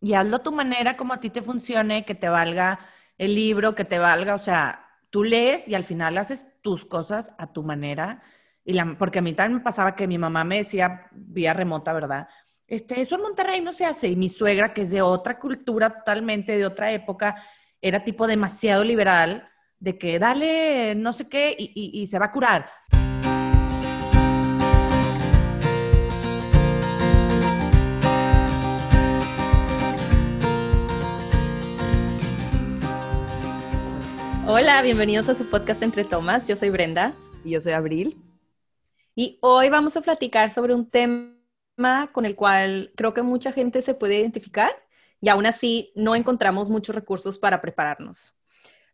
y 0.00 0.14
hazlo 0.14 0.36
a 0.36 0.42
tu 0.42 0.52
manera, 0.52 0.96
como 0.96 1.14
a 1.14 1.20
ti 1.20 1.30
te 1.30 1.42
funcione, 1.42 2.04
que 2.04 2.14
te 2.14 2.28
valga 2.28 2.78
el 3.18 3.34
libro, 3.34 3.74
que 3.74 3.84
te 3.84 3.98
valga, 3.98 4.34
o 4.34 4.38
sea, 4.38 4.86
tú 5.10 5.24
lees 5.24 5.66
y 5.68 5.74
al 5.74 5.84
final 5.84 6.18
haces 6.18 6.46
tus 6.62 6.84
cosas 6.84 7.32
a 7.38 7.52
tu 7.52 7.62
manera. 7.62 8.22
Y 8.64 8.74
la, 8.74 8.96
porque 8.98 9.20
a 9.20 9.22
mí 9.22 9.32
también 9.32 9.58
me 9.58 9.64
pasaba 9.64 9.96
que 9.96 10.06
mi 10.06 10.18
mamá 10.18 10.44
me 10.44 10.58
decía 10.58 11.08
vía 11.12 11.54
remota, 11.54 11.92
¿verdad? 11.92 12.28
Este, 12.66 13.00
eso 13.00 13.14
en 13.16 13.22
Monterrey 13.22 13.60
no 13.60 13.72
se 13.72 13.86
hace. 13.86 14.08
Y 14.08 14.16
mi 14.16 14.28
suegra, 14.28 14.74
que 14.74 14.82
es 14.82 14.90
de 14.90 15.02
otra 15.02 15.38
cultura 15.38 15.90
totalmente, 15.90 16.56
de 16.58 16.66
otra 16.66 16.92
época, 16.92 17.36
era 17.80 18.04
tipo 18.04 18.26
demasiado 18.26 18.84
liberal, 18.84 19.48
de 19.78 19.98
que 19.98 20.18
dale 20.18 20.94
no 20.96 21.12
sé 21.12 21.28
qué 21.28 21.54
y 21.58 22.06
se 22.06 22.18
va 22.18 22.26
a 22.26 22.32
curar. 22.32 22.66
Hola, 34.48 34.80
bienvenidos 34.80 35.28
a 35.28 35.34
su 35.34 35.44
podcast 35.50 35.82
Entre 35.82 36.04
Tomas. 36.04 36.46
Yo 36.46 36.54
soy 36.54 36.70
Brenda. 36.70 37.14
Y 37.44 37.50
yo 37.50 37.60
soy 37.60 37.72
Abril. 37.72 38.16
Y 39.16 39.38
hoy 39.42 39.70
vamos 39.70 39.96
a 39.96 40.02
platicar 40.02 40.50
sobre 40.50 40.72
un 40.72 40.88
tema 40.88 42.12
con 42.12 42.24
el 42.24 42.36
cual 42.36 42.92
creo 42.94 43.12
que 43.12 43.22
mucha 43.22 43.50
gente 43.50 43.82
se 43.82 43.94
puede 43.94 44.20
identificar 44.20 44.70
y 45.20 45.30
aún 45.30 45.46
así 45.46 45.90
no 45.96 46.14
encontramos 46.14 46.70
muchos 46.70 46.94
recursos 46.94 47.40
para 47.40 47.60
prepararnos. 47.60 48.36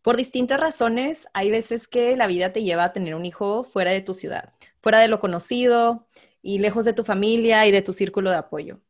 Por 0.00 0.16
distintas 0.16 0.58
razones, 0.58 1.28
hay 1.34 1.50
veces 1.50 1.86
que 1.86 2.16
la 2.16 2.28
vida 2.28 2.54
te 2.54 2.62
lleva 2.62 2.84
a 2.84 2.92
tener 2.94 3.14
un 3.14 3.26
hijo 3.26 3.62
fuera 3.62 3.90
de 3.90 4.00
tu 4.00 4.14
ciudad, 4.14 4.54
fuera 4.80 5.00
de 5.00 5.08
lo 5.08 5.20
conocido 5.20 6.08
y 6.40 6.60
lejos 6.60 6.86
de 6.86 6.94
tu 6.94 7.04
familia 7.04 7.66
y 7.66 7.72
de 7.72 7.82
tu 7.82 7.92
círculo 7.92 8.30
de 8.30 8.36
apoyo. 8.36 8.80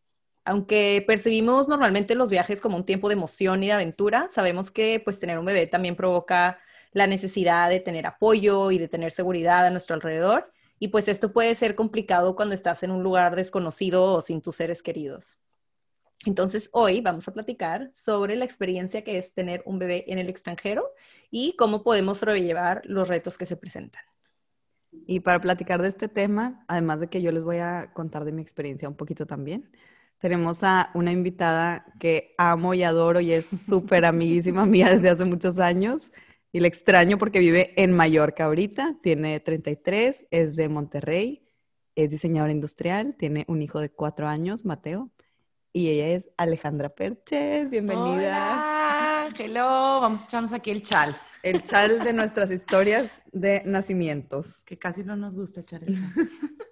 Aunque 0.44 1.04
percibimos 1.06 1.68
normalmente 1.68 2.14
los 2.14 2.30
viajes 2.30 2.60
como 2.60 2.76
un 2.76 2.84
tiempo 2.84 3.08
de 3.08 3.14
emoción 3.14 3.62
y 3.62 3.66
de 3.66 3.72
aventura, 3.72 4.28
sabemos 4.32 4.70
que 4.70 5.00
pues 5.04 5.20
tener 5.20 5.38
un 5.38 5.44
bebé 5.44 5.66
también 5.66 5.94
provoca 5.94 6.58
la 6.92 7.06
necesidad 7.06 7.70
de 7.70 7.80
tener 7.80 8.06
apoyo 8.06 8.70
y 8.70 8.78
de 8.78 8.88
tener 8.88 9.12
seguridad 9.12 9.66
a 9.66 9.70
nuestro 9.70 9.94
alrededor. 9.94 10.52
Y 10.78 10.88
pues 10.88 11.06
esto 11.06 11.32
puede 11.32 11.54
ser 11.54 11.76
complicado 11.76 12.34
cuando 12.34 12.54
estás 12.54 12.82
en 12.82 12.90
un 12.90 13.02
lugar 13.02 13.36
desconocido 13.36 14.14
o 14.14 14.20
sin 14.20 14.42
tus 14.42 14.56
seres 14.56 14.82
queridos. 14.82 15.38
Entonces 16.24 16.70
hoy 16.72 17.00
vamos 17.00 17.26
a 17.28 17.32
platicar 17.32 17.90
sobre 17.92 18.36
la 18.36 18.44
experiencia 18.44 19.02
que 19.02 19.18
es 19.18 19.32
tener 19.32 19.62
un 19.64 19.78
bebé 19.78 20.04
en 20.08 20.18
el 20.18 20.28
extranjero 20.28 20.90
y 21.30 21.56
cómo 21.56 21.82
podemos 21.82 22.18
sobrellevar 22.18 22.82
los 22.84 23.08
retos 23.08 23.38
que 23.38 23.46
se 23.46 23.56
presentan. 23.56 24.02
Y 25.06 25.20
para 25.20 25.40
platicar 25.40 25.80
de 25.82 25.88
este 25.88 26.08
tema, 26.08 26.64
además 26.68 27.00
de 27.00 27.08
que 27.08 27.22
yo 27.22 27.32
les 27.32 27.42
voy 27.42 27.58
a 27.58 27.92
contar 27.94 28.24
de 28.24 28.32
mi 28.32 28.42
experiencia 28.42 28.88
un 28.88 28.94
poquito 28.94 29.26
también, 29.26 29.70
tenemos 30.22 30.62
a 30.62 30.92
una 30.94 31.10
invitada 31.10 31.84
que 31.98 32.32
amo 32.38 32.74
y 32.74 32.84
adoro 32.84 33.20
y 33.20 33.32
es 33.32 33.46
súper 33.46 34.04
amiguísima 34.04 34.64
mía 34.64 34.88
desde 34.88 35.10
hace 35.10 35.24
muchos 35.24 35.58
años. 35.58 36.12
Y 36.52 36.60
la 36.60 36.68
extraño 36.68 37.18
porque 37.18 37.40
vive 37.40 37.74
en 37.76 37.90
Mallorca 37.90 38.44
ahorita, 38.44 38.98
tiene 39.02 39.40
33, 39.40 40.26
es 40.30 40.54
de 40.54 40.68
Monterrey, 40.68 41.42
es 41.96 42.12
diseñadora 42.12 42.52
industrial, 42.52 43.16
tiene 43.18 43.44
un 43.48 43.62
hijo 43.62 43.80
de 43.80 43.90
cuatro 43.90 44.28
años, 44.28 44.64
Mateo, 44.64 45.10
y 45.72 45.88
ella 45.88 46.08
es 46.08 46.28
Alejandra 46.36 46.90
Perches. 46.90 47.68
Bienvenida. 47.68 49.24
Hola, 49.26 49.34
hello, 49.36 50.00
vamos 50.00 50.22
a 50.22 50.24
echarnos 50.26 50.52
aquí 50.52 50.70
el 50.70 50.84
chal. 50.84 51.16
El 51.42 51.64
chal 51.64 52.04
de 52.04 52.12
nuestras 52.12 52.52
historias 52.52 53.22
de 53.32 53.62
nacimientos. 53.64 54.62
Que 54.66 54.78
casi 54.78 55.02
no 55.02 55.16
nos 55.16 55.34
gusta 55.34 55.62
echar 55.62 55.82
el 55.82 55.96
chal. 55.96 56.12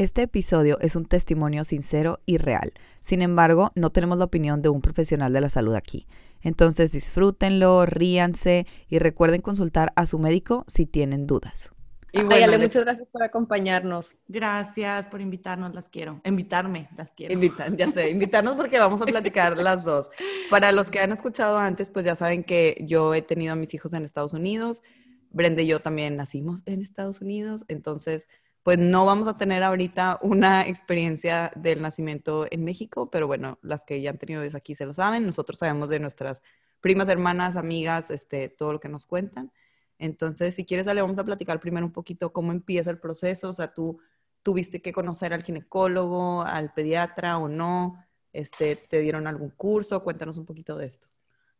Este 0.00 0.22
episodio 0.22 0.78
es 0.80 0.96
un 0.96 1.04
testimonio 1.04 1.62
sincero 1.62 2.20
y 2.24 2.38
real. 2.38 2.72
Sin 3.02 3.20
embargo, 3.20 3.70
no 3.74 3.90
tenemos 3.90 4.16
la 4.16 4.24
opinión 4.24 4.62
de 4.62 4.70
un 4.70 4.80
profesional 4.80 5.30
de 5.34 5.42
la 5.42 5.50
salud 5.50 5.74
aquí. 5.74 6.06
Entonces 6.40 6.90
disfrútenlo, 6.90 7.84
ríanse 7.84 8.66
y 8.88 8.98
recuerden 8.98 9.42
consultar 9.42 9.92
a 9.96 10.06
su 10.06 10.18
médico 10.18 10.64
si 10.68 10.86
tienen 10.86 11.26
dudas. 11.26 11.72
Y 12.12 12.22
bueno, 12.22 12.58
muchas 12.58 12.84
gracias 12.84 13.08
por 13.12 13.22
acompañarnos. 13.22 14.12
Gracias 14.26 15.04
por 15.04 15.20
invitarnos, 15.20 15.74
las 15.74 15.90
quiero. 15.90 16.22
Invitarme, 16.24 16.88
las 16.96 17.12
quiero. 17.12 17.34
Invitan, 17.34 17.76
ya 17.76 17.90
sé, 17.90 18.08
invitarnos 18.08 18.56
porque 18.56 18.78
vamos 18.78 19.02
a 19.02 19.04
platicar 19.04 19.54
las 19.58 19.84
dos. 19.84 20.08
Para 20.48 20.72
los 20.72 20.88
que 20.88 21.00
han 21.00 21.12
escuchado 21.12 21.58
antes, 21.58 21.90
pues 21.90 22.06
ya 22.06 22.16
saben 22.16 22.42
que 22.42 22.82
yo 22.88 23.12
he 23.12 23.20
tenido 23.20 23.52
a 23.52 23.56
mis 23.56 23.74
hijos 23.74 23.92
en 23.92 24.06
Estados 24.06 24.32
Unidos. 24.32 24.80
Brenda 25.28 25.60
y 25.60 25.66
yo 25.66 25.80
también 25.80 26.16
nacimos 26.16 26.62
en 26.64 26.80
Estados 26.80 27.20
Unidos, 27.20 27.66
entonces 27.68 28.28
pues 28.62 28.78
no 28.78 29.06
vamos 29.06 29.26
a 29.26 29.36
tener 29.36 29.62
ahorita 29.62 30.18
una 30.22 30.66
experiencia 30.66 31.50
del 31.56 31.80
nacimiento 31.80 32.46
en 32.50 32.64
México, 32.64 33.10
pero 33.10 33.26
bueno, 33.26 33.58
las 33.62 33.84
que 33.84 34.00
ya 34.00 34.10
han 34.10 34.18
tenido 34.18 34.42
desde 34.42 34.58
aquí 34.58 34.74
se 34.74 34.86
lo 34.86 34.92
saben. 34.92 35.24
Nosotros 35.24 35.58
sabemos 35.58 35.88
de 35.88 36.00
nuestras 36.00 36.42
primas, 36.80 37.08
hermanas, 37.08 37.56
amigas, 37.56 38.10
este, 38.10 38.48
todo 38.48 38.72
lo 38.72 38.80
que 38.80 38.88
nos 38.88 39.06
cuentan. 39.06 39.52
Entonces, 39.98 40.54
si 40.54 40.64
quieres, 40.64 40.88
Ale, 40.88 41.02
vamos 41.02 41.18
a 41.18 41.24
platicar 41.24 41.60
primero 41.60 41.86
un 41.86 41.92
poquito 41.92 42.32
cómo 42.32 42.52
empieza 42.52 42.90
el 42.90 42.98
proceso. 42.98 43.50
O 43.50 43.52
sea, 43.52 43.72
tú 43.72 43.98
tuviste 44.42 44.80
que 44.82 44.92
conocer 44.92 45.32
al 45.32 45.42
ginecólogo, 45.42 46.42
al 46.42 46.72
pediatra 46.72 47.38
o 47.38 47.48
no. 47.48 48.04
Este, 48.32 48.76
¿Te 48.76 49.00
dieron 49.00 49.26
algún 49.26 49.50
curso? 49.50 50.02
Cuéntanos 50.02 50.38
un 50.38 50.46
poquito 50.46 50.76
de 50.76 50.86
esto. 50.86 51.08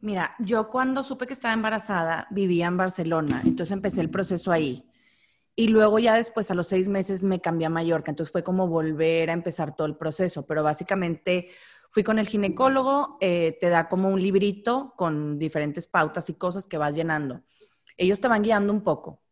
Mira, 0.00 0.34
yo 0.38 0.68
cuando 0.68 1.02
supe 1.02 1.26
que 1.26 1.34
estaba 1.34 1.52
embarazada 1.52 2.26
vivía 2.30 2.66
en 2.66 2.78
Barcelona, 2.78 3.42
entonces 3.44 3.72
empecé 3.72 4.00
el 4.00 4.10
proceso 4.10 4.50
ahí. 4.50 4.89
Y 5.56 5.68
luego 5.68 5.98
ya 5.98 6.14
después, 6.14 6.50
a 6.50 6.54
los 6.54 6.68
seis 6.68 6.88
meses, 6.88 7.22
me 7.24 7.40
cambié 7.40 7.66
a 7.66 7.70
Mallorca. 7.70 8.10
Entonces 8.10 8.32
fue 8.32 8.42
como 8.42 8.68
volver 8.68 9.30
a 9.30 9.34
empezar 9.34 9.76
todo 9.76 9.86
el 9.86 9.96
proceso. 9.96 10.46
Pero 10.46 10.62
básicamente 10.62 11.48
fui 11.90 12.02
con 12.02 12.18
el 12.18 12.28
ginecólogo, 12.28 13.18
eh, 13.20 13.58
te 13.60 13.68
da 13.68 13.88
como 13.88 14.08
un 14.08 14.22
librito 14.22 14.94
con 14.96 15.38
diferentes 15.38 15.86
pautas 15.86 16.30
y 16.30 16.34
cosas 16.34 16.66
que 16.66 16.78
vas 16.78 16.94
llenando. 16.94 17.42
Ellos 17.96 18.20
te 18.20 18.28
van 18.28 18.42
guiando 18.42 18.72
un 18.72 18.82
poco. 18.82 19.22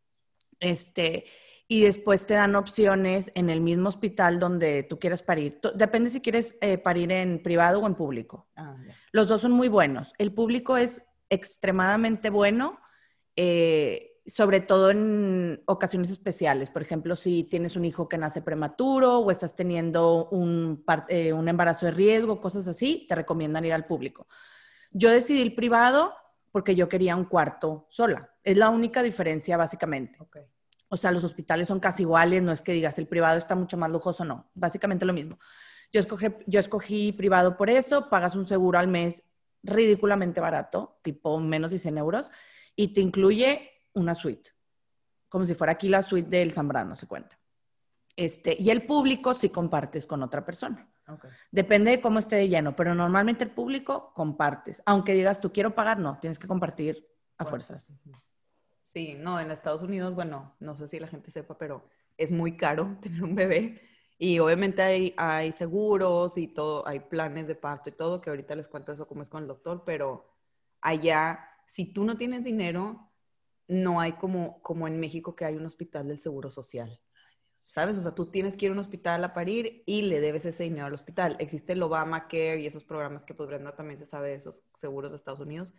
Este, 0.61 1.27
y 1.69 1.83
después 1.83 2.27
te 2.27 2.35
dan 2.35 2.56
opciones 2.56 3.31
en 3.35 3.50
el 3.50 3.61
mismo 3.61 3.89
hospital 3.89 4.41
donde 4.41 4.83
tú 4.83 4.99
quieras 4.99 5.23
parir. 5.23 5.61
Depende 5.75 6.11
si 6.11 6.21
quieres 6.21 6.56
eh, 6.61 6.79
parir 6.79 7.12
en 7.12 7.43
privado 7.43 7.81
o 7.81 7.87
en 7.87 7.95
público. 7.95 8.49
Ah, 8.56 8.77
Los 9.12 9.29
dos 9.29 9.43
son 9.43 9.53
muy 9.53 9.69
buenos. 9.69 10.15
El 10.19 10.33
público 10.33 10.77
es 10.77 11.03
extremadamente 11.29 12.31
bueno. 12.31 12.81
Eh, 13.37 14.08
sobre 14.28 14.61
todo 14.61 14.91
en 14.91 15.62
ocasiones 15.66 16.11
especiales. 16.11 16.71
Por 16.71 16.83
ejemplo, 16.83 17.16
si 17.16 17.44
tienes 17.44 17.77
un 17.77 17.84
hijo 17.84 18.09
que 18.09 18.19
nace 18.19 18.43
prematuro 18.43 19.19
o 19.19 19.31
estás 19.31 19.56
teniendo 19.56 20.28
un, 20.28 20.84
eh, 21.09 21.33
un 21.33 21.49
embarazo 21.49 21.87
de 21.87 21.93
riesgo, 21.93 22.41
cosas 22.41 22.69
así, 22.69 23.06
te 23.09 23.15
recomiendan 23.15 23.65
ir 23.65 23.72
al 23.72 23.87
público. 23.87 24.28
Yo 24.91 25.11
decidí 25.11 25.41
el 25.41 25.55
privado 25.55 26.15
porque 26.53 26.75
yo 26.75 26.88
quería 26.88 27.17
un 27.17 27.25
cuarto 27.25 27.87
sola. 27.91 28.31
Es 28.43 28.56
la 28.56 28.69
única 28.71 29.03
diferencia, 29.03 29.56
básicamente. 29.56 30.19
O 30.88 30.97
sea, 30.97 31.11
los 31.11 31.25
hospitales 31.25 31.69
son 31.69 31.81
casi 31.81 32.03
iguales, 32.03 32.43
no 32.43 32.53
es 32.53 32.61
que 32.61 32.72
digas 32.72 32.99
el 32.99 33.06
privado 33.06 33.38
está 33.38 33.55
mucho 33.55 33.77
más 33.77 33.91
lujoso, 33.91 34.25
no, 34.25 34.50
básicamente 34.55 35.05
lo 35.05 35.12
mismo. 35.12 35.38
Yo 35.93 36.00
escogí, 36.00 36.27
yo 36.47 36.61
escogí 36.61 37.12
privado 37.12 37.56
por 37.56 37.71
eso, 37.71 38.09
pagas 38.11 38.34
un 38.37 38.47
seguro 38.47 38.78
al 38.78 38.88
mes 38.88 39.22
ridículamente 39.62 40.41
barato, 40.41 40.99
tipo 41.03 41.41
menos 41.41 41.71
de 41.71 41.78
100 41.78 41.99
euros, 41.99 42.31
y 42.75 42.94
te 42.94 43.00
incluye 43.00 43.78
una 43.94 44.15
suite, 44.15 44.50
como 45.28 45.44
si 45.44 45.54
fuera 45.54 45.72
aquí 45.72 45.88
la 45.88 46.03
suite 46.03 46.28
del 46.28 46.53
Zambrano, 46.53 46.97
se 46.97 47.06
cuenta. 47.06 47.38
Este, 48.16 48.56
y 48.59 48.71
el 48.71 48.84
público 48.84 49.32
si 49.34 49.49
compartes 49.50 50.06
con 50.06 50.22
otra 50.22 50.44
persona. 50.44 50.88
Depende 51.50 51.93
de 51.93 52.00
cómo 52.00 52.19
esté 52.19 52.37
de 52.37 52.49
lleno, 52.49 52.76
pero 52.76 52.94
normalmente 52.94 53.44
el 53.44 53.50
público 53.50 54.12
compartes. 54.12 54.82
Aunque 54.84 55.15
digas 55.15 55.41
tú 55.41 55.53
quiero 55.53 55.75
pagar, 55.75 55.99
no, 55.99 56.19
tienes 56.21 56.38
que 56.38 56.49
compartir 56.49 57.09
a 57.38 57.44
fuerzas. 57.44 57.88
Sí, 58.81 59.15
no, 59.15 59.38
en 59.38 59.50
Estados 59.50 59.82
Unidos, 59.82 60.15
bueno, 60.15 60.55
no 60.60 60.75
sé 60.75 60.88
si 60.88 60.99
la 60.99 61.06
gente 61.09 61.31
sepa, 61.31 61.56
pero 61.56 61.88
es 62.16 62.32
muy 62.32 62.56
caro 62.56 62.99
tener 63.03 63.22
un 63.22 63.34
bebé. 63.34 63.81
Y 64.19 64.41
obviamente 64.41 64.82
hay, 64.82 65.15
hay 65.16 65.53
seguros 65.53 66.37
y 66.38 66.49
todo, 66.49 66.87
hay 66.88 67.00
planes 67.00 67.46
de 67.46 67.55
parto 67.55 67.88
y 67.88 67.93
todo, 67.93 68.20
que 68.20 68.31
ahorita 68.31 68.56
les 68.56 68.67
cuento 68.67 68.93
eso 68.93 69.06
cómo 69.06 69.23
es 69.23 69.29
con 69.29 69.43
el 69.43 69.49
doctor, 69.49 69.84
pero 69.87 70.29
allá, 70.81 71.38
si 71.67 71.93
tú 71.93 72.05
no 72.05 72.17
tienes 72.17 72.43
dinero, 72.43 73.07
no 73.69 74.00
hay 74.00 74.12
como, 74.12 74.61
como 74.62 74.88
en 74.88 74.99
México 74.99 75.37
que 75.37 75.44
hay 75.44 75.56
un 75.56 75.67
hospital 75.67 76.09
del 76.09 76.19
Seguro 76.19 76.50
Social. 76.50 77.00
¿Sabes? 77.67 77.99
O 77.99 78.03
sea, 78.03 78.15
tú 78.15 78.26
tienes 78.26 78.56
que 78.56 78.65
ir 78.65 78.70
a 78.70 78.73
un 78.73 78.79
hospital 78.79 79.23
a 79.25 79.35
parir 79.35 79.82
y 79.85 80.03
le 80.03 80.20
debes 80.20 80.47
ese 80.47 80.62
dinero 80.62 80.87
al 80.87 80.94
hospital. 80.94 81.37
Existe 81.38 81.75
el 81.75 81.82
Obamacare 81.82 82.61
y 82.61 82.67
esos 82.67 82.82
programas 82.82 83.26
que 83.26 83.35
pues 83.35 83.47
Brenda 83.47 83.76
también 83.76 83.99
se 83.99 84.06
sabe 84.06 84.31
de 84.31 84.37
esos 84.37 84.62
seguros 84.75 85.11
de 85.11 85.17
Estados 85.17 85.41
Unidos. 85.41 85.75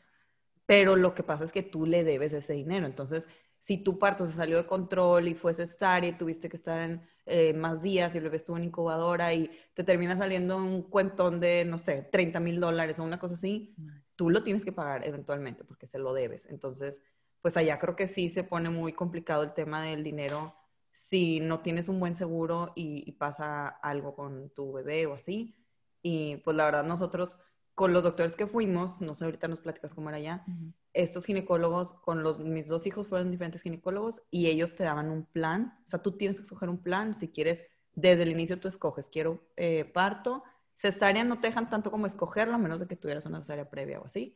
Pero 0.68 0.95
lo 0.95 1.15
que 1.15 1.24
pasa 1.24 1.44
es 1.44 1.51
que 1.51 1.63
tú 1.63 1.88
le 1.88 2.03
debes 2.03 2.31
ese 2.31 2.53
dinero. 2.53 2.86
Entonces, 2.86 3.27
si 3.57 3.77
tu 3.77 3.97
parto 4.00 4.27
se 4.27 4.33
salió 4.33 4.57
de 4.57 4.68
control 4.68 5.27
y 5.27 5.33
fue 5.33 5.53
cesárea 5.56 6.12
y 6.12 6.18
tuviste 6.18 6.47
que 6.47 6.56
estar 6.56 6.80
en 6.80 7.01
eh, 7.25 7.53
más 7.53 7.81
días 7.81 8.13
y 8.13 8.19
el 8.19 8.24
bebé 8.24 8.38
estuvo 8.38 8.57
en 8.57 8.65
incubadora 8.65 9.33
y 9.33 9.50
te 9.74 9.83
termina 9.83 10.15
saliendo 10.15 10.57
un 10.57 10.83
cuentón 10.83 11.39
de, 11.39 11.65
no 11.65 11.80
sé, 11.80 12.03
30 12.12 12.39
mil 12.39 12.59
dólares 12.59 13.00
o 13.00 13.03
una 13.03 13.19
cosa 13.19 13.33
así, 13.33 13.75
tú 14.15 14.30
lo 14.30 14.44
tienes 14.44 14.63
que 14.63 14.71
pagar 14.71 15.06
eventualmente 15.07 15.63
porque 15.63 15.88
se 15.88 16.00
lo 16.00 16.13
debes. 16.13 16.45
Entonces, 16.45 17.01
pues 17.41 17.57
allá 17.57 17.80
creo 17.80 17.95
que 17.95 18.07
sí 18.07 18.30
se 18.30 18.44
pone 18.44 18.69
muy 18.69 18.94
complicado 18.94 19.44
el 19.44 19.53
tema 19.53 19.81
del 19.81 20.03
dinero 20.03 20.56
si 20.91 21.39
no 21.39 21.62
tienes 21.62 21.88
un 21.88 22.00
buen 22.00 22.15
seguro 22.15 22.74
y, 22.75 23.12
pasa 23.13 23.68
algo 23.68 24.15
con 24.15 24.50
tu 24.50 24.74
bebé 24.74 25.06
o 25.06 25.13
así. 25.13 25.56
Y 26.01 26.38
pues 26.38 26.57
la 26.57 26.65
verdad 26.65 26.83
nosotros 26.83 27.38
con 27.75 27.94
los 27.94 28.03
doctores 28.03 28.36
que 28.36 28.47
fuimos, 28.47 29.00
no 29.00 29.15
sé, 29.15 29.24
ahorita 29.24 29.47
nos 29.47 29.59
platicas 29.59 29.94
cómo 29.94 30.09
era 30.09 30.19
ya, 30.19 30.45
estos 30.94 31.25
ginecólogos, 31.25 31.94
con 31.94 32.24
los, 32.24 32.41
mis 32.41 32.68
dos 32.68 32.86
hijos 32.86 33.07
fueron 33.07 33.31
diferentes 33.31 33.62
ginecólogos 33.62 34.21
y 34.30 34.47
ellos 34.47 34.75
te 34.75 34.83
daban 34.83 35.09
un 35.09 35.24
plan, 35.24 35.80
o 35.86 35.88
sea, 35.88 36.01
tú 36.01 36.18
tienes 36.18 36.38
que 36.38 36.44
escoger 36.44 36.68
un 36.68 36.83
plan, 36.83 37.15
si 37.15 37.30
quieres, 37.30 37.63
desde 37.94 38.24
el 38.24 38.31
inicio 38.31 38.59
tú 38.59 38.68
escoges, 38.68 39.07
quiero 39.07 39.47
eh, 39.56 39.86
parto, 39.86 40.44
cesárea 40.75 41.24
no 41.24 41.39
te 41.39 41.47
dejan 41.47 41.69
tanto 41.69 41.89
como 41.89 42.06
escogerlo, 42.06 42.56
a 42.56 42.57
menos 42.57 42.81
de 42.81 42.88
que 42.88 42.97
tuvieras 42.97 43.25
una 43.25 43.41
cesárea 43.41 43.69
previa 43.69 44.01
o 44.01 44.06
así, 44.07 44.36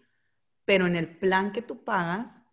pero 0.63 0.85
en 0.85 0.95
el 0.95 1.17
plan 1.17 1.51
que 1.51 1.61
tú 1.61 1.83
pagas, 1.83 2.44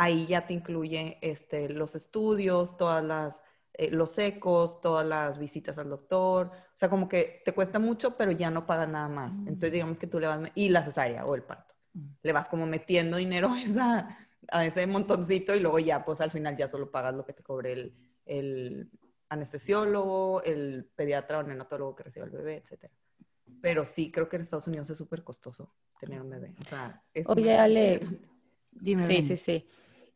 ahí 0.00 0.26
ya 0.26 0.46
te 0.46 0.54
incluye 0.54 1.18
este, 1.20 1.68
los 1.68 1.94
estudios, 1.94 2.78
todas 2.78 3.04
las 3.04 3.42
eh, 3.74 3.90
los 3.90 4.10
secos, 4.10 4.80
todas 4.80 5.06
las 5.06 5.38
visitas 5.38 5.78
al 5.78 5.90
doctor, 5.90 6.48
o 6.48 6.76
sea, 6.76 6.88
como 6.88 7.06
que 7.06 7.42
te 7.44 7.52
cuesta 7.52 7.78
mucho, 7.78 8.16
pero 8.16 8.32
ya 8.32 8.50
no 8.50 8.66
pagas 8.66 8.88
nada 8.88 9.08
más. 9.08 9.34
Mm. 9.34 9.48
Entonces, 9.48 9.72
digamos 9.72 9.98
que 9.98 10.06
tú 10.06 10.18
le 10.18 10.26
vas, 10.26 10.50
y 10.54 10.70
la 10.70 10.82
cesárea 10.82 11.24
o 11.26 11.34
el 11.34 11.42
parto, 11.42 11.74
mm. 11.92 12.06
le 12.22 12.32
vas 12.32 12.48
como 12.48 12.66
metiendo 12.66 13.18
dinero 13.18 13.52
a, 13.52 13.62
esa, 13.62 14.18
a 14.48 14.64
ese 14.64 14.86
montoncito 14.86 15.54
y 15.54 15.60
luego 15.60 15.78
ya, 15.78 16.02
pues 16.04 16.20
al 16.22 16.30
final 16.30 16.56
ya 16.56 16.66
solo 16.66 16.90
pagas 16.90 17.14
lo 17.14 17.24
que 17.24 17.34
te 17.34 17.42
cobre 17.42 17.72
el, 17.72 17.94
el 18.24 18.90
anestesiólogo, 19.28 20.42
el 20.42 20.90
pediatra 20.96 21.38
o 21.38 21.42
neonatólogo 21.42 21.94
que 21.94 22.04
recibe 22.04 22.24
el 22.24 22.32
bebé, 22.32 22.56
etcétera. 22.56 22.92
Pero 23.60 23.84
sí, 23.84 24.10
creo 24.10 24.28
que 24.28 24.36
en 24.36 24.42
Estados 24.42 24.66
Unidos 24.66 24.88
es 24.88 24.96
súper 24.96 25.22
costoso 25.22 25.74
tener 26.00 26.22
un 26.22 26.30
bebé. 26.30 26.54
O 26.58 26.64
sea, 26.64 27.02
es 27.12 27.28
Oye, 27.28 27.56
Ale, 27.56 28.00
dime. 28.70 29.06
Sí, 29.06 29.22
sí, 29.22 29.36
sí. 29.36 29.68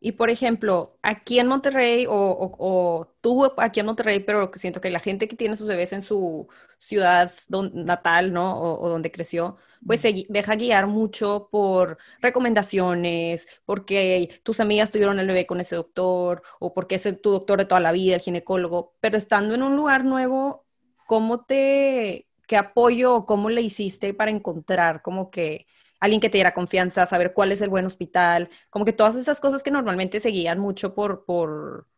Y 0.04 0.12
por 0.12 0.28
ejemplo, 0.28 0.98
aquí 1.00 1.38
en 1.38 1.46
Monterrey, 1.46 2.04
o, 2.06 3.08
tú 3.22 3.50
aquí 3.56 3.80
en 3.80 3.86
Monterrey, 3.86 4.20
pero 4.20 4.50
siento 4.54 4.82
que 4.82 4.90
la 4.90 5.00
gente 5.00 5.26
que 5.28 5.34
tiene 5.34 5.56
sus 5.56 5.66
bebés 5.66 5.94
en 5.94 6.02
su 6.02 6.46
ciudad 6.76 7.32
natal, 7.48 8.30
¿no? 8.30 8.60
O, 8.60 8.86
donde 8.90 9.10
creció, 9.10 9.56
pues 9.86 10.02
se 10.02 10.26
deja 10.28 10.56
guiar 10.56 10.88
mucho 10.88 11.48
por 11.50 11.96
recomendaciones, 12.20 13.48
porque 13.64 14.40
tus 14.42 14.60
amigas 14.60 14.90
tuvieron 14.90 15.18
el 15.18 15.26
bebé 15.26 15.46
con 15.46 15.62
ese 15.62 15.76
doctor, 15.76 16.42
o 16.60 16.74
porque 16.74 16.96
es 16.96 17.22
tu 17.22 17.30
doctor 17.30 17.60
de 17.60 17.64
toda 17.64 17.80
la 17.80 17.92
vida, 17.92 18.16
el 18.16 18.20
ginecólogo. 18.20 18.94
Pero 19.00 19.16
estando 19.16 19.54
en 19.54 19.62
un 19.62 19.74
lugar 19.74 20.04
nuevo, 20.04 20.66
¿cómo 21.06 21.46
te, 21.46 22.28
qué 22.46 22.58
apoyo 22.58 23.14
o 23.14 23.26
cómo 23.26 23.48
le 23.48 23.62
hiciste 23.62 24.12
para 24.12 24.30
encontrar 24.30 25.00
como 25.00 25.30
que 25.30 25.66
alguien 26.04 26.20
que 26.20 26.28
te 26.28 26.36
diera 26.36 26.52
confianza, 26.52 27.06
saber 27.06 27.32
cuál 27.32 27.50
es 27.50 27.62
el 27.62 27.70
buen 27.70 27.86
hospital, 27.86 28.50
como 28.68 28.84
que 28.84 28.92
todas 28.92 29.16
esas 29.16 29.40
cosas 29.40 29.62
que 29.62 29.70
normalmente 29.70 30.20
se 30.20 30.28
guían 30.28 30.58
mucho 30.58 30.94
por, 30.94 31.24
por 31.24 31.88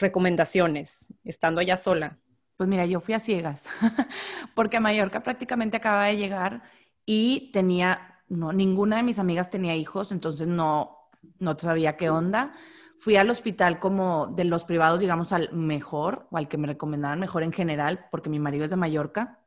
recomendaciones, 0.00 1.14
estando 1.22 1.60
allá 1.60 1.76
sola. 1.76 2.18
Pues 2.56 2.68
mira, 2.68 2.84
yo 2.84 3.00
fui 3.00 3.14
a 3.14 3.20
ciegas, 3.20 3.66
porque 4.56 4.78
a 4.78 4.80
Mallorca 4.80 5.22
prácticamente 5.22 5.76
acaba 5.76 6.06
de 6.06 6.16
llegar 6.16 6.64
y 7.06 7.52
tenía, 7.52 8.22
no, 8.28 8.52
ninguna 8.52 8.96
de 8.96 9.04
mis 9.04 9.20
amigas 9.20 9.50
tenía 9.50 9.76
hijos, 9.76 10.10
entonces 10.10 10.48
no, 10.48 11.10
no 11.38 11.56
sabía 11.56 11.96
qué 11.96 12.10
onda. 12.10 12.54
Fui 12.98 13.14
al 13.14 13.30
hospital 13.30 13.78
como 13.78 14.26
de 14.34 14.44
los 14.46 14.64
privados, 14.64 14.98
digamos, 14.98 15.32
al 15.32 15.52
mejor, 15.52 16.26
o 16.32 16.38
al 16.38 16.48
que 16.48 16.58
me 16.58 16.66
recomendaban 16.66 17.20
mejor 17.20 17.44
en 17.44 17.52
general, 17.52 18.06
porque 18.10 18.30
mi 18.30 18.40
marido 18.40 18.64
es 18.64 18.70
de 18.70 18.76
Mallorca 18.76 19.43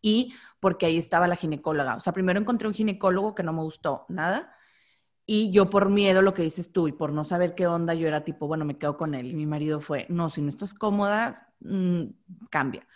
y 0.00 0.34
porque 0.60 0.86
ahí 0.86 0.96
estaba 0.96 1.26
la 1.28 1.36
ginecóloga. 1.36 1.96
O 1.96 2.00
sea, 2.00 2.12
primero 2.12 2.40
encontré 2.40 2.68
un 2.68 2.74
ginecólogo 2.74 3.34
que 3.34 3.42
no 3.42 3.52
me 3.52 3.62
gustó 3.62 4.06
nada 4.08 4.52
y 5.30 5.50
yo 5.50 5.68
por 5.68 5.90
miedo, 5.90 6.22
lo 6.22 6.32
que 6.32 6.40
dices 6.42 6.72
tú, 6.72 6.88
y 6.88 6.92
por 6.92 7.12
no 7.12 7.22
saber 7.22 7.54
qué 7.54 7.66
onda, 7.66 7.92
yo 7.92 8.08
era 8.08 8.24
tipo, 8.24 8.46
bueno, 8.46 8.64
me 8.64 8.78
quedo 8.78 8.96
con 8.96 9.14
él. 9.14 9.26
Y 9.26 9.34
mi 9.34 9.44
marido 9.44 9.78
fue, 9.78 10.06
no, 10.08 10.30
si 10.30 10.40
no 10.40 10.48
estás 10.48 10.72
cómoda, 10.72 11.52
mm, 11.60 12.04
cambia. 12.48 12.88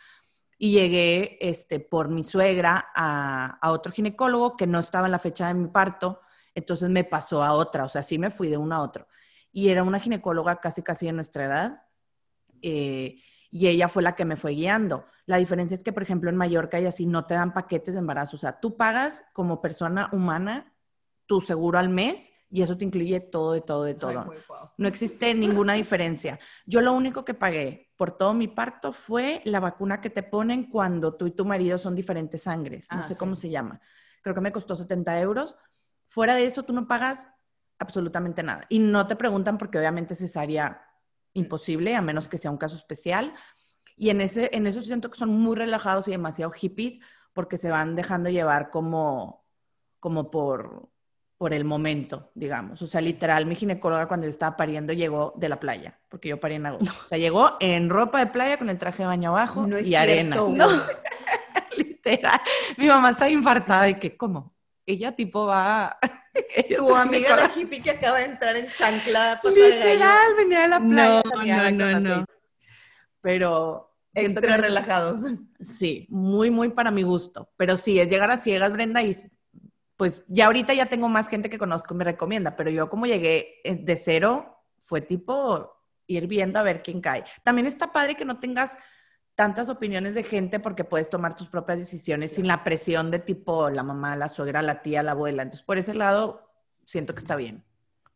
Y 0.56 0.72
llegué 0.72 1.36
este, 1.42 1.78
por 1.78 2.08
mi 2.08 2.24
suegra 2.24 2.86
a, 2.94 3.58
otro 3.70 3.92
ginecólogo 3.92 4.56
que 4.56 4.66
no 4.66 4.78
estaba 4.78 5.06
en 5.08 5.12
la 5.12 5.18
fecha 5.18 5.46
de 5.48 5.52
mi 5.52 5.68
parto, 5.68 6.22
entonces 6.54 6.88
me 6.88 7.04
pasó 7.04 7.42
a 7.44 7.52
otra, 7.52 7.84
o 7.84 7.90
sea, 7.90 8.02
sí 8.02 8.18
me 8.18 8.30
fui 8.30 8.48
de 8.48 8.56
una 8.56 8.76
a 8.76 8.82
otro. 8.82 9.08
Y 9.52 9.68
era 9.68 9.82
una 9.82 10.00
ginecóloga 10.00 10.58
casi, 10.58 10.82
casi 10.82 11.04
de 11.06 11.12
nuestra 11.12 11.44
edad. 11.44 11.82
Eh, 12.62 13.16
y 13.52 13.68
ella 13.68 13.86
fue 13.86 14.02
la 14.02 14.16
que 14.16 14.24
me 14.24 14.36
fue 14.36 14.52
guiando. 14.52 15.04
La 15.26 15.36
diferencia 15.36 15.74
es 15.74 15.84
que, 15.84 15.92
por 15.92 16.02
ejemplo, 16.02 16.30
en 16.30 16.36
Mallorca 16.36 16.80
y 16.80 16.86
así 16.86 17.04
no 17.04 17.26
te 17.26 17.34
dan 17.34 17.52
paquetes 17.52 17.94
de 17.94 18.00
embarazo. 18.00 18.36
O 18.36 18.38
sea, 18.38 18.58
tú 18.58 18.78
pagas 18.78 19.24
como 19.34 19.60
persona 19.60 20.08
humana 20.10 20.72
tu 21.26 21.42
seguro 21.42 21.78
al 21.78 21.90
mes 21.90 22.30
y 22.48 22.62
eso 22.62 22.78
te 22.78 22.86
incluye 22.86 23.20
todo, 23.20 23.52
de 23.52 23.60
todo, 23.60 23.84
de 23.84 23.94
todo. 23.94 24.32
No 24.78 24.88
existe 24.88 25.34
ninguna 25.34 25.74
diferencia. 25.74 26.38
Yo 26.64 26.80
lo 26.80 26.94
único 26.94 27.26
que 27.26 27.34
pagué 27.34 27.92
por 27.96 28.16
todo 28.16 28.32
mi 28.32 28.48
parto 28.48 28.92
fue 28.92 29.42
la 29.44 29.60
vacuna 29.60 30.00
que 30.00 30.08
te 30.08 30.22
ponen 30.22 30.70
cuando 30.70 31.14
tú 31.14 31.26
y 31.26 31.32
tu 31.32 31.44
marido 31.44 31.76
son 31.76 31.94
diferentes 31.94 32.42
sangres. 32.44 32.88
No 32.90 33.00
ah, 33.00 33.08
sé 33.08 33.16
cómo 33.18 33.36
se 33.36 33.50
llama. 33.50 33.82
Creo 34.22 34.34
que 34.34 34.40
me 34.40 34.52
costó 34.52 34.76
70 34.76 35.20
euros. 35.20 35.56
Fuera 36.08 36.34
de 36.34 36.46
eso, 36.46 36.62
tú 36.62 36.72
no 36.72 36.88
pagas 36.88 37.26
absolutamente 37.78 38.42
nada. 38.42 38.64
Y 38.70 38.78
no 38.78 39.06
te 39.06 39.16
preguntan 39.16 39.58
porque 39.58 39.78
obviamente 39.78 40.14
cesárea 40.14 40.82
imposible, 41.34 41.94
a 41.94 42.02
menos 42.02 42.28
que 42.28 42.38
sea 42.38 42.50
un 42.50 42.58
caso 42.58 42.76
especial. 42.76 43.34
Y 43.96 44.10
en, 44.10 44.20
ese, 44.20 44.50
en 44.52 44.66
eso 44.66 44.82
siento 44.82 45.10
que 45.10 45.18
son 45.18 45.30
muy 45.30 45.56
relajados 45.56 46.08
y 46.08 46.12
demasiado 46.12 46.50
hippies 46.50 46.98
porque 47.32 47.58
se 47.58 47.70
van 47.70 47.94
dejando 47.94 48.30
llevar 48.30 48.70
como, 48.70 49.44
como 50.00 50.30
por, 50.30 50.88
por 51.38 51.54
el 51.54 51.64
momento, 51.64 52.30
digamos. 52.34 52.80
O 52.82 52.86
sea, 52.86 53.00
literal, 53.00 53.46
mi 53.46 53.54
ginecóloga 53.54 54.06
cuando 54.08 54.26
yo 54.26 54.30
estaba 54.30 54.56
pariendo 54.56 54.92
llegó 54.92 55.34
de 55.36 55.48
la 55.48 55.58
playa, 55.58 55.98
porque 56.08 56.28
yo 56.28 56.38
parí 56.38 56.56
en 56.56 56.66
agosto. 56.66 56.92
O 57.04 57.08
sea, 57.08 57.18
llegó 57.18 57.56
en 57.60 57.90
ropa 57.90 58.18
de 58.20 58.26
playa 58.26 58.58
con 58.58 58.68
el 58.68 58.78
traje 58.78 59.02
de 59.02 59.08
baño 59.08 59.30
abajo 59.30 59.66
y 59.78 59.94
arena. 59.94 60.36
No. 60.36 60.68
literal. 61.76 62.40
Mi 62.76 62.86
mamá 62.86 63.10
está 63.10 63.28
infartada 63.28 63.88
y 63.88 63.98
que, 63.98 64.16
¿cómo? 64.16 64.54
Ella 64.86 65.12
tipo 65.12 65.46
va 65.46 65.98
tu 66.76 66.94
amiga 66.94 67.36
la 67.36 67.52
hippie 67.54 67.82
que 67.82 67.90
acaba 67.90 68.18
de 68.18 68.24
entrar 68.26 68.56
en 68.56 68.66
chancla. 68.66 69.40
Literal, 69.44 70.34
venía 70.36 70.64
a 70.64 70.68
la 70.68 70.80
playa. 70.80 71.70
No, 71.70 72.00
no, 72.00 72.00
no, 72.00 72.24
Pero... 73.20 73.88
Extra 74.14 74.58
relajados. 74.58 75.20
Sí, 75.60 76.06
muy, 76.10 76.50
muy 76.50 76.68
para 76.68 76.90
mi 76.90 77.02
gusto. 77.02 77.48
Pero 77.56 77.78
sí, 77.78 77.98
es 77.98 78.10
llegar 78.10 78.30
a 78.30 78.36
ciegas, 78.36 78.70
Brenda, 78.70 79.02
y 79.02 79.16
pues 79.96 80.24
ya 80.28 80.46
ahorita 80.46 80.74
ya 80.74 80.86
tengo 80.86 81.08
más 81.08 81.28
gente 81.28 81.48
que 81.48 81.58
conozco 81.58 81.94
y 81.94 81.96
me 81.96 82.04
recomienda, 82.04 82.56
pero 82.56 82.70
yo 82.70 82.90
como 82.90 83.06
llegué 83.06 83.60
eh, 83.64 83.76
de 83.76 83.96
cero, 83.96 84.64
fue 84.84 85.00
tipo 85.00 85.72
ir 86.06 86.26
viendo 86.26 86.58
a 86.58 86.62
ver 86.62 86.82
quién 86.82 87.00
cae. 87.00 87.24
También 87.44 87.66
está 87.66 87.92
padre 87.92 88.16
que 88.16 88.24
no 88.24 88.40
tengas 88.40 88.76
tantas 89.34 89.68
opiniones 89.68 90.14
de 90.14 90.22
gente 90.22 90.60
porque 90.60 90.84
puedes 90.84 91.08
tomar 91.08 91.36
tus 91.36 91.48
propias 91.48 91.78
decisiones 91.78 92.32
sin 92.32 92.46
la 92.46 92.64
presión 92.64 93.10
de 93.10 93.18
tipo 93.18 93.70
la 93.70 93.82
mamá, 93.82 94.16
la 94.16 94.28
suegra, 94.28 94.62
la 94.62 94.82
tía, 94.82 95.02
la 95.02 95.12
abuela. 95.12 95.42
Entonces, 95.42 95.64
por 95.64 95.78
ese 95.78 95.94
lado, 95.94 96.48
siento 96.84 97.14
que 97.14 97.20
está 97.20 97.36
bien. 97.36 97.64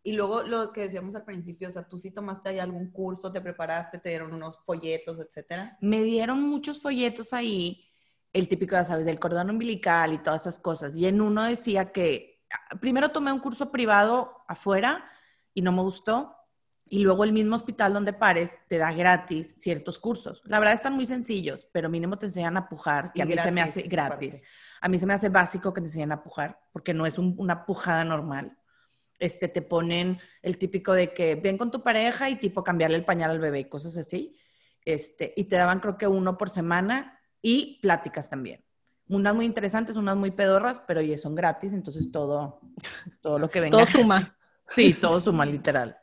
Y 0.02 0.12
luego 0.12 0.42
lo 0.44 0.72
que 0.72 0.82
decíamos 0.82 1.16
al 1.16 1.24
principio, 1.24 1.66
o 1.66 1.70
sea, 1.70 1.88
tú 1.88 1.98
sí 1.98 2.12
tomaste 2.12 2.50
ahí 2.50 2.58
algún 2.60 2.92
curso, 2.92 3.32
te 3.32 3.40
preparaste, 3.40 3.98
te 3.98 4.10
dieron 4.10 4.32
unos 4.32 4.58
folletos, 4.64 5.18
etcétera. 5.18 5.76
Me 5.80 6.00
dieron 6.02 6.40
muchos 6.42 6.80
folletos 6.80 7.32
ahí, 7.32 7.88
el 8.32 8.46
típico, 8.46 8.76
ya 8.76 8.84
sabes, 8.84 9.04
del 9.04 9.18
cordón 9.18 9.50
umbilical 9.50 10.12
y 10.12 10.18
todas 10.18 10.42
esas 10.42 10.60
cosas. 10.60 10.94
Y 10.94 11.06
en 11.06 11.20
uno 11.20 11.42
decía 11.42 11.90
que 11.90 12.44
primero 12.80 13.08
tomé 13.08 13.32
un 13.32 13.40
curso 13.40 13.72
privado 13.72 14.44
afuera 14.46 15.10
y 15.54 15.62
no 15.62 15.72
me 15.72 15.82
gustó. 15.82 16.35
Y 16.88 17.00
luego 17.00 17.24
el 17.24 17.32
mismo 17.32 17.56
hospital 17.56 17.92
donde 17.92 18.12
pares 18.12 18.58
te 18.68 18.78
da 18.78 18.92
gratis 18.92 19.54
ciertos 19.58 19.98
cursos. 19.98 20.40
La 20.44 20.60
verdad 20.60 20.74
están 20.74 20.94
muy 20.94 21.04
sencillos, 21.04 21.66
pero 21.72 21.88
mínimo 21.88 22.16
te 22.16 22.26
enseñan 22.26 22.56
a 22.56 22.68
pujar, 22.68 23.12
que 23.12 23.22
a 23.22 23.26
mí 23.26 23.36
se 23.36 23.50
me 23.50 23.60
hace 23.60 23.82
gratis. 23.82 24.40
A 24.80 24.88
mí 24.88 24.98
se 24.98 25.06
me 25.06 25.14
hace 25.14 25.28
básico 25.28 25.74
que 25.74 25.80
te 25.80 25.88
enseñen 25.88 26.12
a 26.12 26.22
pujar, 26.22 26.60
porque 26.72 26.94
no 26.94 27.04
es 27.04 27.18
una 27.18 27.66
pujada 27.66 28.04
normal. 28.04 28.56
Este, 29.18 29.48
te 29.48 29.62
ponen 29.62 30.18
el 30.42 30.58
típico 30.58 30.92
de 30.92 31.12
que 31.12 31.34
ven 31.34 31.58
con 31.58 31.70
tu 31.70 31.82
pareja 31.82 32.28
y 32.28 32.36
tipo 32.36 32.62
cambiarle 32.62 32.96
el 32.96 33.04
pañal 33.04 33.30
al 33.30 33.40
bebé 33.40 33.60
y 33.60 33.68
cosas 33.68 33.96
así. 33.96 34.36
Este, 34.84 35.32
y 35.36 35.44
te 35.44 35.56
daban 35.56 35.80
creo 35.80 35.98
que 35.98 36.06
uno 36.06 36.38
por 36.38 36.50
semana 36.50 37.18
y 37.42 37.80
pláticas 37.80 38.30
también. 38.30 38.64
Unas 39.08 39.34
muy 39.34 39.44
interesantes, 39.44 39.96
unas 39.96 40.16
muy 40.16 40.30
pedorras, 40.30 40.80
pero 40.86 41.00
ya 41.00 41.18
son 41.18 41.34
gratis, 41.34 41.72
entonces 41.72 42.10
todo, 42.12 42.60
todo 43.20 43.38
lo 43.38 43.50
que 43.50 43.60
venga. 43.60 43.76
Todo 43.76 43.86
suma. 43.86 44.32
Sí, 44.68 44.94
todo 44.94 45.20
suma, 45.20 45.46
literal. 45.46 45.96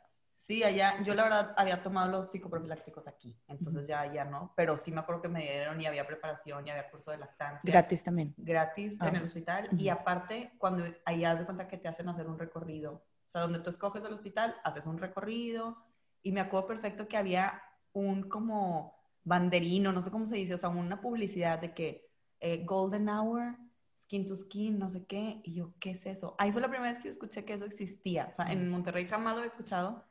Sí, 0.44 0.62
allá, 0.62 1.02
yo 1.02 1.14
la 1.14 1.22
verdad 1.22 1.54
había 1.56 1.82
tomado 1.82 2.10
los 2.10 2.30
psicoprofilácticos 2.30 3.08
aquí, 3.08 3.34
entonces 3.48 3.88
ya, 3.88 4.12
ya 4.12 4.26
no, 4.26 4.52
pero 4.54 4.76
sí 4.76 4.92
me 4.92 5.00
acuerdo 5.00 5.22
que 5.22 5.30
me 5.30 5.40
dieron 5.40 5.80
y 5.80 5.86
había 5.86 6.06
preparación 6.06 6.66
y 6.66 6.70
había 6.70 6.90
curso 6.90 7.10
de 7.12 7.16
lactancia. 7.16 7.72
Gratis 7.72 8.02
también. 8.02 8.34
Gratis 8.36 9.00
en 9.00 9.06
ah. 9.06 9.18
el 9.20 9.24
hospital 9.24 9.70
y 9.78 9.88
aparte, 9.88 10.52
cuando 10.58 10.84
ahí 11.06 11.24
haz 11.24 11.38
de 11.38 11.46
cuenta 11.46 11.66
que 11.66 11.78
te 11.78 11.88
hacen 11.88 12.10
hacer 12.10 12.26
un 12.26 12.38
recorrido, 12.38 12.92
o 12.92 13.30
sea, 13.30 13.40
donde 13.40 13.60
tú 13.60 13.70
escoges 13.70 14.04
el 14.04 14.12
hospital, 14.12 14.54
haces 14.64 14.84
un 14.84 14.98
recorrido 14.98 15.78
y 16.22 16.30
me 16.30 16.42
acuerdo 16.42 16.66
perfecto 16.66 17.08
que 17.08 17.16
había 17.16 17.62
un 17.94 18.28
como 18.28 18.98
banderino, 19.22 19.92
no 19.92 20.02
sé 20.02 20.10
cómo 20.10 20.26
se 20.26 20.36
dice, 20.36 20.52
o 20.52 20.58
sea, 20.58 20.68
una 20.68 21.00
publicidad 21.00 21.58
de 21.58 21.72
que 21.72 22.10
eh, 22.40 22.66
Golden 22.66 23.08
Hour, 23.08 23.56
Skin 23.98 24.26
to 24.26 24.36
Skin, 24.36 24.78
no 24.78 24.90
sé 24.90 25.06
qué, 25.06 25.40
y 25.42 25.54
yo, 25.54 25.72
¿qué 25.80 25.92
es 25.92 26.04
eso? 26.04 26.34
Ahí 26.36 26.52
fue 26.52 26.60
la 26.60 26.68
primera 26.68 26.90
vez 26.90 26.98
que 26.98 27.04
yo 27.04 27.10
escuché 27.12 27.46
que 27.46 27.54
eso 27.54 27.64
existía, 27.64 28.28
o 28.30 28.36
sea, 28.36 28.52
en 28.52 28.68
Monterrey 28.68 29.08
jamás 29.08 29.36
lo 29.36 29.42
he 29.42 29.46
escuchado 29.46 30.04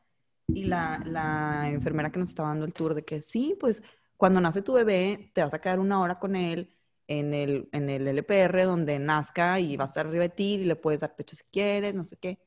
y 0.47 0.65
la, 0.65 1.01
la 1.05 1.69
enfermera 1.69 2.11
que 2.11 2.19
nos 2.19 2.29
estaba 2.29 2.49
dando 2.49 2.65
el 2.65 2.73
tour 2.73 2.93
de 2.93 3.03
que 3.03 3.21
sí, 3.21 3.55
pues 3.59 3.81
cuando 4.17 4.41
nace 4.41 4.61
tu 4.61 4.73
bebé 4.73 5.31
te 5.33 5.41
vas 5.41 5.53
a 5.53 5.59
quedar 5.59 5.79
una 5.79 5.99
hora 6.01 6.19
con 6.19 6.35
él 6.35 6.75
en 7.07 7.33
el, 7.33 7.69
en 7.71 7.89
el 7.89 8.07
LPR 8.07 8.63
donde 8.63 8.99
nazca 8.99 9.59
y 9.59 9.77
va 9.77 9.85
a 9.85 9.87
estar 9.87 10.07
arriba 10.07 10.23
de 10.23 10.29
ti 10.29 10.53
y 10.55 10.65
le 10.65 10.75
puedes 10.75 11.01
dar 11.01 11.15
pecho 11.15 11.35
si 11.35 11.43
quieres, 11.51 11.93
no 11.93 12.05
sé 12.05 12.17
qué. 12.17 12.39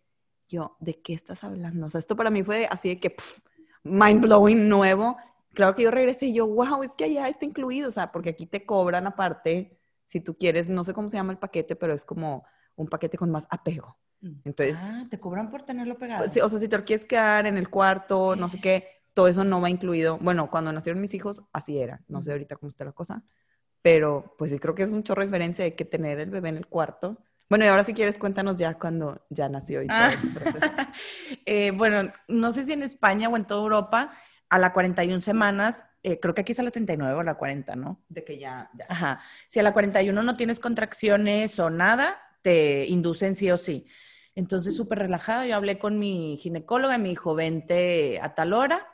Yo, 0.48 0.76
¿de 0.80 1.00
qué 1.02 1.12
estás 1.12 1.44
hablando? 1.44 1.86
O 1.86 1.90
sea, 1.90 1.98
esto 1.98 2.16
para 2.16 2.30
mí 2.30 2.42
fue 2.42 2.66
así 2.70 2.88
de 2.90 3.00
que 3.00 3.16
mind 3.82 4.22
blowing 4.22 4.68
nuevo. 4.68 5.16
Claro 5.54 5.74
que 5.74 5.82
yo 5.82 5.90
regresé 5.90 6.26
y 6.26 6.34
yo, 6.34 6.46
wow, 6.46 6.82
es 6.82 6.92
que 6.94 7.04
allá 7.04 7.28
está 7.28 7.44
incluido, 7.44 7.88
o 7.88 7.92
sea, 7.92 8.12
porque 8.12 8.30
aquí 8.30 8.46
te 8.46 8.64
cobran 8.64 9.06
aparte, 9.06 9.78
si 10.06 10.20
tú 10.20 10.36
quieres, 10.36 10.68
no 10.68 10.84
sé 10.84 10.94
cómo 10.94 11.08
se 11.08 11.16
llama 11.16 11.32
el 11.32 11.38
paquete, 11.38 11.76
pero 11.76 11.94
es 11.94 12.04
como 12.04 12.44
un 12.76 12.88
paquete 12.88 13.16
con 13.18 13.30
más 13.30 13.46
apego. 13.50 13.98
Entonces, 14.44 14.78
ah, 14.80 15.04
te 15.10 15.18
cobran 15.18 15.50
por 15.50 15.62
tenerlo 15.62 15.96
pegado. 15.96 16.24
Pues 16.24 16.42
o 16.42 16.48
sea, 16.48 16.58
si 16.58 16.68
te 16.68 16.76
lo 16.76 16.84
quieres 16.84 17.04
quedar 17.04 17.46
en 17.46 17.56
el 17.58 17.68
cuarto, 17.68 18.36
no 18.36 18.48
sé 18.48 18.60
qué, 18.60 19.02
todo 19.14 19.28
eso 19.28 19.44
no 19.44 19.60
va 19.60 19.70
incluido. 19.70 20.18
Bueno, 20.18 20.50
cuando 20.50 20.72
nacieron 20.72 21.00
mis 21.00 21.14
hijos, 21.14 21.42
así 21.52 21.78
era. 21.78 22.02
No 22.08 22.22
sé 22.22 22.32
ahorita 22.32 22.56
cómo 22.56 22.68
está 22.68 22.84
la 22.84 22.92
cosa. 22.92 23.22
Pero 23.82 24.34
pues 24.36 24.50
sí 24.50 24.58
creo 24.58 24.74
que 24.74 24.82
es 24.82 24.92
un 24.92 25.02
chorro 25.02 25.22
de 25.22 25.26
diferencia 25.26 25.64
de 25.64 25.74
que 25.74 25.84
tener 25.84 26.18
el 26.18 26.30
bebé 26.30 26.50
en 26.50 26.56
el 26.56 26.66
cuarto. 26.66 27.18
Bueno, 27.48 27.64
y 27.64 27.68
ahora 27.68 27.84
si 27.84 27.94
quieres 27.94 28.18
cuéntanos 28.18 28.58
ya 28.58 28.74
cuando 28.74 29.24
ya 29.30 29.48
nació 29.48 29.82
y 29.82 29.86
todo 29.86 29.98
ah. 29.98 30.12
ese 30.12 30.28
proceso. 30.28 30.58
eh, 31.46 31.70
bueno, 31.70 32.12
no 32.28 32.52
sé 32.52 32.64
si 32.64 32.72
en 32.72 32.82
España 32.82 33.28
o 33.28 33.36
en 33.36 33.46
toda 33.46 33.62
Europa, 33.62 34.10
a 34.48 34.58
las 34.58 34.72
41 34.72 35.22
semanas, 35.22 35.84
eh, 36.02 36.20
creo 36.20 36.34
que 36.34 36.42
aquí 36.42 36.52
es 36.52 36.60
a 36.60 36.62
la 36.62 36.70
39 36.70 37.14
o 37.14 37.20
a 37.20 37.24
la 37.24 37.34
40, 37.34 37.76
¿no? 37.76 38.02
De 38.08 38.24
que 38.24 38.38
ya, 38.38 38.70
ya. 38.74 38.86
Ajá. 38.88 39.20
Si 39.48 39.58
a 39.60 39.62
la 39.62 39.72
41 39.72 40.22
no 40.22 40.36
tienes 40.36 40.60
contracciones 40.60 41.58
o 41.58 41.70
nada, 41.70 42.18
te 42.42 42.86
inducen 42.86 43.34
sí 43.34 43.50
o 43.50 43.56
sí. 43.56 43.86
Entonces, 44.36 44.76
súper 44.76 44.98
relajada, 44.98 45.46
yo 45.46 45.56
hablé 45.56 45.78
con 45.78 45.98
mi 45.98 46.36
ginecóloga 46.36 46.94
y 46.94 46.98
me 46.98 47.08
dijo, 47.08 47.34
vente 47.34 48.20
a 48.20 48.34
tal 48.34 48.52
hora. 48.52 48.86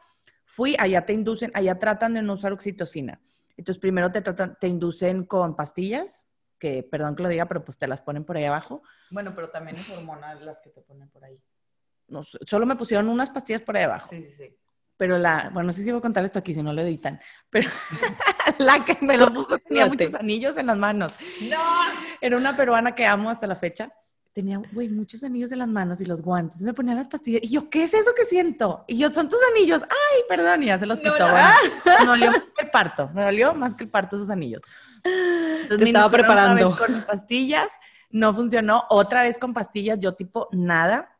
Fui, 0.47 0.77
allá 0.79 1.05
te 1.05 1.13
inducen, 1.13 1.51
allá 1.55 1.81
tratan 1.81 2.15
de 2.15 2.23
no 2.23 2.35
usar 2.35 2.53
oxitocina. 2.53 3.21
Entonces, 3.57 3.81
primero 3.81 4.13
te, 4.13 4.23
tratan, 4.23 4.57
te 4.61 4.69
inducen 4.69 5.25
con 5.25 5.57
pastillas, 5.57 6.29
que 6.61 6.85
perdón 6.85 7.17
que 7.17 7.25
lo 7.25 7.29
diga, 7.29 7.47
pero 7.47 7.65
pues 7.65 7.77
te 7.77 7.89
las 7.89 8.01
ponen 8.01 8.25
por 8.25 8.37
ahí 8.37 8.45
abajo. 8.45 8.83
Bueno, 9.11 9.35
pero 9.35 9.51
también 9.51 9.77
es 9.77 9.91
hormonal 9.91 10.47
las 10.47 10.63
que 10.63 10.71
te 10.71 10.81
ponen 10.81 11.11
por 11.11 11.25
ahí. 11.25 11.43
No, 12.07 12.23
solo 12.23 12.65
me 12.65 12.77
pusieron 12.77 13.09
unas 13.09 13.31
pastillas 13.31 13.63
por 13.63 13.77
ahí 13.77 13.83
abajo. 13.83 14.09
Sí, 14.09 14.23
sí, 14.23 14.31
sí. 14.31 14.57
Pero 14.97 15.19
la, 15.19 15.51
bueno, 15.53 15.69
no 15.69 15.73
sé 15.73 15.83
si 15.83 15.91
voy 15.91 15.99
a 15.99 16.03
contar 16.03 16.25
esto 16.25 16.39
aquí, 16.39 16.55
si 16.55 16.63
no 16.63 16.73
lo 16.73 16.83
editan, 16.83 17.19
pero 17.51 17.69
la 18.59 18.85
que 18.85 18.97
me 19.01 19.17
lo 19.17 19.33
puso 19.33 19.59
tenía 19.59 19.87
muchos 19.87 20.15
anillos 20.15 20.57
en 20.57 20.67
las 20.67 20.79
manos. 20.79 21.13
No. 21.51 21.59
Era 22.21 22.37
una 22.37 22.57
peruana 22.57 22.95
que 22.95 23.07
amo 23.07 23.29
hasta 23.29 23.49
la 23.49 23.57
fecha. 23.57 23.93
Tenía, 24.33 24.61
güey, 24.73 24.89
muchos 24.89 25.23
anillos 25.25 25.53
en 25.53 25.59
las 25.59 25.69
manos 25.69 26.01
y 26.01 26.07
los 26.07 26.23
guantes. 26.23 26.63
Me 26.63 26.73
ponía 26.73 26.95
las 26.95 27.09
pastillas. 27.09 27.43
Y 27.43 27.49
yo, 27.49 27.69
¿qué 27.69 27.85
es 27.85 27.93
eso 27.93 28.13
que 28.17 28.25
siento? 28.25 28.85
Y 28.87 28.97
yo, 28.97 29.13
son 29.13 29.29
tus 29.29 29.39
anillos. 29.55 29.83
Ay, 29.83 30.23
perdón, 30.29 30.63
y 30.63 30.67
ya 30.67 30.79
se 30.79 30.87
los 30.87 31.01
quitó. 31.01 31.13
me 32.01 32.07
dolió 32.07 32.31
más 32.31 32.43
que 32.57 32.65
el 32.65 32.71
parto. 32.71 33.11
Me 33.13 33.25
dolió 33.25 33.55
más 33.55 33.75
que 33.75 33.85
el 33.85 33.91
parto 33.91 34.17
esos 34.17 34.31
anillos. 34.31 34.63
Entonces, 35.05 35.79
Te 35.79 35.85
estaba 35.85 36.11
preparando. 36.11 36.77
con 36.77 37.03
pastillas. 37.03 37.71
No 38.11 38.33
funcionó. 38.33 38.85
Otra 38.89 39.23
vez 39.23 39.37
con 39.39 39.53
pastillas, 39.53 39.99
yo 39.99 40.15
tipo 40.15 40.49
nada 40.53 41.13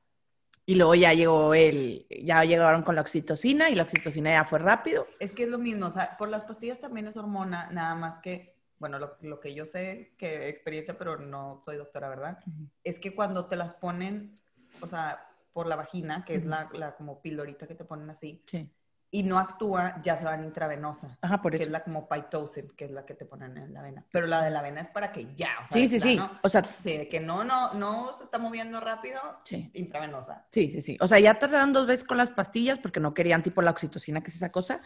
y 0.65 0.77
luego 0.77 0.95
ya 0.95 1.13
llegó 1.13 1.55
el, 1.55 2.07
ya 2.25 2.45
llegaron 2.45 2.83
con 2.83 2.95
la 2.95 3.01
oxitocina 3.01 3.69
y 3.69 3.75
la 3.75 3.83
oxitocina 3.83 4.31
ya 4.31 4.45
fue 4.45 4.59
rápido. 4.59 5.07
Es 5.19 5.33
que 5.33 5.45
es 5.45 5.51
lo 5.51 5.59
mismo, 5.59 5.87
o 5.87 5.91
sea, 5.91 6.17
por 6.17 6.29
las 6.29 6.45
pastillas 6.45 6.81
también 6.81 7.07
es 7.07 7.17
hormona, 7.17 7.69
nada 7.73 7.95
más 7.95 8.21
que, 8.21 8.52
bueno, 8.83 8.99
lo, 8.99 9.41
que 9.41 9.55
yo 9.55 9.65
sé, 9.65 10.15
que 10.19 10.49
experiencia, 10.49 10.99
pero 10.99 11.17
no 11.17 11.61
soy 11.65 11.77
doctora, 11.77 12.11
¿verdad? 12.11 12.39
Es 12.85 12.99
que 12.99 13.15
cuando 13.15 13.47
te 13.47 13.57
las 13.57 13.75
ponen, 13.75 14.35
o 14.83 14.87
sea, 14.87 15.27
por 15.55 15.67
la 15.67 15.77
vagina, 15.77 16.25
que 16.25 16.35
es 16.35 16.45
la, 16.45 16.69
la, 16.75 16.95
como 16.97 17.23
pildorita 17.23 17.67
que 17.67 17.75
te 17.75 17.85
ponen 17.85 18.11
así, 18.11 18.43
sí 18.47 18.71
y 19.15 19.23
no 19.25 19.39
actúa, 19.39 20.01
ya 20.03 20.17
se 20.17 20.25
van 20.25 20.43
intravenosa. 20.43 21.19
Ajá, 21.21 21.43
por 21.43 21.55
eso. 21.55 21.61
Que 21.61 21.65
es 21.67 21.71
la 21.71 21.85
como 21.85 22.09
pitocin, 22.09 22.69
que 22.69 22.87
es 22.87 22.91
la 22.91 23.05
que 23.05 23.15
te 23.15 23.27
ponen 23.27 23.59
en 23.59 23.75
la 23.75 23.83
vena. 23.83 24.07
Pero 24.11 24.27
la 24.27 24.43
de 24.43 24.51
la 24.51 24.63
vena 24.63 24.81
es 24.81 24.89
para 24.89 25.13
que 25.13 25.35
ya, 25.37 25.59
o 25.61 25.67
sea, 25.67 25.77
sí, 25.77 25.87
sí, 25.87 26.01
sí. 26.01 26.19
O 26.43 26.49
sea, 26.49 26.65
sí, 26.65 27.07
que 27.11 27.21
no, 27.21 27.45
no, 27.45 27.75
no 27.75 28.11
se 28.15 28.25
está 28.25 28.39
moviendo 28.39 28.81
rápido, 28.81 29.21
sí. 29.45 29.71
intravenosa. 29.75 30.47
Sí, 30.51 30.71
sí, 30.71 30.81
sí. 30.81 30.97
O 30.99 31.07
sea, 31.07 31.21
ya 31.21 31.39
tardaron 31.39 31.75
dos 31.75 31.87
veces 31.87 32.05
con 32.07 32.17
las 32.17 32.31
pastillas 32.31 32.79
porque 32.79 33.01
no 33.01 33.13
querían 33.13 33.43
tipo 33.43 33.61
la 33.61 33.73
oxitocina, 33.73 34.23
que 34.23 34.31
es 34.31 34.37
esa 34.37 34.51
cosa. 34.51 34.81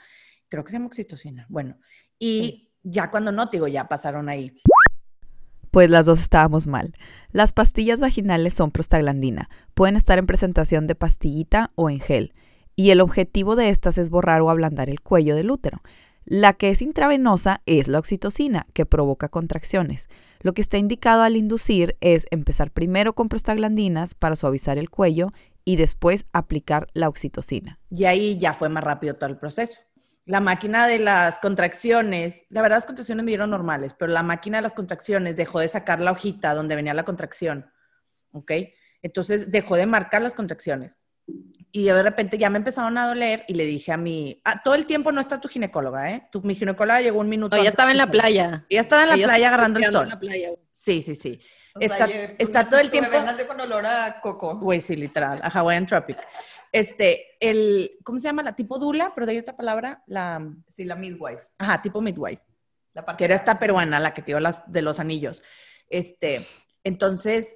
Creo 0.49 0.65
que 0.65 0.73
se 0.73 0.76
llama 0.79 0.88
oxitocina. 0.88 1.47
Bueno, 1.49 1.79
y 2.19 2.75
ya 2.87 3.11
cuando 3.11 3.33
no, 3.33 3.47
digo, 3.47 3.69
ya 3.69 3.88
pasaron 3.88 4.28
ahí. 4.28 4.57
Pues 5.71 5.90
las 5.90 6.07
dos 6.07 6.21
estábamos 6.21 6.66
mal. 6.66 6.95
Las 7.33 7.52
pastillas 7.52 8.00
vaginales 8.00 8.55
son 8.55 8.71
prostaglandina. 8.71 9.50
Pueden 9.75 9.97
estar 9.97 10.19
en 10.19 10.26
presentación 10.26 10.87
de 10.87 10.95
pastillita 10.95 11.73
o 11.75 11.90
en 11.90 12.00
gel 12.00 12.33
y 12.76 12.90
el 12.90 13.00
objetivo 13.00 13.57
de 13.57 13.71
estas 13.71 13.99
es 13.99 14.11
borrar 14.11 14.43
o 14.43 14.50
ablandar 14.50 14.90
el 14.90 15.00
cuello 15.00 15.35
del 15.35 15.50
útero. 15.50 15.83
La 16.25 16.52
que 16.52 16.71
es 16.71 16.83
intravenosa 16.83 17.62
es 17.66 17.88
la 17.88 17.99
oxitocina, 17.99 18.66
que 18.75 18.85
provoca 18.85 19.28
contracciones. 19.28 20.09
Lo 20.40 20.55
que 20.55 20.61
está 20.61 20.76
indicado 20.76 21.23
al 21.23 21.37
inducir 21.37 21.97
es 22.00 22.26
empezar 22.31 22.71
primero 22.71 23.14
con 23.14 23.28
prostaglandinas 23.28 24.14
para 24.14 24.37
suavizar 24.37 24.76
el 24.76 24.90
cuello 24.90 25.33
y 25.64 25.76
después 25.76 26.26
aplicar 26.33 26.88
la 26.93 27.09
oxitocina. 27.09 27.78
Y 27.90 28.05
ahí 28.05 28.38
ya 28.38 28.52
fue 28.52 28.69
más 28.69 28.85
rápido 28.85 29.14
todo 29.14 29.31
el 29.31 29.38
proceso. 29.38 29.81
La 30.26 30.40
máquina 30.40 30.87
de 30.87 30.99
las 30.99 31.38
contracciones, 31.38 32.45
la 32.50 32.61
verdad 32.61 32.78
las 32.78 32.87
contracciones 32.87 33.25
me 33.25 33.30
dieron 33.30 33.50
normales, 33.50 33.95
pero 33.99 34.12
la 34.12 34.23
máquina 34.23 34.59
de 34.59 34.62
las 34.62 34.75
contracciones 34.75 35.37
dejó 35.37 35.61
de 35.61 35.68
sacar 35.68 36.00
la 36.00 36.11
hojita 36.11 36.52
donde 36.52 36.75
venía 36.75 36.92
la 36.95 37.04
contracción, 37.04 37.71
¿ok? 38.33 38.52
Entonces 39.02 39.50
dejó 39.50 39.76
de 39.76 39.87
marcar 39.87 40.23
las 40.23 40.35
contracciones. 40.35 40.99
Y 41.71 41.85
de 41.85 42.02
repente 42.02 42.38
ya 42.38 42.50
me 42.50 42.59
empezaron 42.59 42.97
a 42.99 43.06
doler 43.06 43.45
y 43.49 43.54
le 43.54 43.66
dije 43.66 43.92
a 43.92 43.97
mi, 43.97 44.40
ah, 44.45 44.62
todo 44.62 44.75
el 44.75 44.87
tiempo 44.87 45.12
no 45.12 45.21
está 45.21 45.40
tu 45.40 45.49
ginecóloga, 45.49 46.11
¿eh? 46.11 46.28
Tu, 46.33 46.40
mi 46.42 46.54
ginecóloga 46.54 47.00
llegó 47.00 47.21
un 47.21 47.28
minuto. 47.28 47.56
No, 47.56 47.62
ya 47.62 47.68
estaba 47.68 47.90
en 47.90 47.99
la 47.99 48.11
playa. 48.11 48.64
Ya 48.71 48.80
estaba 48.80 49.02
en 49.04 49.21
la 49.21 49.26
playa 49.26 49.49
agarrando 49.49 49.78
el 49.78 49.85
sol. 49.87 50.09
Sí, 50.73 51.02
sí, 51.02 51.14
sí. 51.14 51.40
está, 51.78 52.06
está 52.38 52.68
todo 52.68 52.80
el 52.80 52.90
tiempo. 52.90 53.11
Con 53.47 53.61
olor 53.61 53.85
a 53.87 54.21
coco. 54.21 54.56
Güey, 54.59 54.80
sí, 54.80 54.97
literal, 54.97 55.38
a 55.42 55.49
Hawaiian 55.49 55.87
Tropic. 55.87 56.18
Este, 56.76 57.38
el, 57.40 57.92
¿cómo 58.04 58.21
se 58.21 58.28
llama? 58.28 58.42
La 58.42 58.54
tipo 58.54 58.78
dula, 58.78 59.12
pero 59.14 59.25
de 59.26 59.33
ahí 59.33 59.38
otra 59.38 59.56
palabra, 59.56 60.02
la... 60.06 60.47
Sí, 60.68 60.85
la 60.85 60.95
midwife. 60.95 61.42
Ajá, 61.56 61.80
tipo 61.80 62.02
midwife. 62.02 62.42
La 62.92 63.02
que 63.16 63.25
era 63.25 63.35
esta 63.35 63.59
peruana, 63.59 63.99
la 63.99 64.12
que 64.12 64.21
dio 64.21 64.38
las 64.40 64.71
de 64.71 64.83
los 64.83 65.00
anillos. 65.00 65.42
Este, 65.88 66.47
entonces, 66.85 67.54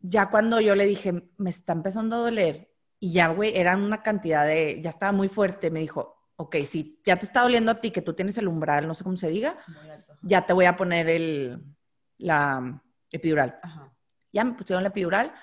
ya 0.00 0.30
cuando 0.30 0.62
yo 0.62 0.74
le 0.76 0.86
dije, 0.86 1.12
me 1.36 1.50
está 1.50 1.74
empezando 1.74 2.16
a 2.16 2.20
doler, 2.20 2.70
y 2.98 3.12
ya, 3.12 3.28
güey, 3.28 3.54
eran 3.54 3.82
una 3.82 4.02
cantidad 4.02 4.46
de, 4.46 4.80
ya 4.82 4.88
estaba 4.88 5.12
muy 5.12 5.28
fuerte. 5.28 5.70
Me 5.70 5.80
dijo, 5.80 6.16
ok, 6.36 6.56
si 6.66 7.02
ya 7.04 7.18
te 7.18 7.26
está 7.26 7.42
doliendo 7.42 7.70
a 7.70 7.82
ti, 7.82 7.90
que 7.90 8.00
tú 8.00 8.14
tienes 8.14 8.38
el 8.38 8.48
umbral, 8.48 8.88
no 8.88 8.94
sé 8.94 9.04
cómo 9.04 9.18
se 9.18 9.28
diga, 9.28 9.58
ya 10.22 10.46
te 10.46 10.54
voy 10.54 10.64
a 10.64 10.74
poner 10.74 11.10
el, 11.10 11.62
la 12.16 12.82
epidural. 13.12 13.60
Ya 14.32 14.42
me 14.42 14.54
pusieron 14.54 14.82
la 14.82 14.88
epidural, 14.88 15.34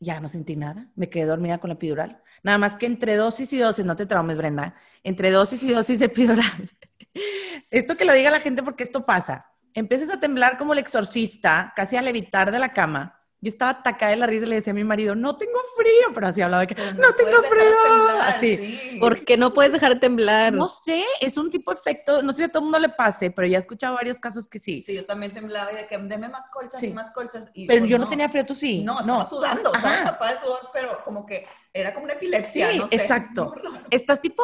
ya 0.00 0.20
no 0.20 0.28
sentí 0.28 0.56
nada, 0.56 0.88
me 0.94 1.08
quedé 1.08 1.26
dormida 1.26 1.58
con 1.58 1.68
la 1.68 1.74
epidural. 1.74 2.22
Nada 2.42 2.58
más 2.58 2.76
que 2.76 2.86
entre 2.86 3.16
dosis 3.16 3.52
y 3.52 3.58
dosis, 3.58 3.84
no 3.84 3.96
te 3.96 4.06
traumes, 4.06 4.36
Brenda, 4.36 4.74
entre 5.04 5.30
dosis 5.30 5.62
y 5.62 5.72
dosis 5.72 5.98
de 5.98 6.06
epidural. 6.06 6.70
esto 7.70 7.96
que 7.96 8.04
lo 8.04 8.12
diga 8.12 8.30
la 8.30 8.40
gente 8.40 8.62
porque 8.62 8.84
esto 8.84 9.04
pasa. 9.06 9.52
Empiezas 9.74 10.10
a 10.10 10.20
temblar 10.20 10.58
como 10.58 10.72
el 10.72 10.78
exorcista, 10.78 11.72
casi 11.76 11.96
a 11.96 12.02
levitar 12.02 12.50
de 12.50 12.58
la 12.58 12.72
cama 12.72 13.17
yo 13.40 13.48
estaba 13.48 13.70
atacada 13.70 14.10
de 14.10 14.16
la 14.16 14.26
risa 14.26 14.46
y 14.46 14.48
le 14.48 14.54
decía 14.56 14.72
a 14.72 14.74
mi 14.74 14.82
marido, 14.82 15.14
no 15.14 15.36
tengo 15.36 15.60
frío, 15.76 16.12
pero 16.12 16.26
así 16.26 16.42
hablaba 16.42 16.62
de 16.62 16.66
que 16.66 16.74
no, 16.74 17.14
tengo 17.14 17.42
frío. 17.42 18.20
así. 18.22 18.98
¿Por 18.98 19.24
qué 19.24 19.36
no 19.36 19.52
puedes 19.52 19.72
dejar 19.72 19.94
de 19.94 20.00
temblar? 20.00 20.52
No 20.52 20.66
sé, 20.66 21.04
es 21.20 21.36
un 21.36 21.50
tipo 21.50 21.72
de 21.72 21.78
efecto, 21.78 22.22
no 22.22 22.32
sé 22.32 22.38
si 22.38 22.42
a 22.44 22.48
todo 22.48 22.58
el 22.60 22.64
mundo 22.64 22.80
le 22.80 22.88
pase, 22.88 23.30
pero 23.30 23.46
ya 23.46 23.58
he 23.58 23.60
escuchado 23.60 23.94
varios 23.94 24.18
casos 24.18 24.48
que 24.48 24.58
sí. 24.58 24.82
Sí, 24.82 24.94
yo 24.94 25.06
también 25.06 25.32
temblaba 25.32 25.72
y 25.72 25.76
de 25.76 25.86
que 25.86 25.96
deme 25.98 26.28
más 26.28 26.48
colchas 26.48 26.82
y 26.82 26.92
más 26.92 27.12
colchas. 27.12 27.50
pero 27.66 27.86
yo 27.86 27.98
no. 27.98 28.08
tenía 28.08 28.28
frío, 28.28 28.44
tú 28.44 28.56
sí. 28.56 28.82
No, 28.82 29.00
estaba 29.00 29.24
sudando, 29.24 29.72
estaba 29.72 30.32
de 30.32 30.38
sudar, 30.38 30.60
pero 30.72 31.04
como 31.04 31.24
que 31.24 31.46
era 31.72 31.94
como 31.94 32.04
una 32.04 32.14
epilepsia, 32.14 32.72
sí, 32.72 32.82
exacto. 32.90 33.54
Estás 33.90 34.20
tipo 34.20 34.42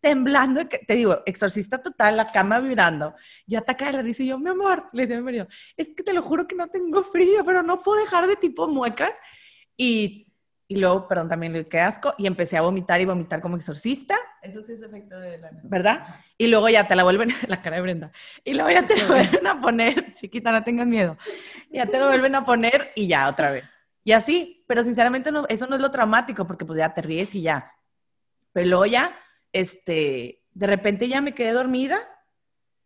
temblando, 0.00 0.66
te 0.66 0.94
digo, 0.94 1.22
exorcista 1.26 1.82
total, 1.82 2.16
la 2.16 2.26
cama 2.26 2.60
vibrando. 2.60 3.14
Yo 3.46 3.58
atacaba 3.58 3.92
la 3.92 4.02
risa 4.02 4.22
y 4.22 4.26
yo, 4.26 4.38
mi 4.38 4.50
amor, 4.50 4.88
le 4.92 5.02
decía 5.02 5.16
a 5.16 5.18
mi 5.18 5.24
marido, 5.24 5.48
es 5.76 5.90
que 5.90 6.02
te 6.02 6.12
lo 6.12 6.22
juro 6.22 6.46
que 6.46 6.54
no 6.54 6.68
tengo 6.68 7.02
frío, 7.02 7.44
pero 7.44 7.62
no 7.62 7.82
puedo 7.82 8.00
dejar 8.00 8.26
de 8.26 8.36
tipo 8.36 8.68
muecas. 8.68 9.12
Y, 9.76 10.32
y 10.68 10.76
luego, 10.76 11.08
perdón, 11.08 11.28
también 11.28 11.52
le 11.52 11.66
quedé 11.66 11.80
asco 11.80 12.14
y 12.16 12.26
empecé 12.26 12.56
a 12.56 12.62
vomitar 12.62 13.00
y 13.00 13.06
vomitar 13.06 13.40
como 13.40 13.56
exorcista. 13.56 14.16
Eso 14.42 14.62
sí 14.62 14.72
es 14.72 14.82
efecto 14.82 15.18
de 15.18 15.38
la 15.38 15.50
¿Verdad? 15.64 16.06
Y 16.36 16.46
luego 16.46 16.68
ya 16.68 16.86
te 16.86 16.94
la 16.94 17.02
vuelven, 17.02 17.30
la 17.48 17.60
cara 17.60 17.76
de 17.76 17.82
Brenda, 17.82 18.12
y 18.44 18.54
luego 18.54 18.70
ya 18.70 18.86
te 18.86 18.96
lo 18.96 19.06
vuelven 19.08 19.46
a 19.46 19.60
poner, 19.60 20.14
chiquita, 20.14 20.52
no 20.52 20.62
tengas 20.62 20.86
miedo, 20.86 21.16
ya 21.70 21.86
te 21.86 21.98
lo 21.98 22.06
vuelven 22.08 22.34
a 22.34 22.44
poner 22.44 22.92
y 22.94 23.08
ya 23.08 23.28
otra 23.28 23.50
vez. 23.50 23.64
Y 24.04 24.12
así, 24.12 24.64
pero 24.66 24.84
sinceramente 24.84 25.32
no, 25.32 25.44
eso 25.48 25.66
no 25.66 25.76
es 25.76 25.82
lo 25.82 25.90
traumático, 25.90 26.46
porque 26.46 26.64
pues 26.64 26.78
ya 26.78 26.94
te 26.94 27.02
ríes 27.02 27.34
y 27.34 27.42
ya. 27.42 27.72
Pero 28.52 28.68
luego 28.68 28.86
ya 28.86 29.14
este, 29.52 30.42
de 30.52 30.66
repente 30.66 31.08
ya 31.08 31.20
me 31.20 31.34
quedé 31.34 31.52
dormida, 31.52 32.00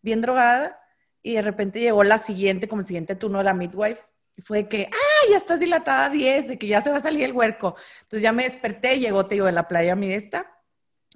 bien 0.01 0.21
drogada, 0.21 0.79
y 1.23 1.35
de 1.35 1.43
repente 1.43 1.81
llegó 1.81 2.05
la 2.05 2.19
siguiente, 2.19 2.69
como 2.69 2.81
el 2.81 2.87
siguiente 2.87 3.15
turno 3.15 3.39
de 3.39 3.45
la 3.45 3.55
midwife, 3.55 4.01
y 4.37 4.43
fue 4.43 4.69
que, 4.69 4.89
ah, 4.93 5.31
ya 5.31 5.37
estás 5.37 5.61
dilatada 5.61 6.09
10, 6.09 6.49
de 6.49 6.59
que 6.59 6.67
ya 6.67 6.81
se 6.81 6.91
va 6.91 6.97
a 6.97 7.03
salir 7.03 7.25
el 7.25 7.33
huerco. 7.33 7.77
Entonces 8.03 8.23
ya 8.23 8.33
me 8.33 8.45
desperté, 8.45 8.99
llegó, 8.99 9.27
te 9.27 9.35
digo, 9.35 9.47
de 9.47 9.53
la 9.53 9.69
playa 9.69 9.95
mi 9.95 10.13
esta, 10.13 10.59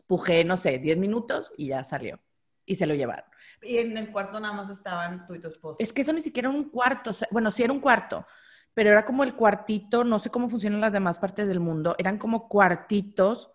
pujé, 0.07 0.45
no 0.45 0.57
sé, 0.57 0.79
10 0.79 0.99
minutos 0.99 1.53
y 1.57 1.69
ya 1.69 1.83
salió. 1.85 2.21
Y 2.65 2.75
se 2.77 2.87
lo 2.87 2.95
llevaron. 2.95 3.25
Y 3.63 3.79
en 3.79 3.97
el 3.97 4.13
cuarto 4.13 4.39
nada 4.39 4.55
más 4.55 4.69
estaban 4.71 5.27
tú 5.27 5.35
y 5.35 5.41
tu 5.41 5.49
esposo. 5.49 5.83
Es 5.83 5.93
que 5.93 6.03
eso 6.03 6.13
ni 6.13 6.21
siquiera 6.21 6.49
era 6.49 6.59
un 6.59 6.69
cuarto. 6.69 7.13
bueno, 7.31 7.51
sí 7.51 7.63
era 7.63 7.73
un 7.73 7.81
cuarto, 7.81 8.27
pero 8.75 8.91
era 8.91 9.05
como 9.05 9.25
el 9.25 9.35
cuartito, 9.35 10.05
no 10.05 10.19
sé 10.19 10.31
cómo 10.31 10.49
funcionan 10.49 10.81
las 10.81 10.93
demás 10.93 11.19
partes 11.19 11.49
del 11.49 11.61
mundo, 11.61 11.95
eran 11.99 12.19
como 12.19 12.49
cuartitos 12.49 13.51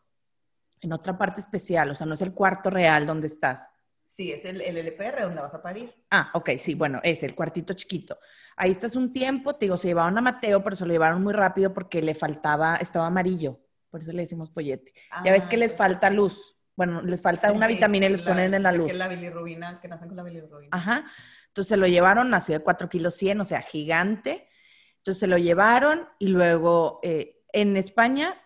en 0.81 0.93
otra 0.93 1.17
parte 1.17 1.39
especial, 1.39 1.91
o 1.91 1.95
sea, 1.95 2.05
no 2.05 2.15
es 2.15 2.21
el 2.21 2.33
cuarto 2.33 2.69
real 2.69 3.05
donde 3.05 3.27
estás. 3.27 3.69
Sí, 4.05 4.31
es 4.31 4.43
el, 4.43 4.59
el, 4.59 4.75
LPR 4.77 5.21
donde 5.21 5.41
vas 5.41 5.53
a 5.53 5.61
parir. 5.61 5.93
Ah, 6.09 6.31
ok, 6.33 6.49
sí, 6.57 6.75
bueno, 6.75 6.99
es 7.01 7.23
el 7.23 7.33
cuartito 7.33 7.73
chiquito. 7.73 8.19
Ahí 8.57 8.71
estás 8.71 8.97
un 8.97 9.13
tiempo, 9.13 9.55
te 9.55 9.65
digo, 9.65 9.77
se 9.77 9.87
llevaron 9.87 10.17
a 10.17 10.21
Mateo, 10.21 10.61
pero 10.63 10.75
se 10.75 10.85
lo 10.85 10.91
llevaron 10.91 11.23
muy 11.23 11.31
rápido 11.31 11.73
porque 11.73 12.01
le 12.01 12.13
faltaba, 12.13 12.75
estaba 12.75 13.07
amarillo, 13.07 13.61
por 13.89 14.01
eso 14.01 14.11
le 14.11 14.23
decimos 14.23 14.49
pollete. 14.49 14.93
ya 15.23 15.31
ves 15.31 15.47
que 15.47 15.55
les 15.55 15.73
ah, 15.73 15.77
falta 15.77 16.09
luz. 16.09 16.57
Bueno, 16.75 17.01
les 17.01 17.21
falta 17.21 17.51
una 17.51 17.67
vitamina 17.67 18.07
y 18.07 18.09
les 18.09 18.21
ponen 18.21 18.53
en 18.53 18.63
la 18.63 18.71
luz. 18.71 18.87
Que 18.87 18.93
es 18.93 18.97
la 18.97 19.07
bilirrubina, 19.07 19.79
que 19.79 19.87
nacen 19.87 20.07
con 20.07 20.17
la 20.17 20.23
bilirrubina. 20.23 20.69
Ajá. 20.71 21.05
Entonces 21.47 21.69
se 21.69 21.77
lo 21.77 21.85
llevaron, 21.85 22.29
nació 22.29 22.57
de 22.57 22.63
4 22.63 22.89
kilos 22.89 23.13
100, 23.15 23.41
o 23.41 23.45
sea, 23.45 23.61
gigante. 23.61 24.47
Entonces 24.97 25.19
se 25.19 25.27
lo 25.27 25.37
llevaron 25.37 26.07
y 26.17 26.29
luego 26.29 26.99
eh, 27.03 27.43
en 27.53 27.77
España, 27.77 28.41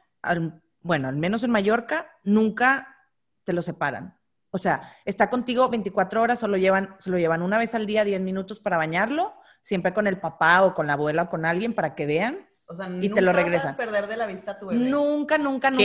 bueno, 0.85 1.07
al 1.07 1.15
menos 1.15 1.41
en 1.41 1.49
Mallorca, 1.49 2.11
nunca 2.23 2.95
te 3.43 3.53
lo 3.53 3.63
separan. 3.63 4.19
O 4.51 4.59
sea, 4.59 4.93
está 5.03 5.31
contigo 5.31 5.67
24 5.67 6.21
horas, 6.21 6.37
solo 6.37 6.57
llevan, 6.57 6.95
se 6.99 7.09
lo 7.09 7.17
llevan 7.17 7.41
una 7.41 7.57
vez 7.57 7.73
al 7.73 7.87
día, 7.87 8.03
10 8.03 8.21
minutos 8.21 8.59
para 8.59 8.77
bañarlo, 8.77 9.33
siempre 9.63 9.95
con 9.95 10.05
el 10.05 10.19
papá 10.19 10.63
o 10.63 10.75
con 10.75 10.85
la 10.85 10.93
abuela 10.93 11.23
o 11.23 11.29
con 11.31 11.43
alguien 11.43 11.73
para 11.73 11.95
que 11.95 12.05
vean. 12.05 12.47
O 12.67 12.75
sea, 12.75 12.87
y 13.01 13.09
te 13.09 13.23
lo 13.23 13.33
regresan. 13.33 13.69
Vas 13.69 13.73
a 13.73 13.77
perder 13.77 14.07
de 14.07 14.15
la 14.15 14.27
vista 14.27 14.51
a 14.51 14.59
tu 14.59 14.67
bebé. 14.67 14.79
Nunca, 14.79 15.39
nunca, 15.39 15.71
nunca. 15.71 15.83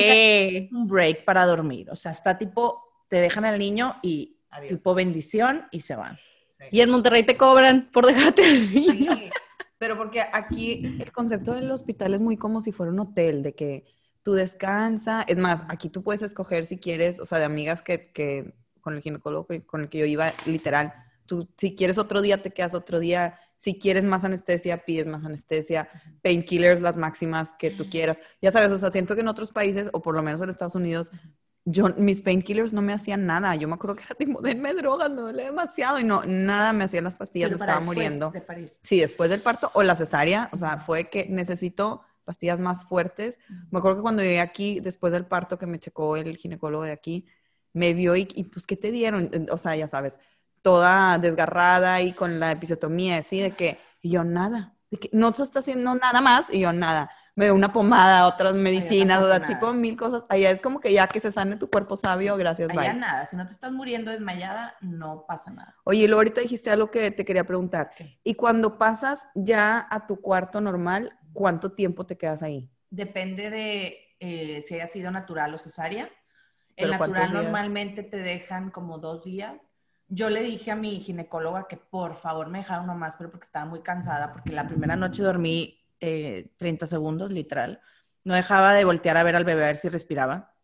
Un 0.70 0.86
break 0.86 1.24
para 1.24 1.46
dormir. 1.46 1.90
O 1.90 1.96
sea, 1.96 2.10
está 2.10 2.36
tipo, 2.36 2.84
te 3.08 3.16
dejan 3.16 3.46
al 3.46 3.58
niño 3.58 3.96
y 4.02 4.38
tipo 4.68 4.92
bendición 4.92 5.66
y 5.70 5.80
se 5.80 5.96
van. 5.96 6.18
Y 6.70 6.82
en 6.82 6.90
Monterrey 6.90 7.22
te 7.22 7.38
cobran 7.38 7.88
por 7.90 8.04
dejarte 8.04 8.44
al 8.44 8.70
niño. 8.70 9.18
Pero 9.78 9.96
porque 9.96 10.20
aquí 10.20 10.98
el 11.00 11.10
concepto 11.10 11.54
del 11.54 11.70
hospital 11.70 12.12
es 12.12 12.20
muy 12.20 12.36
como 12.36 12.60
si 12.60 12.70
fuera 12.70 12.92
un 12.92 13.00
hotel, 13.00 13.42
de 13.42 13.54
que 13.54 13.86
tú 14.22 14.34
descansa. 14.34 15.22
Es 15.22 15.38
más, 15.38 15.64
aquí 15.68 15.88
tú 15.88 16.02
puedes 16.02 16.22
escoger 16.22 16.66
si 16.66 16.78
quieres, 16.78 17.20
o 17.20 17.26
sea, 17.26 17.38
de 17.38 17.44
amigas 17.44 17.82
que, 17.82 18.12
que 18.12 18.54
con 18.80 18.94
el 18.94 19.02
ginecólogo 19.02 19.46
con 19.66 19.82
el 19.82 19.88
que 19.88 19.98
yo 19.98 20.06
iba, 20.06 20.32
literal, 20.46 20.94
tú 21.26 21.48
si 21.56 21.74
quieres 21.74 21.98
otro 21.98 22.22
día, 22.22 22.42
te 22.42 22.50
quedas 22.50 22.74
otro 22.74 22.98
día. 22.98 23.38
Si 23.56 23.78
quieres 23.78 24.04
más 24.04 24.24
anestesia, 24.24 24.78
pides 24.78 25.06
más 25.06 25.24
anestesia. 25.24 25.88
Painkillers, 26.22 26.80
las 26.80 26.96
máximas 26.96 27.54
que 27.58 27.70
tú 27.70 27.90
quieras. 27.90 28.18
Ya 28.40 28.50
sabes, 28.50 28.72
o 28.72 28.78
sea, 28.78 28.90
siento 28.90 29.14
que 29.14 29.20
en 29.20 29.28
otros 29.28 29.52
países, 29.52 29.90
o 29.92 30.00
por 30.00 30.14
lo 30.14 30.22
menos 30.22 30.40
en 30.40 30.48
Estados 30.48 30.74
Unidos, 30.74 31.10
yo, 31.66 31.90
mis 31.96 32.22
painkillers 32.22 32.72
no 32.72 32.80
me 32.80 32.94
hacían 32.94 33.26
nada. 33.26 33.54
Yo 33.54 33.68
me 33.68 33.74
acuerdo 33.74 33.96
que 33.96 34.04
era 34.04 34.14
tipo, 34.14 34.40
denme 34.40 34.72
drogas, 34.74 35.10
me 35.10 35.20
duele 35.20 35.44
demasiado. 35.44 36.00
Y 36.00 36.04
no, 36.04 36.24
nada 36.24 36.72
me 36.72 36.84
hacían 36.84 37.04
las 37.04 37.14
pastillas, 37.14 37.50
me 37.50 37.56
estaba 37.56 37.80
muriendo. 37.80 38.32
Sí, 38.82 38.98
después 38.98 39.30
del 39.30 39.40
parto 39.40 39.70
o 39.74 39.82
la 39.82 39.94
cesárea. 39.94 40.48
O 40.52 40.56
sea, 40.56 40.78
fue 40.78 41.10
que 41.10 41.26
necesito 41.28 42.02
pastillas 42.30 42.60
más 42.60 42.84
fuertes. 42.84 43.40
Me 43.72 43.80
acuerdo 43.80 43.96
que 43.96 44.02
cuando 44.02 44.22
llegué 44.22 44.38
aquí, 44.38 44.78
después 44.78 45.12
del 45.12 45.26
parto 45.26 45.58
que 45.58 45.66
me 45.66 45.80
checó 45.80 46.16
el 46.16 46.36
ginecólogo 46.36 46.84
de 46.84 46.92
aquí, 46.92 47.26
me 47.72 47.92
vio 47.92 48.14
y, 48.14 48.24
pues, 48.52 48.68
¿qué 48.68 48.76
te 48.76 48.92
dieron? 48.92 49.48
O 49.50 49.58
sea, 49.58 49.74
ya 49.74 49.88
sabes, 49.88 50.20
toda 50.62 51.18
desgarrada 51.18 52.00
y 52.02 52.12
con 52.12 52.38
la 52.38 52.52
episiotomía, 52.52 53.16
así 53.16 53.40
de 53.40 53.50
que, 53.50 53.80
y 54.00 54.10
yo 54.10 54.22
nada, 54.22 54.76
de 54.92 54.98
que 54.98 55.10
no 55.12 55.34
se 55.34 55.42
está 55.42 55.58
haciendo 55.58 55.92
nada 55.96 56.20
más, 56.20 56.54
y 56.54 56.60
yo 56.60 56.72
nada 56.72 57.10
me 57.40 57.46
dio 57.46 57.54
una 57.54 57.72
pomada, 57.72 58.26
otras 58.26 58.54
medicinas, 58.54 59.20
o 59.22 59.26
sea, 59.26 59.46
tipo 59.46 59.72
mil 59.72 59.96
cosas. 59.96 60.26
Allá 60.28 60.50
es 60.50 60.60
como 60.60 60.78
que 60.78 60.92
ya 60.92 61.06
que 61.06 61.20
se 61.20 61.32
sane 61.32 61.56
tu 61.56 61.70
cuerpo 61.70 61.96
sabio, 61.96 62.36
gracias, 62.36 62.70
Allá 62.70 62.92
nada, 62.92 63.24
si 63.24 63.34
no 63.34 63.46
te 63.46 63.52
estás 63.52 63.72
muriendo 63.72 64.10
desmayada, 64.10 64.74
no 64.82 65.24
pasa 65.26 65.50
nada. 65.50 65.74
Oye, 65.84 66.02
y 66.02 66.06
luego 66.06 66.20
ahorita 66.20 66.42
dijiste 66.42 66.70
algo 66.70 66.90
que 66.90 67.10
te 67.10 67.24
quería 67.24 67.44
preguntar. 67.44 67.92
Y 68.22 68.34
cuando 68.34 68.76
pasas 68.76 69.26
ya 69.34 69.86
a 69.90 70.06
tu 70.06 70.20
cuarto 70.20 70.60
normal, 70.60 71.18
¿cuánto 71.32 71.72
tiempo 71.72 72.06
te 72.06 72.16
quedas 72.16 72.42
ahí? 72.42 72.70
Depende 72.90 73.50
de 73.50 73.98
eh, 74.20 74.62
si 74.62 74.74
haya 74.74 74.86
sido 74.86 75.10
natural 75.10 75.54
o 75.54 75.58
cesárea. 75.58 76.10
El 76.76 76.90
natural 76.90 77.32
normalmente 77.32 78.02
te 78.02 78.18
dejan 78.18 78.70
como 78.70 78.98
dos 78.98 79.24
días. 79.24 79.68
Yo 80.08 80.28
le 80.28 80.42
dije 80.42 80.70
a 80.70 80.76
mi 80.76 81.00
ginecóloga 81.00 81.68
que 81.68 81.76
por 81.76 82.16
favor 82.16 82.48
me 82.48 82.58
dejara 82.58 82.82
uno 82.82 82.94
más, 82.94 83.16
pero 83.16 83.30
porque 83.30 83.46
estaba 83.46 83.64
muy 83.64 83.80
cansada, 83.80 84.32
porque 84.32 84.50
la 84.50 84.66
primera 84.66 84.96
noche 84.96 85.22
dormí 85.22 85.80
30 85.98 86.84
eh, 86.84 86.88
segundos, 86.88 87.30
literal. 87.30 87.80
No 88.24 88.34
dejaba 88.34 88.74
de 88.74 88.84
voltear 88.84 89.16
a 89.16 89.22
ver 89.22 89.36
al 89.36 89.44
bebé 89.44 89.64
a 89.64 89.66
ver 89.68 89.76
si 89.76 89.88
respiraba. 89.88 90.54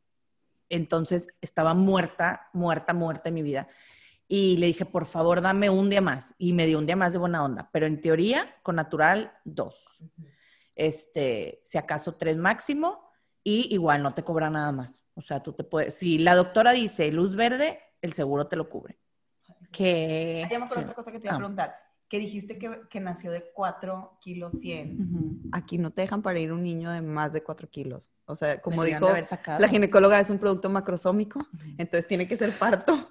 Entonces 0.69 1.29
estaba 1.41 1.75
muerta, 1.75 2.49
muerta, 2.53 2.93
muerta 2.93 3.29
en 3.29 3.35
mi 3.35 3.43
vida. 3.43 3.69
Y 4.29 4.57
le 4.57 4.67
dije, 4.67 4.85
por 4.85 5.07
favor, 5.07 5.41
dame 5.41 5.71
un 5.71 5.89
día 5.89 6.01
más. 6.01 6.35
Y 6.39 6.53
me 6.53 6.67
dio 6.67 6.79
un 6.79 6.87
día 6.87 6.97
más 6.97 7.13
de 7.13 7.19
buena 7.19 7.45
onda. 7.45 7.71
Pero 7.73 7.87
en 7.87 8.01
teoría, 8.01 8.57
con 8.63 8.77
natural, 8.77 9.33
dos. 9.45 9.81
Este, 10.77 11.61
si 11.65 11.79
acaso 11.79 12.15
tres 12.15 12.37
máximo. 12.37 13.05
Y 13.43 13.73
igual 13.73 14.03
no 14.03 14.13
te 14.13 14.25
cobra 14.25 14.51
nada 14.51 14.73
más. 14.73 15.05
O 15.15 15.21
sea, 15.21 15.41
tú 15.41 15.53
te 15.53 15.63
puedes, 15.63 15.95
si 15.95 16.19
la 16.19 16.35
doctora 16.35 16.73
dice 16.73 17.11
luz 17.13 17.37
verde, 17.37 17.81
el 18.03 18.13
seguro 18.13 18.49
te 18.49 18.57
lo 18.57 18.69
cubre. 18.69 18.99
Que... 19.71 20.47
Hay 20.51 20.57
otra 20.57 20.95
cosa 20.95 21.13
que 21.13 21.21
te 21.21 21.27
iba 21.27 21.35
a 21.35 21.37
ah. 21.37 21.39
preguntar 21.39 21.87
que 22.09 22.19
dijiste 22.19 22.59
que, 22.59 23.01
nació 23.01 23.31
de 23.31 23.51
4 23.53 24.19
kilos 24.21 24.55
100. 24.61 25.49
Aquí 25.53 25.79
no 25.79 25.91
te 25.91 26.03
dejan 26.03 26.23
para 26.23 26.39
ir 26.39 26.53
un 26.53 26.63
niño 26.63 26.91
de 26.91 27.01
más 27.01 27.33
de 27.33 27.43
4 27.43 27.69
kilos. 27.69 28.11
O 28.27 28.37
sea, 28.37 28.61
como 28.61 28.85
dijo 28.85 29.09
la 29.59 29.69
ginecóloga, 29.69 30.21
es 30.21 30.31
un 30.31 30.39
producto 30.39 30.71
macrosómico, 30.71 31.41
entonces 31.79 32.07
tiene 32.07 32.29
que 32.29 32.37
ser 32.37 32.53
parto. 32.53 33.09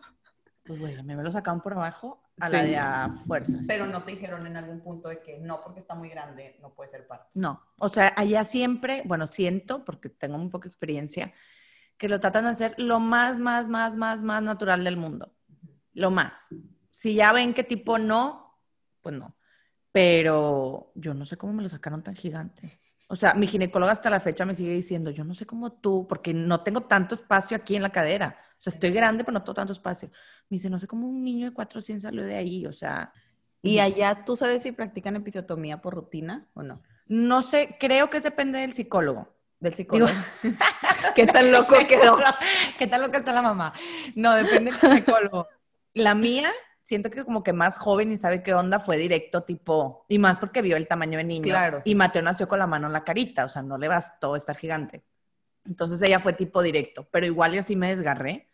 Pues 0.65 0.80
bueno, 0.80 1.04
me 1.04 1.15
lo 1.15 1.32
sacaron 1.32 1.62
por 1.62 1.73
abajo 1.73 2.23
a 2.39 2.49
la 2.49 2.63
de 2.63 2.78
a 2.78 3.10
fuerzas. 3.28 3.62
Pero 3.67 3.86
no 3.86 4.04
te 4.04 4.12
dijeron 4.12 4.47
en 4.47 4.58
algún 4.58 4.82
punto 4.82 5.10
de 5.10 5.21
que 5.21 5.38
no, 5.38 5.63
porque 5.63 5.80
está 5.80 5.93
muy 5.93 6.10
grande, 6.10 6.58
no 6.60 6.73
puede 6.73 6.89
ser 6.89 7.06
parto. 7.06 7.28
No, 7.36 7.62
o 7.78 7.88
sea, 7.88 8.13
allá 8.17 8.43
siempre, 8.43 9.04
bueno, 9.06 9.28
siento, 9.28 9.86
porque 9.86 10.10
tengo 10.10 10.36
un 10.38 10.49
poco 10.49 10.63
de 10.63 10.69
experiencia, 10.69 11.34
que 11.97 12.10
lo 12.10 12.19
tratan 12.19 12.45
de 12.45 12.49
hacer 12.49 12.73
lo 12.78 12.99
más, 12.99 13.38
más, 13.38 13.67
más, 13.67 13.95
más, 13.95 14.21
más 14.21 14.41
natural 14.41 14.84
del 14.84 14.97
mundo. 14.97 15.32
Lo 15.93 16.10
más. 16.10 16.47
Si 16.91 17.13
ya 17.13 17.32
ven 17.32 17.54
que 17.54 17.63
tipo 17.63 17.99
no, 17.99 18.60
pues 19.01 19.15
no. 19.15 19.36
Pero 19.91 20.91
yo 20.95 21.13
no 21.13 21.25
sé 21.25 21.38
cómo 21.38 21.54
me 21.54 21.63
lo 21.63 21.69
sacaron 21.69 22.04
tan 22.04 22.15
gigante. 22.15 22.80
O 23.08 23.15
sea, 23.15 23.36
mi 23.36 23.45
ginecóloga 23.45 23.91
hasta 23.91 24.10
la 24.10 24.19
fecha 24.19 24.45
me 24.45 24.56
sigue 24.56 24.71
diciendo, 24.71 25.12
yo 25.12 25.23
no 25.23 25.36
sé 25.36 25.45
cómo 25.45 25.73
tú, 25.73 26.08
porque 26.08 26.34
no 26.34 26.62
tengo 26.62 26.82
tanto 26.82 27.13
espacio 27.13 27.56
aquí 27.56 27.75
en 27.75 27.84
la 27.84 27.91
cadera. 27.91 28.39
O 28.60 28.63
sea, 28.65 28.72
estoy 28.72 28.91
grande, 28.91 29.24
pero 29.24 29.34
no 29.34 29.44
tengo 29.44 29.54
tanto 29.54 29.74
espacio. 29.74 30.10
Me 30.50 30.56
dice, 30.56 30.70
no 30.70 30.80
sé 30.80 30.88
cómo 30.88 31.08
un 31.08 31.24
niño 31.24 31.48
de 31.48 31.54
400 31.54 32.04
salió 32.04 32.24
de 32.24 32.36
ahí, 32.36 32.65
o 32.65 32.74
sea. 32.74 33.13
¿Y 33.62 33.80
allá 33.80 34.26
tú 34.26 34.36
sabes 34.36 34.62
si 34.62 34.72
practican 34.72 35.15
episiotomía 35.15 35.82
por 35.82 35.96
rutina 35.96 36.48
o 36.54 36.62
no? 36.62 36.84
No 37.08 37.41
sé, 37.41 37.78
creo 37.80 38.10
que 38.10 38.20
depende 38.20 38.60
del 38.60 38.74
psicólogo. 38.74 39.28
Del 39.60 39.74
psicólogo. 39.76 40.12
¿Qué 41.15 41.26
tan 41.26 41.52
loco 41.52 41.76
quedó? 41.88 42.18
¿Qué 42.78 42.88
tan 42.88 43.02
loca 43.02 43.20
está 43.20 43.34
la 43.34 43.41
mamá? 43.41 43.74
No, 44.15 44.34
depende 44.36 44.72
del 44.72 44.98
psicólogo. 44.98 45.48
La 45.94 46.13
mía 46.13 46.52
siento 46.86 47.10
que 47.10 47.26
como 47.26 47.44
que 47.44 47.52
más 47.52 47.78
joven 47.78 48.12
y 48.12 48.18
sabe 48.18 48.44
qué 48.44 48.54
onda 48.54 48.80
fue 48.80 48.98
directo 48.98 49.44
tipo, 49.44 50.06
y 50.08 50.20
más 50.20 50.38
porque 50.38 50.62
vio 50.62 50.78
el 50.78 50.88
tamaño 50.88 51.18
de 51.18 51.24
niño. 51.24 51.44
Claro. 51.44 51.80
Y 51.84 51.96
Mateo 51.96 52.22
nació 52.22 52.48
con 52.48 52.60
la 52.60 52.68
mano 52.68 52.88
en 52.88 52.94
la 52.94 53.04
carita, 53.04 53.44
o 53.46 53.50
sea, 53.50 53.63
no 53.63 53.78
le 53.78 53.88
bastó 53.88 54.36
estar 54.36 54.56
gigante. 54.56 55.04
Entonces 55.65 56.01
ella 56.01 56.19
fue 56.19 56.34
tipo 56.34 56.62
directo, 56.62 57.08
pero 57.12 57.25
igual 57.25 57.56
y 57.56 57.58
así 57.58 57.75
me 57.75 57.95
desgarré 57.95 58.49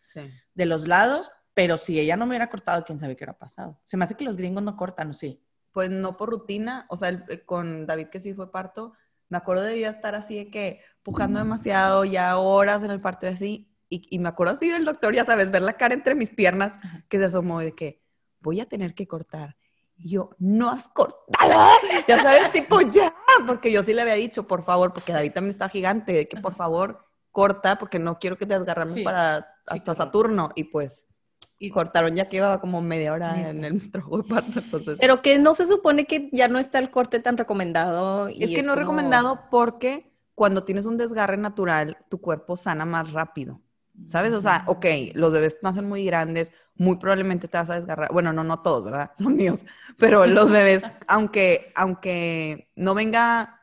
de 0.54 0.66
los 0.66 0.88
lados, 0.88 1.30
pero 1.54 1.78
si 1.78 2.00
ella 2.00 2.16
no 2.16 2.26
me 2.26 2.30
hubiera 2.30 2.50
cortado, 2.50 2.84
quién 2.84 2.98
sabe 2.98 3.16
qué 3.16 3.24
hubiera 3.24 3.38
pasado. 3.38 3.80
Se 3.84 3.96
me 3.96 4.04
hace 4.04 4.16
que 4.16 4.24
los 4.24 4.36
gringos 4.36 4.62
no 4.62 4.76
cortan, 4.76 5.12
sí? 5.14 5.42
Pues 5.72 5.90
no 5.90 6.16
por 6.16 6.30
rutina, 6.30 6.86
o 6.88 6.96
sea, 6.96 7.10
eh, 7.10 7.44
con 7.44 7.86
David 7.86 8.08
que 8.08 8.20
sí 8.20 8.34
fue 8.34 8.50
parto, 8.50 8.94
me 9.28 9.38
acuerdo 9.38 9.62
de 9.62 9.82
estar 9.84 10.14
así 10.14 10.36
de 10.36 10.50
que 10.50 10.80
pujando 11.02 11.38
demasiado, 11.38 12.04
ya 12.04 12.36
horas 12.36 12.82
en 12.82 12.90
el 12.90 13.00
parto 13.00 13.26
y 13.26 13.30
así, 13.30 13.68
y, 13.88 14.06
y 14.10 14.18
me 14.18 14.28
acuerdo 14.28 14.54
así 14.54 14.68
del 14.70 14.84
doctor, 14.84 15.14
ya 15.14 15.24
sabes, 15.24 15.50
ver 15.50 15.62
la 15.62 15.74
cara 15.74 15.94
entre 15.94 16.14
mis 16.14 16.30
piernas 16.30 16.78
que 17.08 17.18
se 17.18 17.24
asomó 17.26 17.60
de 17.60 17.74
que, 17.74 18.02
voy 18.42 18.60
a 18.60 18.66
tener 18.66 18.94
que 18.94 19.06
cortar. 19.06 19.56
Y 20.02 20.10
yo, 20.10 20.30
no 20.38 20.70
has 20.70 20.88
cortado. 20.88 21.70
Ya 22.08 22.20
sabes, 22.20 22.50
tipo, 22.50 22.80
ya, 22.80 23.14
porque 23.46 23.70
yo 23.70 23.82
sí 23.84 23.94
le 23.94 24.02
había 24.02 24.14
dicho, 24.14 24.48
por 24.48 24.64
favor, 24.64 24.92
porque 24.92 25.12
David 25.12 25.32
también 25.32 25.52
está 25.52 25.68
gigante, 25.68 26.12
de 26.12 26.28
que 26.28 26.36
por 26.36 26.54
favor 26.54 27.04
corta, 27.30 27.78
porque 27.78 27.98
no 28.00 28.18
quiero 28.18 28.36
que 28.36 28.46
te 28.46 28.54
desgarrame 28.54 29.04
para 29.04 29.46
hasta 29.66 29.94
Saturno. 29.94 30.50
Y 30.56 30.64
pues, 30.64 31.06
y 31.58 31.70
cortaron 31.70 32.16
ya 32.16 32.28
que 32.28 32.38
iba 32.38 32.60
como 32.60 32.80
media 32.80 33.12
hora 33.12 33.48
en 33.48 33.64
el 33.64 33.90
trabajo 33.92 34.18
de 34.18 34.24
parto, 34.24 34.58
entonces. 34.58 34.98
Pero 35.00 35.22
que 35.22 35.38
no 35.38 35.54
se 35.54 35.66
supone 35.66 36.06
que 36.06 36.28
ya 36.32 36.48
no 36.48 36.58
está 36.58 36.80
el 36.80 36.90
corte 36.90 37.20
tan 37.20 37.36
recomendado. 37.36 38.26
es 38.26 38.50
que 38.50 38.64
no 38.64 38.72
es 38.72 38.78
recomendado 38.78 39.44
porque 39.50 40.12
cuando 40.34 40.64
tienes 40.64 40.86
un 40.86 40.96
desgarre 40.96 41.36
natural, 41.36 41.98
tu 42.08 42.20
cuerpo 42.20 42.56
sana 42.56 42.84
más 42.84 43.12
rápido. 43.12 43.60
¿Sabes? 44.04 44.32
O 44.32 44.40
sea, 44.40 44.64
ok, 44.66 44.86
los 45.14 45.32
bebés 45.32 45.58
nacen 45.62 45.88
muy 45.88 46.04
grandes, 46.04 46.52
muy 46.74 46.96
probablemente 46.96 47.48
te 47.48 47.56
vas 47.58 47.70
a 47.70 47.76
desgarrar. 47.76 48.12
Bueno, 48.12 48.32
no, 48.32 48.42
no 48.44 48.60
todos, 48.60 48.84
¿verdad? 48.84 49.12
Los 49.18 49.32
míos. 49.32 49.64
Pero 49.98 50.26
los 50.26 50.50
bebés, 50.50 50.82
aunque, 51.08 51.72
aunque 51.76 52.68
no 52.76 52.94
venga, 52.94 53.60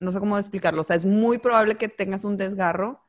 no 0.00 0.12
sé 0.12 0.18
cómo 0.20 0.38
explicarlo, 0.38 0.80
o 0.82 0.84
sea, 0.84 0.96
es 0.96 1.04
muy 1.04 1.38
probable 1.38 1.76
que 1.76 1.88
tengas 1.88 2.24
un 2.24 2.36
desgarro, 2.36 3.02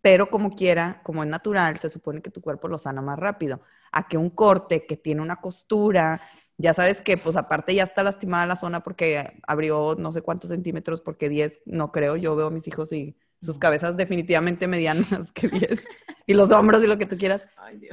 pero 0.00 0.30
como 0.30 0.54
quiera, 0.54 1.00
como 1.04 1.22
es 1.22 1.28
natural, 1.28 1.78
se 1.78 1.90
supone 1.90 2.22
que 2.22 2.30
tu 2.30 2.40
cuerpo 2.40 2.68
lo 2.68 2.78
sana 2.78 3.02
más 3.02 3.18
rápido. 3.18 3.60
A 3.92 4.08
que 4.08 4.16
un 4.16 4.30
corte 4.30 4.86
que 4.86 4.96
tiene 4.96 5.22
una 5.22 5.36
costura, 5.36 6.20
ya 6.56 6.74
sabes 6.74 7.00
que 7.02 7.16
pues 7.18 7.36
aparte 7.36 7.74
ya 7.74 7.84
está 7.84 8.02
lastimada 8.02 8.46
la 8.46 8.56
zona 8.56 8.82
porque 8.82 9.40
abrió 9.46 9.96
no 9.98 10.12
sé 10.12 10.22
cuántos 10.22 10.50
centímetros, 10.50 11.00
porque 11.00 11.28
10 11.28 11.60
no 11.66 11.92
creo, 11.92 12.16
yo 12.16 12.36
veo 12.36 12.48
a 12.48 12.50
mis 12.50 12.68
hijos 12.68 12.92
y 12.92 13.16
sus 13.40 13.58
cabezas 13.58 13.96
definitivamente 13.96 14.66
medianas 14.66 15.32
que 15.32 15.48
10 15.48 15.86
y 16.26 16.34
los 16.34 16.50
hombros 16.50 16.82
y 16.82 16.86
lo 16.86 16.98
que 16.98 17.06
tú 17.06 17.16
quieras. 17.16 17.46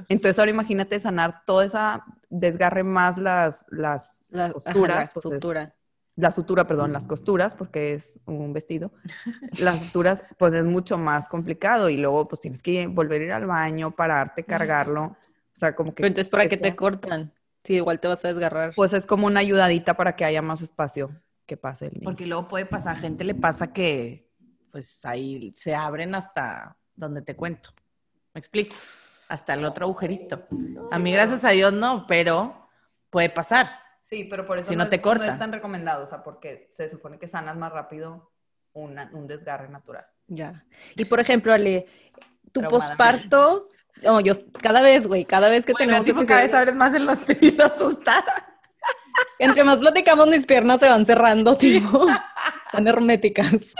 Entonces 0.09 0.39
ahora 0.39 0.51
imagínate 0.51 0.99
sanar 0.99 1.43
toda 1.45 1.65
esa 1.65 2.05
desgarre 2.29 2.83
más 2.83 3.17
las, 3.17 3.65
las 3.69 4.23
costuras. 4.53 5.15
la 5.15 5.21
sutura. 5.21 5.75
la 6.15 6.31
sutura, 6.31 6.67
perdón, 6.67 6.91
las 6.91 7.07
costuras, 7.07 7.55
porque 7.55 7.93
es 7.93 8.19
un 8.25 8.53
vestido. 8.53 8.91
Las 9.59 9.81
suturas, 9.81 10.25
pues 10.37 10.53
es 10.53 10.65
mucho 10.65 10.97
más 10.97 11.29
complicado 11.29 11.89
y 11.89 11.97
luego 11.97 12.27
pues 12.27 12.41
tienes 12.41 12.61
que 12.61 12.87
volver 12.87 13.21
a 13.21 13.25
ir 13.25 13.31
al 13.31 13.45
baño, 13.45 13.91
pararte, 13.91 14.43
cargarlo. 14.43 15.03
O 15.03 15.17
sea, 15.57 15.75
como 15.75 15.91
que... 15.91 16.01
Pero 16.01 16.07
entonces, 16.07 16.29
¿para 16.29 16.47
qué 16.47 16.57
te 16.57 16.75
cortan? 16.75 17.31
Sí, 17.63 17.75
igual 17.75 17.99
te 17.99 18.07
vas 18.07 18.23
a 18.25 18.27
desgarrar. 18.27 18.73
Pues 18.75 18.93
es 18.93 19.05
como 19.05 19.27
una 19.27 19.39
ayudadita 19.39 19.95
para 19.95 20.15
que 20.15 20.25
haya 20.25 20.41
más 20.41 20.61
espacio 20.61 21.11
que 21.45 21.57
pase 21.57 21.85
el 21.85 21.93
niño. 21.93 22.03
Porque 22.03 22.25
luego 22.25 22.47
puede 22.47 22.65
pasar, 22.65 22.97
a 22.97 22.99
gente 22.99 23.23
le 23.23 23.35
pasa 23.35 23.71
que 23.71 24.24
pues 24.75 25.05
ahí 25.05 25.53
se 25.55 25.73
abren 25.73 26.15
hasta 26.15 26.75
donde 26.97 27.21
te 27.21 27.33
cuento. 27.33 27.69
¿Me 28.33 28.39
explico? 28.39 28.75
Hasta 29.29 29.53
el 29.53 29.63
otro 29.63 29.85
agujerito. 29.85 30.49
A 30.91 30.99
mí, 30.99 31.13
gracias 31.13 31.45
a 31.45 31.51
Dios, 31.51 31.71
no, 31.71 32.05
pero 32.05 32.67
puede 33.09 33.29
pasar. 33.29 33.69
Sí, 34.01 34.25
pero 34.29 34.45
por 34.45 34.57
eso 34.57 34.67
si 34.67 34.75
no, 34.75 34.89
te 34.89 34.99
corta. 34.99 35.27
no 35.27 35.31
es 35.31 35.39
tan 35.39 35.53
recomendado, 35.53 36.03
o 36.03 36.05
sea, 36.05 36.23
porque 36.23 36.67
se 36.73 36.89
supone 36.89 37.17
que 37.17 37.29
sanas 37.29 37.55
más 37.55 37.71
rápido 37.71 38.33
un 38.73 39.27
desgarre 39.27 39.69
natural. 39.69 40.05
Ya. 40.27 40.65
Y 40.97 41.05
por 41.05 41.21
ejemplo, 41.21 41.53
Ale, 41.53 41.87
tu 42.51 42.61
posparto, 42.63 43.69
no, 44.03 44.19
yo 44.19 44.33
cada 44.61 44.81
vez, 44.81 45.07
güey, 45.07 45.23
cada 45.23 45.47
vez 45.47 45.65
que 45.65 45.73
tenemos 45.73 46.03
tipo, 46.03 46.25
cada 46.25 46.41
vez 46.41 46.53
abres 46.53 46.75
más 46.75 46.93
en 46.93 47.05
los 47.05 47.19
asustada. 47.63 48.59
Entre 49.39 49.63
más 49.63 49.79
platicamos, 49.79 50.27
mis 50.27 50.45
piernas 50.45 50.81
se 50.81 50.89
van 50.89 51.05
cerrando, 51.05 51.55
tipo, 51.55 52.07
están 52.65 52.87
herméticas. 52.89 53.73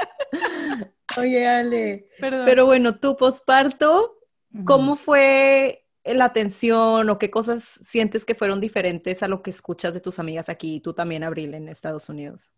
Oye, 1.17 1.47
Ale. 1.47 2.07
Pero 2.19 2.65
bueno, 2.65 2.97
tu 2.97 3.15
posparto, 3.15 4.17
¿cómo 4.65 4.95
fue 4.95 5.85
la 6.03 6.25
atención 6.25 7.09
o 7.09 7.17
qué 7.17 7.31
cosas 7.31 7.63
sientes 7.63 8.25
que 8.25 8.35
fueron 8.35 8.59
diferentes 8.59 9.23
a 9.23 9.27
lo 9.27 9.41
que 9.41 9.51
escuchas 9.51 9.93
de 9.93 10.01
tus 10.01 10.19
amigas 10.19 10.49
aquí 10.49 10.75
y 10.75 10.79
tú 10.79 10.93
también, 10.93 11.23
Abril, 11.23 11.53
en 11.53 11.67
Estados 11.69 12.09
Unidos? 12.09 12.51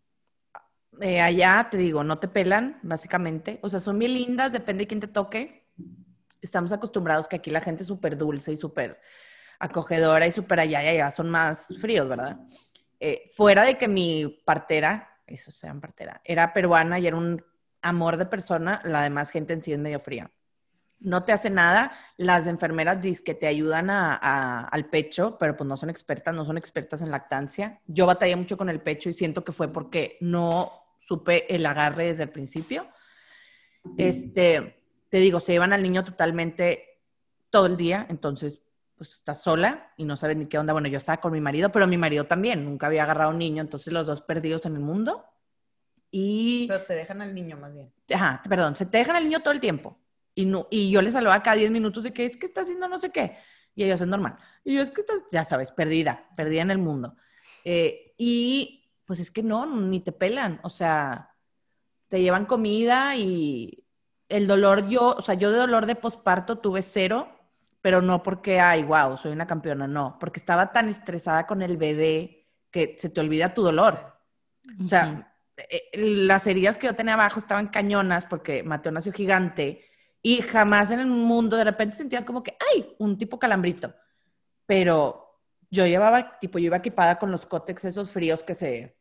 Eh, 1.00 1.20
allá 1.20 1.68
te 1.70 1.76
digo, 1.76 2.02
no 2.02 2.18
te 2.18 2.28
pelan, 2.28 2.78
básicamente. 2.82 3.58
O 3.62 3.68
sea, 3.68 3.80
son 3.80 3.98
bien 3.98 4.14
lindas, 4.14 4.52
depende 4.52 4.84
de 4.84 4.88
quién 4.88 5.00
te 5.00 5.08
toque. 5.08 5.66
Estamos 6.40 6.72
acostumbrados 6.72 7.28
que 7.28 7.36
aquí 7.36 7.50
la 7.50 7.60
gente 7.60 7.82
es 7.82 7.86
súper 7.88 8.16
dulce 8.16 8.52
y 8.52 8.56
súper 8.56 9.00
acogedora 9.58 10.26
y 10.26 10.32
súper 10.32 10.60
allá 10.60 10.82
y 10.82 10.88
allá 10.88 11.10
son 11.10 11.30
más 11.30 11.74
fríos, 11.80 12.08
¿verdad? 12.08 12.38
Eh, 13.00 13.24
fuera 13.32 13.62
de 13.62 13.76
que 13.76 13.88
mi 13.88 14.42
partera, 14.44 15.20
eso 15.26 15.50
sea 15.50 15.74
partera, 15.74 16.20
era 16.24 16.52
peruana 16.52 16.98
y 16.98 17.06
era 17.06 17.16
un 17.16 17.44
amor 17.82 18.16
de 18.16 18.26
persona, 18.26 18.80
la 18.84 19.02
demás 19.02 19.30
gente 19.30 19.52
en 19.52 19.62
sí 19.62 19.72
es 19.72 19.78
medio 19.78 20.00
fría. 20.00 20.30
No 21.00 21.24
te 21.24 21.32
hace 21.32 21.48
nada, 21.48 21.92
las 22.16 22.48
enfermeras 22.48 23.00
dicen 23.00 23.24
que 23.24 23.34
te 23.34 23.46
ayudan 23.46 23.88
al 23.90 24.86
pecho, 24.86 25.38
pero 25.38 25.56
pues 25.56 25.68
no 25.68 25.76
son 25.76 25.90
expertas, 25.90 26.34
no 26.34 26.44
son 26.44 26.58
expertas 26.58 27.02
en 27.02 27.10
lactancia. 27.10 27.80
Yo 27.86 28.06
batallé 28.06 28.34
mucho 28.34 28.56
con 28.56 28.68
el 28.68 28.80
pecho 28.80 29.08
y 29.08 29.12
siento 29.12 29.44
que 29.44 29.52
fue 29.52 29.72
porque 29.72 30.16
no 30.20 30.72
supe 30.98 31.54
el 31.54 31.64
agarre 31.66 32.06
desde 32.06 32.24
el 32.24 32.30
principio. 32.30 32.88
Este, 33.96 34.82
te 35.08 35.18
digo, 35.18 35.38
se 35.38 35.52
llevan 35.52 35.72
al 35.72 35.82
niño 35.82 36.04
totalmente 36.04 37.00
todo 37.50 37.66
el 37.66 37.76
día, 37.76 38.06
entonces 38.08 38.60
pues 38.96 39.14
estás 39.14 39.40
sola 39.40 39.92
y 39.96 40.04
no 40.04 40.16
sabes 40.16 40.36
ni 40.36 40.46
qué 40.46 40.58
onda. 40.58 40.72
Bueno, 40.72 40.88
yo 40.88 40.98
estaba 40.98 41.20
con 41.20 41.32
mi 41.32 41.40
marido, 41.40 41.70
pero 41.70 41.86
mi 41.86 41.96
marido 41.96 42.24
también, 42.24 42.64
nunca 42.64 42.88
había 42.88 43.04
agarrado 43.04 43.30
a 43.30 43.32
un 43.32 43.38
niño, 43.38 43.62
entonces 43.62 43.92
los 43.92 44.08
dos 44.08 44.20
perdidos 44.20 44.66
en 44.66 44.74
el 44.74 44.80
mundo. 44.80 45.24
Y... 46.10 46.66
Pero 46.68 46.84
te 46.84 46.94
dejan 46.94 47.20
al 47.20 47.34
niño 47.34 47.56
más 47.56 47.72
bien. 47.72 47.92
Ajá, 48.12 48.42
perdón, 48.48 48.76
se 48.76 48.86
te 48.86 48.98
dejan 48.98 49.16
al 49.16 49.24
niño 49.24 49.40
todo 49.40 49.52
el 49.52 49.60
tiempo. 49.60 49.98
Y, 50.34 50.46
no, 50.46 50.68
y 50.70 50.90
yo 50.90 51.02
les 51.02 51.14
hablaba 51.14 51.42
cada 51.42 51.56
10 51.56 51.70
minutos 51.70 52.04
de 52.04 52.12
que 52.12 52.24
es 52.24 52.36
que 52.36 52.46
está 52.46 52.62
haciendo 52.62 52.88
no 52.88 53.00
sé 53.00 53.10
qué. 53.10 53.36
Y 53.74 53.84
ellos 53.84 54.00
es 54.00 54.06
normal. 54.06 54.36
Y 54.64 54.74
yo 54.74 54.82
es 54.82 54.90
que 54.90 55.00
estás, 55.00 55.22
ya 55.30 55.44
sabes, 55.44 55.70
perdida, 55.70 56.28
perdida 56.36 56.62
en 56.62 56.70
el 56.70 56.78
mundo. 56.78 57.16
Eh, 57.64 58.14
y 58.16 58.92
pues 59.04 59.20
es 59.20 59.30
que 59.30 59.42
no, 59.42 59.66
ni 59.66 60.00
te 60.00 60.12
pelan. 60.12 60.60
O 60.62 60.70
sea, 60.70 61.34
te 62.08 62.20
llevan 62.20 62.46
comida 62.46 63.16
y 63.16 63.84
el 64.28 64.46
dolor, 64.46 64.88
yo, 64.88 65.16
o 65.16 65.22
sea, 65.22 65.34
yo 65.34 65.50
de 65.50 65.58
dolor 65.58 65.86
de 65.86 65.94
posparto 65.94 66.58
tuve 66.58 66.82
cero 66.82 67.34
pero 67.80 68.02
no 68.02 68.22
porque, 68.22 68.60
ay, 68.60 68.82
wow, 68.82 69.16
soy 69.16 69.32
una 69.32 69.46
campeona, 69.46 69.86
no, 69.86 70.18
porque 70.18 70.40
estaba 70.40 70.72
tan 70.72 70.88
estresada 70.88 71.46
con 71.46 71.62
el 71.62 71.76
bebé 71.76 72.46
que 72.70 72.96
se 72.98 73.08
te 73.08 73.20
olvida 73.20 73.54
tu 73.54 73.62
dolor. 73.62 74.20
O 74.82 74.86
sea, 74.86 75.34
las 75.94 76.46
heridas 76.46 76.76
que 76.76 76.86
yo 76.86 76.94
tenía 76.94 77.14
abajo 77.14 77.40
estaban 77.40 77.68
cañonas 77.68 78.26
porque 78.26 78.62
Mateo 78.62 78.92
nació 78.92 79.12
gigante 79.12 79.84
y 80.22 80.42
jamás 80.42 80.90
en 80.90 81.00
el 81.00 81.06
mundo 81.06 81.56
de 81.56 81.64
repente 81.64 81.96
sentías 81.96 82.24
como 82.24 82.42
que, 82.42 82.56
ay, 82.74 82.94
un 82.98 83.18
tipo 83.18 83.38
calambrito. 83.38 83.94
Pero 84.66 85.40
yo 85.70 85.86
llevaba, 85.86 86.38
tipo, 86.38 86.58
yo 86.58 86.66
iba 86.66 86.76
equipada 86.76 87.18
con 87.18 87.30
los 87.30 87.46
cótex 87.46 87.84
esos 87.84 88.10
fríos 88.10 88.42
que 88.42 88.54
se 88.54 88.98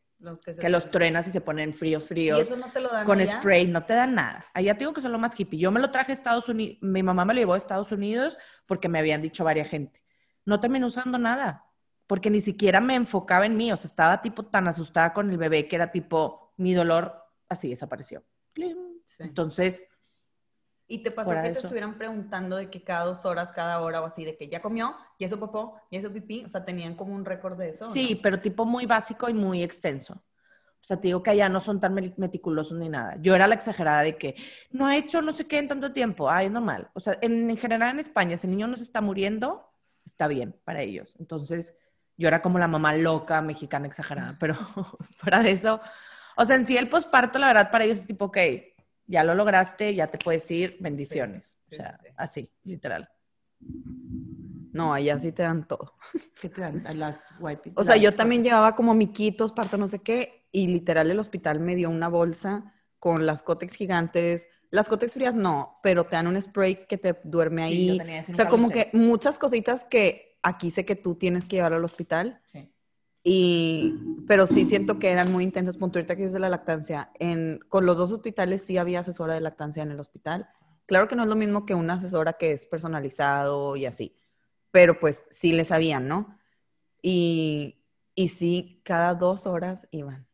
que, 0.60 0.70
los 0.70 0.89
truenas 0.89 1.28
y 1.28 1.32
se 1.32 1.41
ponen 1.41 1.74
fríos, 1.74 2.08
fríos. 2.08 2.39
¿Y 2.39 2.41
eso 2.41 2.58
no 2.58 2.72
te 2.72 2.80
lo 2.80 2.89
dan 2.89 3.06
Con 3.06 3.26
spray, 3.26 3.67
no 3.67 3.84
te 3.84 3.93
dan 3.93 4.15
nada. 4.15 4.48
Allá 4.54 4.74
te 4.74 4.80
digo 4.80 4.93
que 4.93 5.02
son 5.02 5.12
lo 5.12 5.20
más 5.20 5.39
hippie. 5.39 5.60
Yo 5.60 5.72
me 5.72 5.80
lo 5.80 5.91
traje 5.91 6.12
a 6.12 6.15
Estados 6.15 6.50
Unidos, 6.50 6.78
mi 6.82 7.04
mamá 7.04 7.24
me 7.24 7.34
lo 7.34 7.39
llevó 7.39 7.54
a 7.54 7.58
Estados 7.58 7.91
Unidos 7.91 8.38
porque 8.65 8.89
me 8.89 9.00
habían 9.00 9.22
dicho 9.22 9.43
varias 9.43 9.70
gente. 9.70 10.04
No 10.43 10.60
terminé 10.60 10.86
usando 10.86 11.17
nada, 11.20 11.65
porque 12.08 12.30
ni 12.30 12.41
siquiera 12.41 12.82
me 12.82 12.96
enfocaba 12.96 13.46
en 13.46 13.58
mí. 13.58 13.72
O 13.72 13.78
sea, 13.78 13.89
estaba 13.89 14.22
tipo 14.22 14.46
tan 14.46 14.67
asustada 14.67 15.13
con 15.13 15.30
el 15.30 15.38
bebé 15.38 15.67
que 15.67 15.76
era 15.76 15.91
tipo, 15.91 16.46
mi 16.58 16.74
dolor 16.74 17.24
así 17.48 17.70
desapareció. 17.70 18.24
Entonces, 19.20 19.84
¿Y 20.89 21.00
te 21.00 21.12
pasó 21.12 21.32
que 21.32 21.50
te 21.50 21.60
estuvieran 21.60 21.98
preguntando 21.98 22.56
de 22.56 22.70
que 22.70 22.82
cada 22.82 23.06
dos 23.06 23.26
horas, 23.26 23.52
cada 23.52 23.82
hora 23.82 24.02
o 24.02 24.06
así, 24.06 24.24
de 24.24 24.38
que 24.38 24.48
ya 24.48 24.62
comió, 24.62 24.96
y 25.17 25.26
eso 25.26 25.38
popó, 25.38 25.76
y 25.89 25.98
eso 25.98 26.12
pipí? 26.12 26.46
O 26.46 26.50
sea, 26.50 26.63
¿tenían 26.63 26.96
como 26.96 27.13
un 27.13 27.26
récord 27.26 27.58
de 27.58 27.70
eso? 27.70 27.91
Sí, 27.91 28.17
pero 28.24 28.39
tipo 28.39 28.65
muy 28.65 28.86
básico 28.86 29.28
y 29.28 29.34
muy 29.34 29.63
extenso. 29.63 30.13
O 30.13 30.86
sea, 30.88 30.96
te 30.96 31.10
digo 31.10 31.22
que 31.22 31.32
allá 31.32 31.50
no 31.50 31.60
son 31.60 31.82
tan 31.82 31.93
meticulosos 31.93 32.78
ni 32.78 32.88
nada. 32.88 33.17
Yo 33.20 33.36
era 33.36 33.48
la 33.48 33.56
exagerada 33.56 34.04
de 34.04 34.17
que 34.17 34.36
no 34.72 34.86
ha 34.86 34.96
hecho 34.96 35.22
no 35.22 35.34
sé 35.34 35.46
qué 35.46 35.58
en 35.60 35.67
tanto 35.67 35.91
tiempo. 35.91 36.30
Ay, 36.30 36.46
es 36.46 36.52
normal. 36.54 36.89
O 36.93 37.02
sea, 37.02 37.17
en, 37.22 37.58
general 37.58 37.91
en 37.91 38.00
España, 38.00 38.38
si 38.38 38.48
el 38.48 38.52
niño 38.52 38.67
no 38.67 38.78
se 38.78 38.84
está 38.84 39.02
muriendo, 39.02 39.70
está 40.06 40.30
bien 40.30 40.56
para 40.63 40.82
ellos. 40.82 41.17
Entonces, 41.20 41.76
yo 42.15 42.30
era 42.30 42.41
como 42.41 42.60
la 42.60 42.70
mamá 42.70 42.96
loca 42.96 43.41
mexicana 43.41 43.88
exagerada. 43.88 44.38
Pero 44.39 44.56
fuera 45.17 45.43
de 45.43 45.52
eso, 45.52 45.82
o 46.38 46.45
sea, 46.45 46.56
en 46.56 46.65
sí 46.65 46.78
el 46.78 46.88
posparto, 46.88 47.39
la 47.39 47.47
verdad, 47.47 47.71
para 47.71 47.84
ellos 47.84 47.97
es 47.97 48.08
tipo, 48.08 48.26
ok, 48.26 48.38
ya 49.08 49.23
lo 49.23 49.34
lograste, 49.34 49.95
ya 49.95 50.08
te 50.08 50.19
puedes 50.19 50.50
ir, 50.52 50.78
bendiciones. 50.80 51.58
o 51.71 51.76
sea, 51.76 52.00
así, 52.15 52.52
literal. 52.63 53.10
No, 54.71 54.93
allá 54.93 55.19
sí 55.19 55.32
te 55.32 55.41
dan 55.41 55.67
todo. 55.67 55.95
¿Qué 56.41 56.50
te 56.50 56.62
dan? 56.62 56.84
las 57.00 57.34
white 57.39 57.71
O 57.76 57.84
sea, 57.84 57.97
yo 57.97 58.13
también 58.13 58.43
llevaba 58.43 58.76
como 58.76 58.93
miquitos, 58.93 59.52
parto 59.52 59.78
no 59.78 59.88
sé 59.88 60.00
qué, 60.00 60.47
y 60.52 60.67
literal 60.67 61.10
el 61.10 61.19
hospital 61.19 61.60
me 61.60 61.76
dio 61.76 61.89
una 61.89 62.08
bolsa 62.08 62.73
con 63.00 63.26
las 63.26 63.41
cótex 63.41 63.73
gigantes. 63.76 64.47
Las 64.69 64.88
cótex 64.88 65.13
frías 65.13 65.36
no, 65.36 65.80
pero 65.82 66.04
te 66.04 66.17
dan 66.17 66.28
un 66.28 66.39
spray 66.39 66.86
que 66.88 67.00
te 67.00 67.19
duerme 67.23 67.63
ahí. 67.63 68.00
o 68.30 68.36
sea, 68.36 68.47
como 68.47 68.69
que 68.69 68.91
muchas 68.93 69.39
cositas 69.39 69.86
que 69.86 70.38
aquí 70.43 70.69
sé 70.69 70.86
que 70.86 70.95
tú 70.95 71.15
tienes 71.15 71.47
que 71.47 71.56
llevar 71.56 71.73
al 71.73 71.84
hospital. 71.84 72.41
Sí. 72.52 72.71
Y, 73.30 74.24
pero 74.26 74.48
sí 74.48 74.66
siento 74.66 75.00
que 75.00 75.10
eran 75.10 75.34
muy 75.34 75.44
intensas. 75.44 75.76
Punto 75.76 76.00
ahorita 76.00 76.16
que 76.16 76.24
es 76.24 76.32
de 76.32 76.40
la 76.40 76.48
lactancia. 76.48 77.12
En, 77.20 77.60
con 77.68 77.86
los 77.86 77.98
dos 77.98 78.10
hospitales 78.13 78.63
sí 78.66 78.78
había 78.78 79.02
asesora 79.02 79.34
de 79.34 79.42
lactancia 79.42 79.84
en 79.84 79.92
el 79.92 80.00
hospital. 80.00 80.48
Claro 80.86 81.10
que 81.10 81.18
no 81.18 81.24
es 81.24 81.30
lo 81.30 81.36
mismo 81.36 81.66
que 81.66 81.76
una 81.76 81.96
asesora 81.96 82.34
que 82.34 82.54
es 82.54 82.66
personalizado 82.66 83.76
y 83.76 83.86
así, 83.86 84.16
pero 84.72 84.98
pues 84.98 85.26
sí 85.30 85.52
le 85.52 85.66
sabían, 85.66 86.08
¿no? 86.08 86.38
Y, 87.02 87.84
y 88.16 88.30
sí, 88.30 88.80
cada 88.86 89.13
dos 89.13 89.46
horas 89.46 89.90
iban 89.92 90.26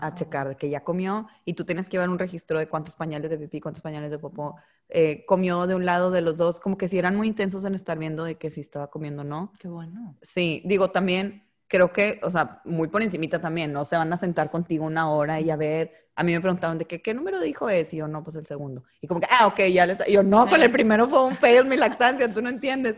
a 0.00 0.12
checar 0.12 0.48
de 0.48 0.56
que 0.56 0.68
ya 0.68 0.82
comió 0.82 1.28
y 1.44 1.54
tú 1.54 1.64
tienes 1.64 1.88
que 1.88 1.92
llevar 1.92 2.10
un 2.10 2.18
registro 2.18 2.58
de 2.58 2.68
cuántos 2.68 2.96
pañales 2.96 3.30
de 3.30 3.38
pipí, 3.38 3.60
cuántos 3.60 3.82
pañales 3.82 4.10
de 4.10 4.18
popó 4.18 4.56
eh, 4.88 5.24
comió 5.26 5.68
de 5.68 5.76
un 5.76 5.86
lado 5.86 6.10
de 6.10 6.22
los 6.22 6.38
dos, 6.38 6.58
como 6.58 6.76
que 6.76 6.88
sí 6.88 6.98
eran 6.98 7.14
muy 7.14 7.28
intensos 7.28 7.64
en 7.64 7.76
estar 7.76 7.96
viendo 8.00 8.24
de 8.24 8.34
que 8.34 8.50
si 8.50 8.60
estaba 8.60 8.90
comiendo 8.90 9.22
o 9.22 9.24
no. 9.24 9.52
Qué 9.60 9.68
bueno. 9.68 10.16
Sí, 10.22 10.60
digo, 10.64 10.90
también 10.90 11.44
creo 11.72 11.90
que, 11.90 12.20
o 12.22 12.28
sea, 12.28 12.60
muy 12.66 12.88
por 12.88 13.00
encimita 13.02 13.40
también, 13.40 13.72
¿no? 13.72 13.86
Se 13.86 13.96
van 13.96 14.12
a 14.12 14.18
sentar 14.18 14.50
contigo 14.50 14.84
una 14.84 15.10
hora 15.10 15.40
y 15.40 15.48
a 15.48 15.56
ver, 15.56 16.10
a 16.14 16.22
mí 16.22 16.30
me 16.32 16.40
preguntaron 16.42 16.76
de 16.76 16.84
qué, 16.84 17.00
qué 17.00 17.14
número 17.14 17.40
de 17.40 17.48
hijo 17.48 17.70
es, 17.70 17.94
y 17.94 17.96
yo, 17.96 18.06
no, 18.06 18.22
pues 18.22 18.36
el 18.36 18.44
segundo. 18.44 18.84
Y 19.00 19.06
como 19.06 19.20
que, 19.20 19.28
ah, 19.30 19.46
ok, 19.46 19.60
ya 19.72 19.86
le 19.86 19.92
está, 19.92 20.06
y 20.06 20.12
yo, 20.12 20.22
no, 20.22 20.46
con 20.46 20.60
el 20.60 20.70
primero 20.70 21.08
fue 21.08 21.24
un 21.24 21.34
fail 21.34 21.64
mi 21.64 21.78
lactancia, 21.78 22.30
tú 22.30 22.42
no 22.42 22.50
entiendes. 22.50 22.96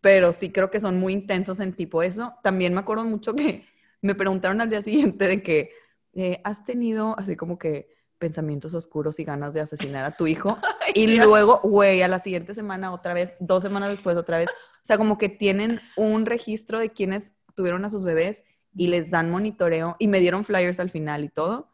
Pero 0.00 0.32
sí 0.32 0.50
creo 0.50 0.70
que 0.70 0.80
son 0.80 0.98
muy 0.98 1.12
intensos 1.12 1.60
en 1.60 1.74
tipo 1.74 2.02
eso. 2.02 2.32
También 2.42 2.72
me 2.72 2.80
acuerdo 2.80 3.04
mucho 3.04 3.34
que 3.34 3.66
me 4.00 4.14
preguntaron 4.14 4.62
al 4.62 4.70
día 4.70 4.80
siguiente 4.80 5.28
de 5.28 5.42
que, 5.42 5.72
eh, 6.14 6.40
¿has 6.42 6.64
tenido 6.64 7.14
así 7.18 7.36
como 7.36 7.58
que 7.58 7.94
pensamientos 8.18 8.72
oscuros 8.72 9.18
y 9.18 9.24
ganas 9.24 9.52
de 9.52 9.60
asesinar 9.60 10.06
a 10.06 10.16
tu 10.16 10.26
hijo. 10.26 10.56
y 10.94 11.18
luego, 11.18 11.60
güey, 11.62 12.00
a 12.00 12.08
la 12.08 12.18
siguiente 12.18 12.54
semana 12.54 12.94
otra 12.94 13.12
vez, 13.12 13.34
dos 13.40 13.62
semanas 13.62 13.90
después 13.90 14.16
otra 14.16 14.38
vez. 14.38 14.48
O 14.48 14.86
sea, 14.86 14.96
como 14.96 15.18
que 15.18 15.28
tienen 15.28 15.80
un 15.96 16.24
registro 16.24 16.78
de 16.78 16.88
quienes 16.88 17.32
tuvieron 17.56 17.84
a 17.84 17.90
sus 17.90 18.04
bebés 18.04 18.44
y 18.76 18.86
les 18.86 19.10
dan 19.10 19.30
monitoreo 19.30 19.96
y 19.98 20.06
me 20.06 20.20
dieron 20.20 20.44
flyers 20.44 20.78
al 20.78 20.90
final 20.90 21.24
y 21.24 21.28
todo 21.28 21.72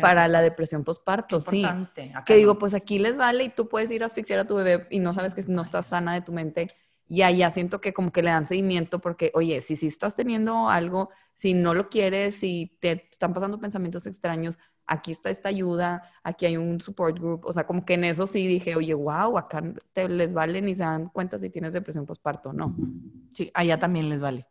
para 0.00 0.28
la 0.28 0.42
depresión 0.42 0.84
postparto, 0.84 1.40
sí. 1.40 1.66
Que 2.24 2.36
digo, 2.36 2.58
pues 2.58 2.74
aquí 2.74 2.98
les 2.98 3.16
vale 3.16 3.44
y 3.44 3.48
tú 3.48 3.68
puedes 3.68 3.90
ir 3.90 4.02
a 4.02 4.06
asfixiar 4.06 4.38
a 4.38 4.46
tu 4.46 4.54
bebé 4.56 4.86
y 4.90 5.00
no 5.00 5.12
sabes 5.12 5.34
que 5.34 5.42
no 5.48 5.62
estás 5.62 5.86
sana 5.86 6.14
de 6.14 6.20
tu 6.20 6.32
mente. 6.32 6.68
Y 7.08 7.22
allá 7.22 7.50
siento 7.50 7.80
que 7.80 7.92
como 7.92 8.12
que 8.12 8.22
le 8.22 8.30
dan 8.30 8.46
seguimiento 8.46 9.00
porque, 9.00 9.32
oye, 9.34 9.60
si 9.62 9.74
sí 9.74 9.80
si 9.80 9.86
estás 9.88 10.14
teniendo 10.14 10.68
algo, 10.68 11.10
si 11.32 11.54
no 11.54 11.74
lo 11.74 11.88
quieres, 11.88 12.36
si 12.36 12.78
te 12.80 13.08
están 13.10 13.32
pasando 13.32 13.58
pensamientos 13.58 14.06
extraños, 14.06 14.58
aquí 14.86 15.10
está 15.10 15.30
esta 15.30 15.48
ayuda, 15.48 16.04
aquí 16.22 16.46
hay 16.46 16.56
un 16.56 16.80
support 16.80 17.18
group. 17.18 17.46
O 17.46 17.52
sea, 17.52 17.66
como 17.66 17.84
que 17.84 17.94
en 17.94 18.04
eso 18.04 18.28
sí 18.28 18.46
dije, 18.46 18.76
oye, 18.76 18.94
wow, 18.94 19.38
acá 19.38 19.60
te 19.92 20.08
les 20.08 20.32
vale 20.32 20.62
ni 20.62 20.76
se 20.76 20.84
dan 20.84 21.08
cuenta 21.08 21.36
si 21.38 21.50
tienes 21.50 21.72
depresión 21.72 22.06
postparto, 22.06 22.52
¿no? 22.52 22.76
Sí, 23.32 23.50
allá 23.54 23.76
también 23.76 24.08
les 24.08 24.20
vale. 24.20 24.46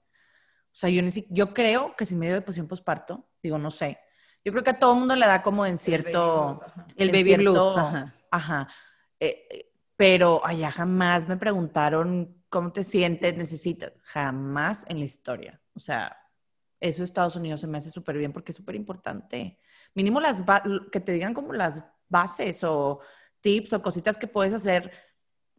O 0.72 0.78
sea, 0.80 0.90
yo, 0.90 1.02
yo 1.30 1.54
creo 1.54 1.96
que 1.96 2.06
si 2.06 2.16
me 2.16 2.28
dio 2.28 2.36
depresión 2.36 2.68
postparto, 2.68 3.28
digo, 3.42 3.58
no 3.58 3.72
sé, 3.72 4.00
yo 4.44 4.52
creo 4.52 4.64
que 4.64 4.70
a 4.72 4.80
todo 4.80 4.94
el 4.94 5.00
mundo 5.00 5.16
le 5.16 5.26
da 5.26 5.42
como 5.42 5.66
en 5.66 5.78
cierto... 5.78 6.60
El 6.96 7.12
baby 7.12 7.36
blues. 7.36 7.76
ajá. 8.32 8.68
Eh, 9.20 9.48
eh, 9.50 9.72
pero 9.96 10.46
allá 10.46 10.72
jamás 10.72 11.28
me 11.28 11.36
preguntaron 11.36 12.44
cómo 12.50 12.72
te 12.72 12.84
sientes, 12.84 13.36
necesitas. 13.36 13.92
Jamás 14.04 14.86
en 14.88 15.00
la 15.00 15.06
historia. 15.06 15.62
O 15.74 15.80
sea, 15.80 16.18
eso 16.80 17.04
Estados 17.04 17.36
Unidos 17.36 17.62
se 17.62 17.68
me 17.68 17.78
hace 17.78 17.92
súper 17.92 18.18
bien 18.18 18.32
porque 18.32 18.52
es 18.52 18.56
súper 18.56 18.76
importante. 18.76 19.60
Mínimo 19.94 20.22
las 20.22 20.42
que 20.92 21.00
te 21.02 21.12
digan 21.12 21.34
como 21.34 21.52
las 21.52 21.84
bases 22.08 22.64
o 22.64 23.02
tips 23.42 23.74
o 23.74 23.82
cositas 23.82 24.18
que 24.18 24.28
puedes 24.28 24.54
hacer 24.54 24.92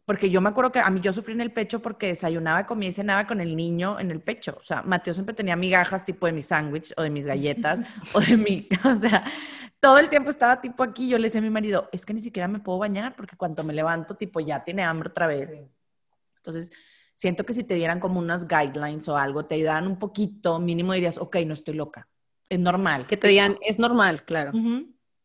porque 0.05 0.29
yo 0.29 0.41
me 0.41 0.49
acuerdo 0.49 0.71
que 0.71 0.79
a 0.79 0.89
mí 0.89 0.99
yo 1.01 1.13
sufrí 1.13 1.33
en 1.33 1.41
el 1.41 1.51
pecho 1.51 1.81
porque 1.81 2.07
desayunaba, 2.07 2.65
comía 2.65 2.89
y 2.89 2.91
cenaba 2.91 3.27
con 3.27 3.39
el 3.39 3.55
niño 3.55 3.99
en 3.99 4.11
el 4.11 4.19
pecho. 4.19 4.57
O 4.59 4.63
sea, 4.63 4.81
Mateo 4.81 5.13
siempre 5.13 5.35
tenía 5.35 5.55
migajas 5.55 6.05
tipo 6.05 6.25
de 6.25 6.33
mi 6.33 6.41
sándwich 6.41 6.93
o 6.97 7.03
de 7.03 7.09
mis 7.09 7.25
galletas 7.25 7.79
o 8.13 8.19
de 8.19 8.37
mi, 8.37 8.67
o 8.83 8.95
sea, 8.95 9.23
todo 9.79 9.99
el 9.99 10.09
tiempo 10.09 10.29
estaba 10.29 10.59
tipo 10.59 10.83
aquí. 10.83 11.07
Yo 11.07 11.17
le 11.17 11.25
decía 11.25 11.39
a 11.39 11.43
mi 11.43 11.49
marido, 11.49 11.89
es 11.91 12.05
que 12.05 12.13
ni 12.13 12.21
siquiera 12.21 12.47
me 12.47 12.59
puedo 12.59 12.79
bañar 12.79 13.15
porque 13.15 13.37
cuando 13.37 13.63
me 13.63 13.73
levanto, 13.73 14.15
tipo, 14.15 14.39
ya 14.39 14.63
tiene 14.63 14.83
hambre 14.83 15.09
otra 15.09 15.27
vez. 15.27 15.49
Entonces, 16.37 16.71
siento 17.15 17.45
que 17.45 17.53
si 17.53 17.63
te 17.63 17.75
dieran 17.75 17.99
como 17.99 18.19
unas 18.19 18.47
guidelines 18.47 19.07
o 19.07 19.17
algo, 19.17 19.45
te 19.45 19.55
ayudaran 19.55 19.87
un 19.87 19.99
poquito, 19.99 20.59
mínimo 20.59 20.93
dirías, 20.93 21.17
ok, 21.17 21.37
no 21.45 21.53
estoy 21.53 21.75
loca. 21.75 22.07
Es 22.49 22.59
normal. 22.59 23.07
Que 23.07 23.17
te 23.17 23.27
digan, 23.27 23.57
es 23.61 23.79
normal, 23.79 24.23
claro. 24.23 24.51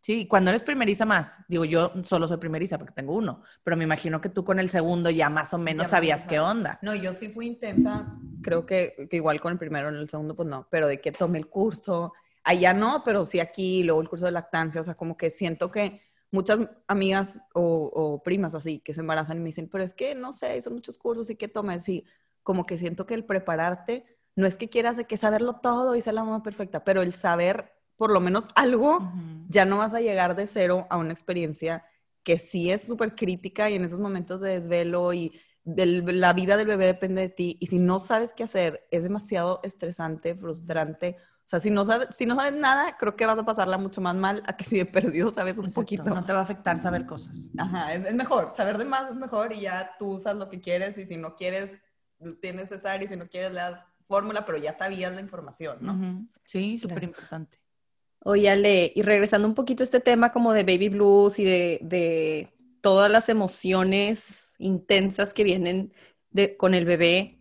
Sí, 0.07 0.29
cuando 0.29 0.51
eres 0.51 0.63
primeriza 0.63 1.05
más, 1.05 1.41
digo 1.49 1.65
yo 1.65 1.91
solo 2.05 2.29
soy 2.29 2.37
primeriza 2.37 2.79
porque 2.79 2.95
tengo 2.95 3.13
uno, 3.13 3.43
pero 3.65 3.77
me 3.77 3.83
imagino 3.83 4.21
que 4.21 4.29
tú 4.29 4.45
con 4.45 4.61
el 4.61 4.71
segundo 4.71 5.11
ya 5.11 5.29
más 5.29 5.53
o 5.53 5.59
menos 5.59 5.89
sabías 5.89 6.25
qué 6.27 6.39
onda. 6.39 6.79
No, 6.81 6.95
yo 6.95 7.13
sí 7.13 7.29
fui 7.29 7.49
intensa, 7.49 8.17
creo 8.41 8.67
que, 8.67 9.09
igual 9.11 9.41
con 9.41 9.51
el 9.51 9.59
primero, 9.59 9.89
en 9.89 9.97
el 9.97 10.09
segundo 10.09 10.37
pues 10.37 10.49
no, 10.49 10.69
pero 10.71 10.87
de 10.87 11.01
que 11.01 11.11
tomé 11.11 11.39
el 11.39 11.49
curso, 11.49 12.13
allá 12.45 12.73
no, 12.73 13.03
pero 13.05 13.25
sí 13.25 13.41
aquí, 13.41 13.83
luego 13.83 14.01
el 14.01 14.09
curso 14.09 14.27
de 14.27 14.31
lactancia, 14.31 14.81
o 14.81 14.85
sea, 14.85 14.95
como 14.95 15.17
que 15.17 15.29
siento 15.29 15.73
que 15.73 16.01
muchas 16.31 16.61
amigas 16.87 17.41
o, 17.53 18.23
primas 18.25 18.55
así 18.55 18.79
que 18.79 18.95
se 18.95 19.01
embarazan 19.01 19.39
y 19.39 19.41
me 19.41 19.47
dicen, 19.47 19.69
pero 19.69 19.83
es 19.83 19.93
que 19.93 20.15
no 20.15 20.33
sé, 20.33 20.61
son 20.61 20.75
muchos 20.75 20.99
cursos 20.99 21.31
y 21.31 21.35
que 21.35 21.49
tomes, 21.49 21.83
sí, 21.83 22.05
como 22.45 22.65
que 22.65 22.79
siento 22.79 23.07
que 23.07 23.15
el 23.15 23.25
prepararte, 23.25 24.07
no 24.37 24.47
es 24.47 24.57
que 24.57 24.69
quieras 24.69 24.97
de 24.97 25.07
que 25.07 25.17
saberlo 25.17 25.57
todo 25.57 25.97
y 25.97 26.01
ser 26.01 26.15
la 26.15 26.23
mamá 26.23 26.45
perfecta, 26.45 26.85
pero 26.85 27.03
el 27.03 27.13
saber 27.13 27.76
por 27.97 28.11
lo 28.11 28.21
menos 28.21 28.49
algo, 28.55 29.13
ya 29.49 29.65
no 29.65 29.79
vas 29.79 29.95
a 29.95 30.01
llegar 30.01 30.37
de 30.37 30.47
cero 30.47 30.87
a 30.91 30.97
una 30.97 31.13
experiencia 31.13 31.85
que 32.23 32.39
sí 32.39 32.71
es 32.71 32.87
súper 32.87 33.15
crítica 33.15 33.71
y 33.71 33.75
en 33.75 33.85
esos 33.85 34.01
momentos 34.01 34.41
de 34.41 34.51
desvelo 34.51 35.13
y 35.13 35.41
la 35.65 36.33
vida 36.33 36.57
del 36.57 36.67
bebé 36.67 36.87
depende 36.87 37.23
de 37.23 37.29
ti 37.29 37.57
y 37.61 37.67
si 37.67 37.79
no 37.79 37.99
sabes 37.99 38.33
qué 38.33 38.45
hacer 38.45 38.87
es 38.91 39.03
demasiado 39.03 39.61
estresante, 39.63 40.35
frustrante. 40.35 41.17
O 41.21 41.49
sea, 41.49 41.61
si 41.61 41.71
no 41.71 41.85
sabes, 41.85 42.09
si 42.11 42.27
no 42.27 42.35
sabes 42.35 42.55
nada, 42.55 42.97
creo 42.97 43.15
que 43.15 43.27
vas 43.27 43.39
a 43.39 43.45
pasarla 43.45 43.79
mucho 43.79 44.01
más 44.01 44.15
mal 44.15 44.43
a 44.47 44.57
que 44.57 44.65
si 44.65 44.77
de 44.77 44.87
perdido 44.87 45.31
sabes 45.31 45.59
un 45.59 45.73
poquito. 45.73 46.05
No 46.05 46.25
te 46.25 46.33
va 46.33 46.41
a 46.41 46.43
afectar 46.43 46.79
saber 46.79 47.07
cosas. 47.07 47.51
Ajá, 47.57 47.95
es, 47.95 48.15
mejor, 48.15 48.51
saber 48.53 48.79
de 48.79 48.85
más 48.85 49.11
es 49.11 49.17
mejor 49.17 49.53
y 49.53 49.61
ya 49.61 49.93
tú 49.99 50.11
usas 50.11 50.37
lo 50.37 50.49
que 50.49 50.61
quieres 50.61 50.99
y 50.99 51.07
si 51.07 51.17
no 51.17 51.37
quieres, 51.37 51.75
tienes 52.41 52.69
cesárea 52.69 53.05
y 53.05 53.09
si 53.09 53.17
no 53.17 53.29
quieres 53.29 53.53
le 53.53 53.61
das 53.61 53.81
fórmula, 54.09 54.45
pero 54.45 54.59
ya 54.59 54.73
sabías 54.73 55.15
la 55.15 55.21
información, 55.21 55.79
¿no? 55.81 56.27
Sí, 56.45 56.79
súper 56.79 57.05
importante. 57.05 57.59
Oye, 58.29 58.51
Ale, 58.51 58.91
y 58.93 59.03
regresando 59.03 59.47
un 59.47 59.55
poquito 59.55 59.85
a 59.85 59.87
este 59.87 60.01
tema 60.01 60.33
como 60.33 60.53
de 60.53 60.65
baby 60.65 60.89
blues 60.89 61.39
y 61.39 61.45
de, 61.45 62.53
todas 62.81 63.09
las 63.09 63.29
emociones 63.29 64.53
intensas 64.59 65.33
que 65.33 65.45
vienen 65.45 65.93
con 66.59 66.75
el 66.75 66.85
bebé, 66.85 67.39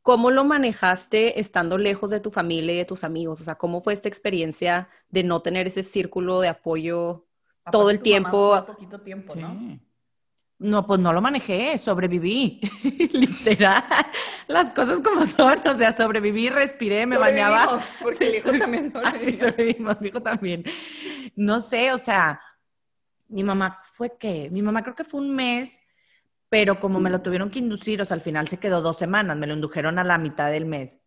¿cómo 0.00 0.30
lo 0.30 0.42
manejaste 0.46 1.38
estando 1.38 1.76
lejos 1.76 2.08
de 2.08 2.20
tu 2.20 2.30
familia 2.30 2.72
y 2.72 2.78
de 2.78 2.84
tus 2.86 3.04
amigos? 3.04 3.42
O 3.42 3.44
sea, 3.44 3.56
¿cómo 3.56 3.82
fue 3.82 3.92
esta 3.92 4.08
experiencia 4.08 4.88
de 5.10 5.22
no 5.22 5.42
tener 5.42 5.66
ese 5.66 5.82
círculo 5.82 6.40
de 6.40 6.48
apoyo 6.48 7.26
todo 7.70 7.90
el 7.90 8.00
tiempo? 8.00 8.64
poquito 8.66 9.02
tiempo, 9.02 9.34
¿no? 9.34 9.78
No, 10.58 10.86
pues 10.86 10.98
no 11.00 11.12
lo 11.12 11.20
manejé, 11.20 11.76
sobreviví, 11.76 12.60
literal. 13.12 13.84
Las 14.46 14.70
cosas 14.70 15.00
como 15.02 15.26
son, 15.26 15.60
o 15.66 15.76
sea, 15.76 15.92
sobreviví, 15.92 16.48
respiré, 16.48 17.04
me 17.06 17.18
bañaba. 17.18 17.78
Porque 18.02 18.28
el 18.28 18.34
hijo 18.36 18.58
también 18.58 18.90
sobrevivimos. 18.92 19.20
sí, 19.20 19.36
sobrevivimos, 19.36 20.00
mi 20.00 20.08
hijo 20.08 20.22
también. 20.22 20.64
No 21.34 21.60
sé, 21.60 21.92
o 21.92 21.98
sea, 21.98 22.40
mi 23.28 23.44
mamá 23.44 23.80
fue 23.92 24.16
que, 24.16 24.48
mi 24.50 24.62
mamá 24.62 24.82
creo 24.82 24.94
que 24.94 25.04
fue 25.04 25.20
un 25.20 25.34
mes, 25.34 25.78
pero 26.48 26.80
como 26.80 27.00
me 27.00 27.10
lo 27.10 27.20
tuvieron 27.20 27.50
que 27.50 27.58
inducir, 27.58 28.00
o 28.00 28.06
sea, 28.06 28.14
al 28.14 28.22
final 28.22 28.48
se 28.48 28.58
quedó 28.58 28.80
dos 28.80 28.96
semanas, 28.96 29.36
me 29.36 29.46
lo 29.46 29.52
indujeron 29.52 29.98
a 29.98 30.04
la 30.04 30.16
mitad 30.16 30.50
del 30.50 30.64
mes. 30.64 30.98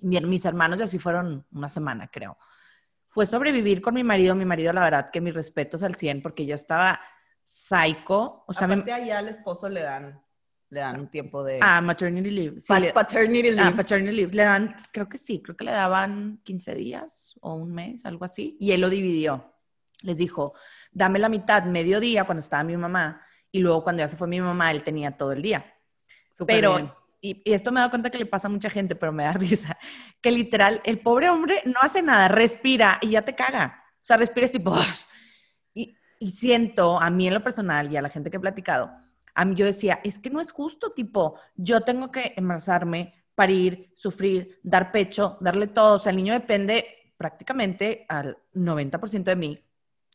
Mis 0.00 0.44
hermanos 0.46 0.78
ya 0.78 0.86
sí 0.86 0.98
fueron 0.98 1.44
una 1.52 1.68
semana, 1.68 2.08
creo. 2.10 2.38
Fue 3.06 3.26
sobrevivir 3.26 3.82
con 3.82 3.92
mi 3.92 4.04
marido, 4.04 4.34
mi 4.34 4.46
marido, 4.46 4.72
la 4.72 4.82
verdad, 4.82 5.10
que 5.12 5.20
mis 5.20 5.34
respetos 5.34 5.82
al 5.82 5.96
100, 5.96 6.22
porque 6.22 6.46
ya 6.46 6.54
estaba 6.54 7.00
psycho. 7.50 8.44
O 8.46 8.52
sea, 8.52 8.66
Aparte 8.66 8.92
allá 8.92 9.18
al 9.18 9.28
esposo 9.28 9.68
le 9.68 9.82
dan, 9.82 10.22
le 10.70 10.80
dan 10.80 11.00
un 11.00 11.10
tiempo 11.10 11.42
de... 11.42 11.58
Ah, 11.60 11.80
maternity 11.80 12.30
leave. 12.30 12.60
Sí, 12.60 12.72
paternity 12.94 13.48
ah, 13.48 13.52
leave. 13.52 13.68
Ah, 13.68 13.72
paternity 13.76 14.16
leave. 14.16 14.34
Le 14.34 14.44
dan, 14.44 14.76
creo 14.92 15.08
que 15.08 15.18
sí, 15.18 15.42
creo 15.42 15.56
que 15.56 15.64
le 15.64 15.72
daban 15.72 16.40
15 16.44 16.74
días 16.76 17.34
o 17.40 17.54
un 17.54 17.74
mes, 17.74 18.04
algo 18.04 18.24
así. 18.24 18.56
Y 18.60 18.70
él 18.70 18.80
lo 18.80 18.88
dividió. 18.88 19.52
Les 20.02 20.16
dijo, 20.16 20.54
dame 20.92 21.18
la 21.18 21.28
mitad, 21.28 21.64
mediodía, 21.64 22.24
cuando 22.24 22.40
estaba 22.40 22.62
mi 22.62 22.76
mamá. 22.76 23.20
Y 23.50 23.58
luego 23.58 23.82
cuando 23.82 24.00
ya 24.00 24.08
se 24.08 24.16
fue 24.16 24.28
mi 24.28 24.40
mamá, 24.40 24.70
él 24.70 24.84
tenía 24.84 25.16
todo 25.16 25.32
el 25.32 25.42
día. 25.42 25.74
pero, 26.46 26.96
Y, 27.20 27.42
esto 27.44 27.72
me 27.72 27.80
da 27.80 27.90
cuenta 27.90 28.10
que 28.10 28.18
le 28.18 28.26
pasa 28.26 28.46
a 28.46 28.50
mucha 28.50 28.70
gente, 28.70 28.94
pero 28.94 29.12
me 29.12 29.24
da 29.24 29.32
risa, 29.34 29.76
que 30.20 30.30
literal, 30.30 30.80
el 30.84 31.00
pobre 31.00 31.28
hombre 31.28 31.62
no 31.64 31.80
hace 31.82 32.00
nada, 32.00 32.28
respira 32.28 32.98
y 33.02 33.10
ya 33.10 33.22
te 33.22 33.34
caga. 33.34 33.82
O 33.96 34.04
sea, 34.04 34.16
respira 34.16 34.46
es 34.46 34.52
tipo, 34.52 34.72
y 36.20 36.32
siento, 36.32 37.00
a 37.00 37.08
mí 37.08 37.26
en 37.26 37.34
lo 37.34 37.42
personal 37.42 37.90
y 37.90 37.96
a 37.96 38.02
la 38.02 38.10
gente 38.10 38.30
que 38.30 38.36
he 38.36 38.40
platicado, 38.40 38.92
a 39.34 39.44
mí 39.46 39.54
yo 39.54 39.64
decía, 39.64 40.00
es 40.04 40.18
que 40.18 40.28
no 40.28 40.40
es 40.40 40.52
justo, 40.52 40.92
tipo, 40.92 41.40
yo 41.56 41.80
tengo 41.80 42.12
que 42.12 42.34
embarazarme, 42.36 43.24
parir, 43.34 43.90
sufrir, 43.94 44.60
dar 44.62 44.92
pecho, 44.92 45.38
darle 45.40 45.66
todo. 45.66 45.94
O 45.94 45.98
sea, 45.98 46.10
el 46.10 46.16
niño 46.16 46.34
depende 46.34 47.14
prácticamente 47.16 48.04
al 48.06 48.36
90% 48.52 49.24
de 49.24 49.36
mí. 49.36 49.58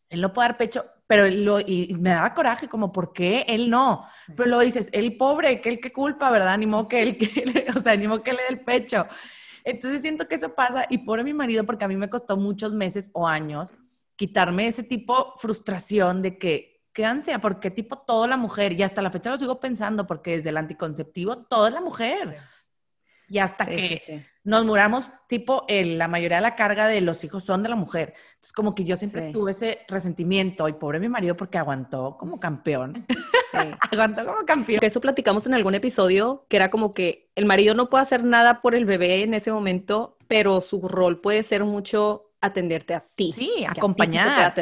Él 0.08 0.22
no 0.22 0.32
puede 0.32 0.50
dar 0.50 0.58
pecho, 0.58 0.86
pero 1.08 1.28
lo, 1.28 1.60
y 1.60 1.96
me 2.00 2.12
daba 2.12 2.36
coraje, 2.36 2.68
como, 2.68 2.92
¿por 2.92 3.12
qué 3.12 3.44
él 3.48 3.72
no? 3.72 4.06
Pero 4.28 4.48
luego 4.48 4.62
dices, 4.62 4.90
el 4.92 5.18
pobre, 5.18 5.60
que 5.60 5.70
el 5.70 5.80
que 5.80 5.92
culpa, 5.92 6.30
¿verdad? 6.30 6.56
Ni 6.60 6.68
modo 6.68 6.88
que 6.88 7.02
él, 7.02 7.18
que, 7.18 7.66
o 7.76 7.82
sea, 7.82 7.96
ni 7.96 8.08
modo 8.08 8.22
que 8.22 8.34
le 8.34 8.44
dé 8.44 8.50
el 8.50 8.60
pecho. 8.60 9.08
Entonces 9.64 10.02
siento 10.02 10.28
que 10.28 10.36
eso 10.36 10.54
pasa 10.54 10.86
y 10.88 11.00
por 11.00 11.24
mi 11.24 11.34
marido, 11.34 11.66
porque 11.66 11.86
a 11.86 11.88
mí 11.88 11.98
me 11.98 12.12
costó 12.12 12.38
muchos 12.38 12.74
meses 12.74 13.10
o 13.14 13.28
años 13.28 13.74
quitarme 14.16 14.68
ese 14.68 14.84
tipo 14.84 15.34
frustración 15.38 16.22
de 16.22 16.38
que, 16.38 16.84
qué 16.94 17.06
ansia, 17.06 17.40
porque 17.40 17.72
tipo 17.72 18.00
toda 18.00 18.28
la 18.28 18.38
mujer, 18.38 18.74
y 18.74 18.84
hasta 18.84 19.02
la 19.02 19.12
fecha 19.12 19.30
lo 19.30 19.40
sigo 19.40 19.60
pensando, 19.60 20.08
porque 20.08 20.38
desde 20.38 20.50
el 20.50 20.58
anticonceptivo 20.58 21.38
todo 21.38 21.68
es 21.68 21.74
la 21.74 21.82
mujer. 21.82 22.38
Y 23.28 23.40
hasta 23.40 23.66
que 23.66 24.24
nos 24.44 24.64
muramos, 24.64 25.10
tipo, 25.28 25.66
la 25.68 26.08
mayoría 26.08 26.38
de 26.38 26.44
la 26.44 26.56
carga 26.56 26.88
de 26.88 27.02
los 27.02 27.24
hijos 27.24 27.44
son 27.44 27.64
de 27.64 27.70
la 27.70 27.76
mujer. 27.76 28.14
Entonces, 28.36 28.54
como 28.54 28.76
que 28.76 28.84
yo 28.84 28.96
siempre 28.96 29.32
tuve 29.32 29.52
ese 29.52 29.80
resentimiento, 29.88 30.68
y 30.70 30.74
pobre 30.74 31.00
mi 31.00 31.10
marido 31.10 31.36
porque 31.36 31.58
aguantó 31.58 32.16
como 32.20 32.40
campeón. 32.40 33.06
aguantó 33.92 34.26
como 34.26 34.46
campeón. 34.46 34.80
Eso 34.84 35.02
platicamos 35.02 35.48
en 35.48 35.56
algún 35.56 35.74
episodio, 35.74 36.46
que 36.48 36.58
era 36.58 36.70
como 36.70 36.94
que 36.94 37.32
el 37.36 37.46
marido 37.46 37.74
no 37.74 37.90
puede 37.90 38.04
hacer 38.04 38.24
nada 38.24 38.62
por 38.62 38.76
el 38.76 38.86
bebé 38.86 39.24
en 39.24 39.34
ese 39.34 39.52
momento, 39.52 40.18
pero 40.28 40.62
su 40.62 40.88
rol 40.88 41.20
puede 41.20 41.42
ser 41.42 41.64
mucho 41.64 42.25
atenderte 42.42 42.94
a 42.94 43.06
ti. 43.16 43.32
Sí, 43.32 43.66
acompañar. 43.68 44.54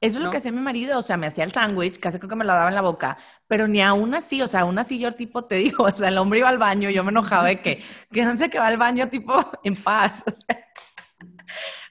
Eso 0.00 0.18
es 0.18 0.24
lo 0.24 0.30
que 0.30 0.36
hacía 0.36 0.52
mi 0.52 0.60
marido, 0.60 0.96
o 0.96 1.02
sea, 1.02 1.16
me 1.16 1.26
hacía 1.26 1.42
el 1.42 1.50
sándwich, 1.50 1.98
casi 1.98 2.18
creo 2.18 2.28
que 2.28 2.36
me 2.36 2.44
lo 2.44 2.52
daba 2.52 2.68
en 2.68 2.76
la 2.76 2.82
boca, 2.82 3.18
pero 3.48 3.66
ni 3.66 3.82
aún 3.82 4.14
así, 4.14 4.40
o 4.40 4.46
sea, 4.46 4.60
aún 4.60 4.78
así 4.78 5.00
yo 5.00 5.10
tipo 5.12 5.46
te 5.46 5.56
digo, 5.56 5.84
o 5.84 5.90
sea, 5.90 6.08
el 6.08 6.18
hombre 6.18 6.38
iba 6.38 6.48
al 6.48 6.58
baño, 6.58 6.88
yo 6.88 7.02
me 7.02 7.10
enojaba 7.10 7.46
de 7.48 7.60
que, 7.60 7.82
que 8.12 8.24
no 8.24 8.36
sé 8.36 8.48
que 8.48 8.60
va 8.60 8.68
al 8.68 8.76
baño 8.76 9.08
tipo 9.08 9.34
en 9.64 9.74
paz, 9.74 10.22
o 10.24 10.30
sea, 10.30 10.64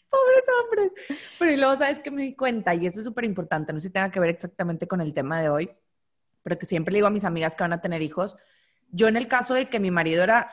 pobres 0.09 0.45
hombres. 0.63 0.91
Pero 1.37 1.51
y 1.51 1.57
luego, 1.57 1.75
¿sabes 1.75 1.99
qué 1.99 2.09
me 2.09 2.23
di 2.23 2.33
cuenta? 2.33 2.73
Y 2.73 2.87
eso 2.87 3.01
es 3.01 3.05
súper 3.05 3.25
importante, 3.25 3.73
no 3.73 3.81
sé 3.81 3.89
si 3.89 3.93
tenga 3.93 4.09
que 4.09 4.21
ver 4.21 4.29
exactamente 4.29 4.87
con 4.87 5.01
el 5.01 5.13
tema 5.13 5.41
de 5.41 5.49
hoy, 5.49 5.69
pero 6.43 6.57
que 6.57 6.65
siempre 6.65 6.93
le 6.93 6.99
digo 6.99 7.07
a 7.07 7.11
mis 7.11 7.25
amigas 7.25 7.55
que 7.55 7.63
van 7.63 7.73
a 7.73 7.81
tener 7.81 8.01
hijos, 8.01 8.37
yo 8.89 9.09
en 9.09 9.17
el 9.17 9.27
caso 9.27 9.53
de 9.53 9.67
que 9.67 9.81
mi 9.81 9.91
marido 9.91 10.23
era 10.23 10.49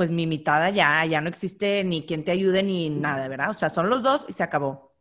pues 0.00 0.10
mi 0.10 0.26
mitad 0.26 0.72
ya, 0.72 1.04
ya 1.04 1.20
no 1.20 1.28
existe 1.28 1.84
ni 1.84 2.06
quien 2.06 2.24
te 2.24 2.30
ayude 2.30 2.62
ni 2.62 2.88
nada, 2.88 3.28
¿verdad? 3.28 3.50
O 3.50 3.58
sea, 3.58 3.68
son 3.68 3.90
los 3.90 4.02
dos 4.02 4.24
y 4.30 4.32
se 4.32 4.42
acabó. 4.42 4.96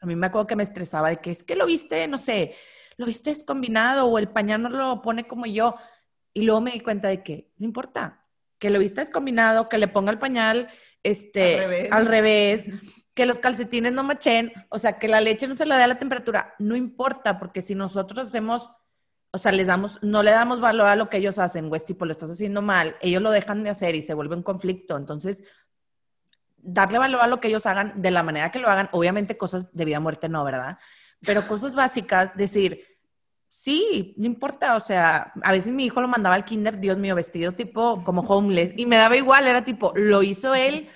A 0.00 0.06
mí 0.06 0.16
me 0.16 0.28
acuerdo 0.28 0.46
que 0.46 0.56
me 0.56 0.62
estresaba 0.62 1.10
de 1.10 1.18
que 1.18 1.32
es 1.32 1.44
que 1.44 1.54
lo 1.54 1.66
viste, 1.66 2.08
no 2.08 2.16
sé, 2.16 2.54
lo 2.96 3.04
viste 3.04 3.30
es 3.30 3.44
combinado 3.44 4.06
o 4.06 4.18
el 4.18 4.28
pañal 4.30 4.62
no 4.62 4.70
lo 4.70 5.02
pone 5.02 5.26
como 5.26 5.44
yo. 5.44 5.76
Y 6.32 6.44
luego 6.44 6.62
me 6.62 6.70
di 6.70 6.80
cuenta 6.80 7.08
de 7.08 7.22
que 7.22 7.52
no 7.58 7.66
importa, 7.66 8.24
que 8.58 8.70
lo 8.70 8.78
viste 8.78 9.02
es 9.02 9.10
combinado, 9.10 9.68
que 9.68 9.76
le 9.76 9.86
ponga 9.86 10.12
el 10.12 10.18
pañal 10.18 10.68
este, 11.02 11.56
al 11.56 11.58
revés. 11.58 11.92
al 11.92 12.06
revés, 12.06 12.68
que 13.12 13.26
los 13.26 13.38
calcetines 13.38 13.92
no 13.92 14.02
machen, 14.02 14.50
o 14.70 14.78
sea, 14.78 14.98
que 14.98 15.08
la 15.08 15.20
leche 15.20 15.46
no 15.46 15.56
se 15.56 15.66
la 15.66 15.76
dé 15.76 15.82
a 15.82 15.88
la 15.88 15.98
temperatura, 15.98 16.54
no 16.58 16.74
importa, 16.74 17.38
porque 17.38 17.60
si 17.60 17.74
nosotros 17.74 18.28
hacemos 18.28 18.70
o 19.30 19.38
sea, 19.38 19.52
les 19.52 19.66
damos, 19.66 19.98
no 20.02 20.22
le 20.22 20.30
damos 20.30 20.60
valor 20.60 20.86
a 20.88 20.96
lo 20.96 21.08
que 21.08 21.18
ellos 21.18 21.38
hacen, 21.38 21.68
güey, 21.68 21.80
tipo, 21.84 22.06
lo 22.06 22.12
estás 22.12 22.30
haciendo 22.30 22.62
mal, 22.62 22.96
ellos 23.00 23.22
lo 23.22 23.30
dejan 23.30 23.62
de 23.62 23.70
hacer 23.70 23.94
y 23.94 24.02
se 24.02 24.14
vuelve 24.14 24.36
un 24.36 24.42
conflicto. 24.42 24.96
Entonces, 24.96 25.44
darle 26.56 26.98
valor 26.98 27.20
a 27.22 27.26
lo 27.26 27.40
que 27.40 27.48
ellos 27.48 27.66
hagan 27.66 28.00
de 28.00 28.10
la 28.10 28.22
manera 28.22 28.50
que 28.50 28.58
lo 28.58 28.68
hagan, 28.68 28.88
obviamente 28.92 29.36
cosas 29.36 29.72
de 29.72 29.84
vida 29.84 30.00
muerte 30.00 30.28
no, 30.28 30.44
¿verdad? 30.44 30.78
Pero 31.20 31.46
cosas 31.46 31.74
básicas, 31.74 32.36
decir, 32.36 32.84
sí, 33.48 34.14
no 34.16 34.26
importa, 34.26 34.76
o 34.76 34.80
sea, 34.80 35.32
a 35.42 35.52
veces 35.52 35.72
mi 35.72 35.86
hijo 35.86 36.00
lo 36.00 36.08
mandaba 36.08 36.34
al 36.34 36.44
kinder, 36.44 36.78
Dios 36.78 36.96
mío, 36.96 37.14
vestido 37.14 37.52
tipo 37.52 38.02
como 38.04 38.22
homeless, 38.22 38.72
y 38.76 38.86
me 38.86 38.96
daba 38.96 39.16
igual, 39.16 39.46
era 39.46 39.64
tipo, 39.64 39.92
lo 39.94 40.22
hizo 40.22 40.54
él, 40.54 40.88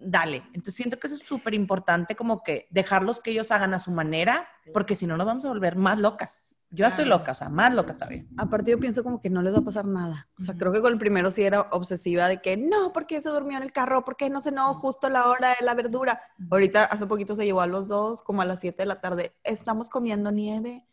dale. 0.00 0.42
Entonces 0.48 0.74
siento 0.74 0.98
que 0.98 1.06
eso 1.06 1.16
es 1.16 1.22
súper 1.22 1.54
importante, 1.54 2.16
como 2.16 2.42
que 2.42 2.66
dejarlos 2.70 3.20
que 3.20 3.30
ellos 3.30 3.50
hagan 3.50 3.74
a 3.74 3.78
su 3.78 3.90
manera, 3.92 4.48
porque 4.72 4.96
si 4.96 5.06
no 5.06 5.16
nos 5.16 5.26
vamos 5.26 5.44
a 5.44 5.48
volver 5.48 5.76
más 5.76 6.00
locas. 6.00 6.56
Yo 6.74 6.86
estoy 6.86 7.04
loca, 7.04 7.32
o 7.32 7.34
sea, 7.34 7.50
más 7.50 7.74
loca 7.74 7.94
todavía. 7.94 8.24
Aparte 8.38 8.70
yo 8.70 8.80
pienso 8.80 9.04
como 9.04 9.20
que 9.20 9.28
no 9.28 9.42
les 9.42 9.52
va 9.52 9.58
a 9.58 9.62
pasar 9.62 9.84
nada. 9.84 10.28
O 10.38 10.42
sea, 10.42 10.56
creo 10.56 10.72
que 10.72 10.80
con 10.80 10.90
el 10.92 10.98
primero 10.98 11.30
sí 11.30 11.42
era 11.42 11.60
obsesiva 11.70 12.28
de 12.28 12.40
que 12.40 12.56
no, 12.56 12.94
¿por 12.94 13.06
qué 13.06 13.20
se 13.20 13.28
durmió 13.28 13.58
en 13.58 13.62
el 13.62 13.72
carro? 13.72 14.06
¿Por 14.06 14.16
qué 14.16 14.30
no 14.30 14.40
cenó 14.40 14.72
justo 14.72 15.06
a 15.06 15.10
la 15.10 15.28
hora 15.28 15.50
de 15.50 15.66
la 15.66 15.74
verdura? 15.74 16.22
Ahorita 16.50 16.84
hace 16.84 17.06
poquito 17.06 17.36
se 17.36 17.44
llevó 17.44 17.60
a 17.60 17.66
los 17.66 17.88
dos, 17.88 18.22
como 18.22 18.40
a 18.40 18.46
las 18.46 18.60
7 18.60 18.82
de 18.82 18.86
la 18.86 19.02
tarde, 19.02 19.36
estamos 19.44 19.90
comiendo 19.90 20.32
nieve. 20.32 20.86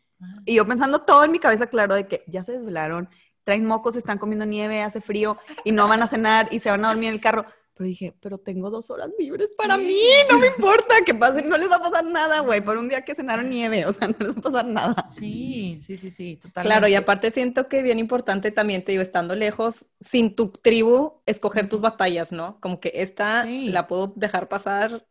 Y 0.44 0.56
yo 0.56 0.66
pensando 0.66 1.00
todo 1.00 1.24
en 1.24 1.32
mi 1.32 1.38
cabeza, 1.38 1.68
claro, 1.68 1.94
de 1.94 2.06
que 2.06 2.24
ya 2.26 2.42
se 2.42 2.52
desvelaron, 2.52 3.08
traen 3.44 3.64
mocos, 3.64 3.96
están 3.96 4.18
comiendo 4.18 4.44
nieve, 4.44 4.82
hace 4.82 5.00
frío 5.00 5.38
y 5.64 5.72
no 5.72 5.88
van 5.88 6.02
a 6.02 6.06
cenar 6.06 6.48
y 6.50 6.58
se 6.58 6.70
van 6.70 6.84
a 6.84 6.88
dormir 6.88 7.08
en 7.08 7.14
el 7.14 7.20
carro. 7.22 7.46
Pero 7.80 7.88
dije, 7.88 8.14
pero 8.20 8.36
tengo 8.36 8.68
dos 8.68 8.90
horas 8.90 9.08
libres 9.18 9.48
para 9.56 9.78
mí, 9.78 10.02
no 10.30 10.38
me 10.38 10.48
importa 10.48 10.96
que 11.06 11.14
pase, 11.14 11.40
no 11.40 11.56
les 11.56 11.70
va 11.70 11.76
a 11.76 11.82
pasar 11.82 12.04
nada, 12.04 12.40
güey, 12.40 12.60
por 12.60 12.76
un 12.76 12.90
día 12.90 13.06
que 13.06 13.14
cenaron 13.14 13.48
nieve, 13.48 13.86
o 13.86 13.92
sea, 13.94 14.08
no 14.08 14.16
les 14.18 14.34
va 14.34 14.38
a 14.38 14.42
pasar 14.42 14.66
nada. 14.66 15.08
Sí, 15.10 15.80
sí, 15.80 15.96
sí, 15.96 16.10
sí, 16.10 16.36
totalmente. 16.36 16.68
Claro, 16.68 16.88
y 16.88 16.94
aparte 16.94 17.30
siento 17.30 17.68
que 17.68 17.80
bien 17.80 17.98
importante 17.98 18.50
también, 18.50 18.84
te 18.84 18.92
digo, 18.92 19.02
estando 19.02 19.34
lejos, 19.34 19.86
sin 20.04 20.36
tu 20.36 20.48
tribu, 20.48 21.22
escoger 21.24 21.70
tus 21.70 21.80
batallas, 21.80 22.32
¿no? 22.32 22.60
Como 22.60 22.80
que 22.80 22.92
esta 22.96 23.46
la 23.46 23.88
puedo 23.88 24.12
dejar 24.14 24.50
pasar. 24.50 25.06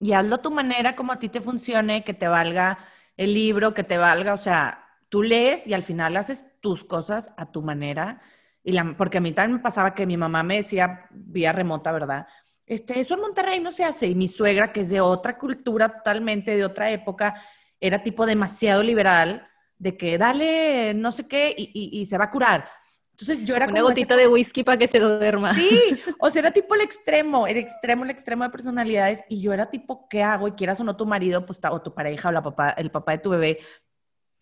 Y 0.00 0.10
hazlo 0.10 0.34
a 0.34 0.42
tu 0.42 0.50
manera, 0.50 0.96
como 0.96 1.12
a 1.12 1.20
ti 1.20 1.28
te 1.28 1.40
funcione, 1.40 2.02
que 2.02 2.12
te 2.12 2.26
valga 2.26 2.78
el 3.16 3.34
libro, 3.34 3.72
que 3.72 3.84
te 3.84 3.98
valga, 3.98 4.34
o 4.34 4.38
sea, 4.38 4.84
tú 5.10 5.22
lees 5.22 5.64
y 5.64 5.74
al 5.74 5.84
final 5.84 6.16
haces 6.16 6.58
tus 6.60 6.82
cosas 6.82 7.30
a 7.36 7.52
tu 7.52 7.62
manera 7.62 8.20
y 8.62 8.72
la, 8.72 8.94
porque 8.96 9.18
a 9.18 9.20
mí 9.20 9.32
también 9.32 9.56
me 9.56 9.62
pasaba 9.62 9.94
que 9.94 10.06
mi 10.06 10.16
mamá 10.16 10.42
me 10.42 10.56
decía 10.56 11.06
vía 11.10 11.52
remota, 11.52 11.92
¿verdad? 11.92 12.26
Este, 12.66 13.00
eso 13.00 13.14
en 13.14 13.20
Monterrey 13.20 13.58
no 13.60 13.72
se 13.72 13.84
hace. 13.84 14.06
Y 14.06 14.14
mi 14.14 14.28
suegra, 14.28 14.72
que 14.72 14.82
es 14.82 14.90
de 14.90 15.00
otra 15.00 15.38
cultura 15.38 15.88
totalmente, 15.88 16.56
de 16.56 16.64
otra 16.64 16.90
época, 16.90 17.34
era 17.80 18.02
tipo 18.02 18.26
demasiado 18.26 18.82
liberal, 18.82 19.48
de 19.78 19.96
que 19.96 20.18
dale 20.18 20.92
no 20.94 21.10
sé 21.10 21.26
qué 21.26 21.54
y, 21.56 21.98
y, 22.00 22.06
se 22.06 22.18
va 22.18 22.26
a 22.26 22.30
curar. 22.30 22.68
Entonces 23.12 23.44
yo 23.44 23.56
era 23.56 23.66
Una 23.66 23.82
gotita 23.82 24.16
de 24.16 24.28
whisky 24.28 24.62
para 24.62 24.78
que 24.78 24.88
se 24.88 25.00
duerma. 25.00 25.54
Sí, 25.54 26.00
o 26.20 26.30
sea, 26.30 26.40
era 26.40 26.52
tipo 26.52 26.74
el 26.74 26.82
extremo, 26.82 27.46
el 27.46 27.56
extremo, 27.56 28.04
el 28.04 28.10
extremo 28.10 28.44
de 28.44 28.50
personalidades. 28.50 29.24
Y 29.28 29.40
yo 29.40 29.52
era 29.52 29.70
tipo, 29.70 30.06
¿qué 30.08 30.22
hago? 30.22 30.48
Y 30.48 30.52
quieras 30.52 30.80
o 30.80 30.84
no 30.84 30.96
tu 30.96 31.06
marido, 31.06 31.44
pues, 31.44 31.60
o 31.68 31.82
tu 31.82 31.94
pareja 31.94 32.28
o 32.28 32.32
la 32.32 32.42
papá, 32.42 32.70
el 32.70 32.90
papá 32.90 33.12
de 33.12 33.18
tu 33.18 33.30
bebé, 33.30 33.58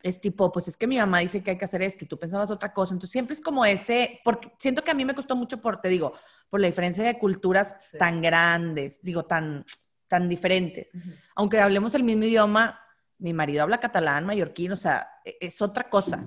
es 0.03 0.21
tipo, 0.21 0.53
pues 0.53 0.69
es 0.69 0.77
que 0.77 0.87
mi 0.87 0.97
mamá 0.97 1.19
dice 1.21 1.43
que 1.43 1.53
hay 1.53 1.59
que 1.59 1.65
hacer 1.65 1.83
esto 1.83 2.05
y 2.05 2.09
tú 2.09 2.19
pensabas 2.19 2.51
otra 2.51 2.73
cosa. 2.73 2.95
Entonces 2.95 3.13
siempre 3.13 3.35
es 3.35 3.41
como 3.41 3.65
ese, 3.65 4.21
porque 4.25 4.53
siento 4.59 4.83
que 4.83 4.91
a 4.91 4.95
mí 4.95 5.05
me 5.05 5.15
costó 5.15 5.35
mucho 5.37 5.61
por, 5.61 5.81
te 5.81 5.89
digo, 5.89 6.15
por 6.49 6.61
la 6.61 6.67
diferencia 6.67 7.05
de 7.05 7.19
culturas 7.19 7.91
tan 7.99 8.23
grandes, 8.23 9.01
digo, 9.03 9.25
tan, 9.25 9.65
tan 10.07 10.29
diferentes. 10.29 10.89
Aunque 11.35 11.61
hablemos 11.61 11.95
el 11.95 12.05
mismo 12.05 12.25
idioma, 12.25 12.81
mi 13.19 13.33
marido 13.33 13.63
habla 13.63 13.81
catalán, 13.81 14.25
mallorquín, 14.25 14.73
o 14.73 14.77
sea, 14.77 15.09
e, 15.25 15.37
es 15.41 15.61
otra 15.61 15.91
cosa. 15.91 16.27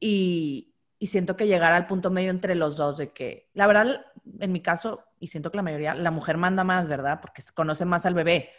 Y, 0.00 0.74
y 0.98 1.06
siento 1.08 1.36
que 1.36 1.46
llegar 1.46 1.72
al 1.72 1.86
punto 1.86 2.10
medio 2.10 2.30
entre 2.30 2.54
los 2.54 2.76
dos 2.76 2.96
de 2.96 3.12
que, 3.12 3.50
la 3.52 3.66
verdad, 3.66 4.06
en 4.40 4.52
mi 4.52 4.60
caso, 4.60 5.04
y 5.20 5.28
siento 5.28 5.50
que 5.50 5.58
la 5.58 5.62
mayoría, 5.62 5.94
la 5.94 6.10
mujer 6.10 6.38
manda 6.38 6.64
más, 6.64 6.88
¿verdad? 6.88 7.20
Porque 7.20 7.42
conoce 7.54 7.84
más 7.84 8.06
al 8.06 8.14
bebé 8.14 8.50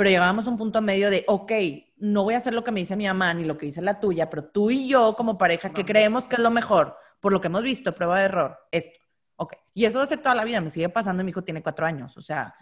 pero 0.00 0.08
llegábamos 0.08 0.46
a 0.46 0.50
un 0.50 0.56
punto 0.56 0.80
medio 0.80 1.10
de, 1.10 1.26
ok, 1.28 1.52
no 1.98 2.22
voy 2.22 2.32
a 2.32 2.38
hacer 2.38 2.54
lo 2.54 2.64
que 2.64 2.72
me 2.72 2.80
dice 2.80 2.96
mi 2.96 3.06
mamá 3.06 3.34
ni 3.34 3.44
lo 3.44 3.58
que 3.58 3.66
dice 3.66 3.82
la 3.82 4.00
tuya, 4.00 4.30
pero 4.30 4.44
tú 4.44 4.70
y 4.70 4.88
yo 4.88 5.14
como 5.14 5.36
pareja, 5.36 5.74
que 5.74 5.84
creemos 5.84 6.24
que 6.24 6.36
es 6.36 6.40
lo 6.40 6.50
mejor, 6.50 6.96
por 7.20 7.34
lo 7.34 7.40
que 7.42 7.48
hemos 7.48 7.62
visto, 7.62 7.94
prueba 7.94 8.18
de 8.18 8.24
error, 8.24 8.58
esto. 8.70 8.98
Ok. 9.36 9.56
Y 9.74 9.84
eso 9.84 9.98
va 9.98 10.04
a 10.04 10.06
ser 10.06 10.22
toda 10.22 10.34
la 10.34 10.44
vida, 10.44 10.62
me 10.62 10.70
sigue 10.70 10.88
pasando, 10.88 11.22
mi 11.22 11.28
hijo 11.28 11.44
tiene 11.44 11.62
cuatro 11.62 11.84
años, 11.84 12.16
o 12.16 12.22
sea, 12.22 12.54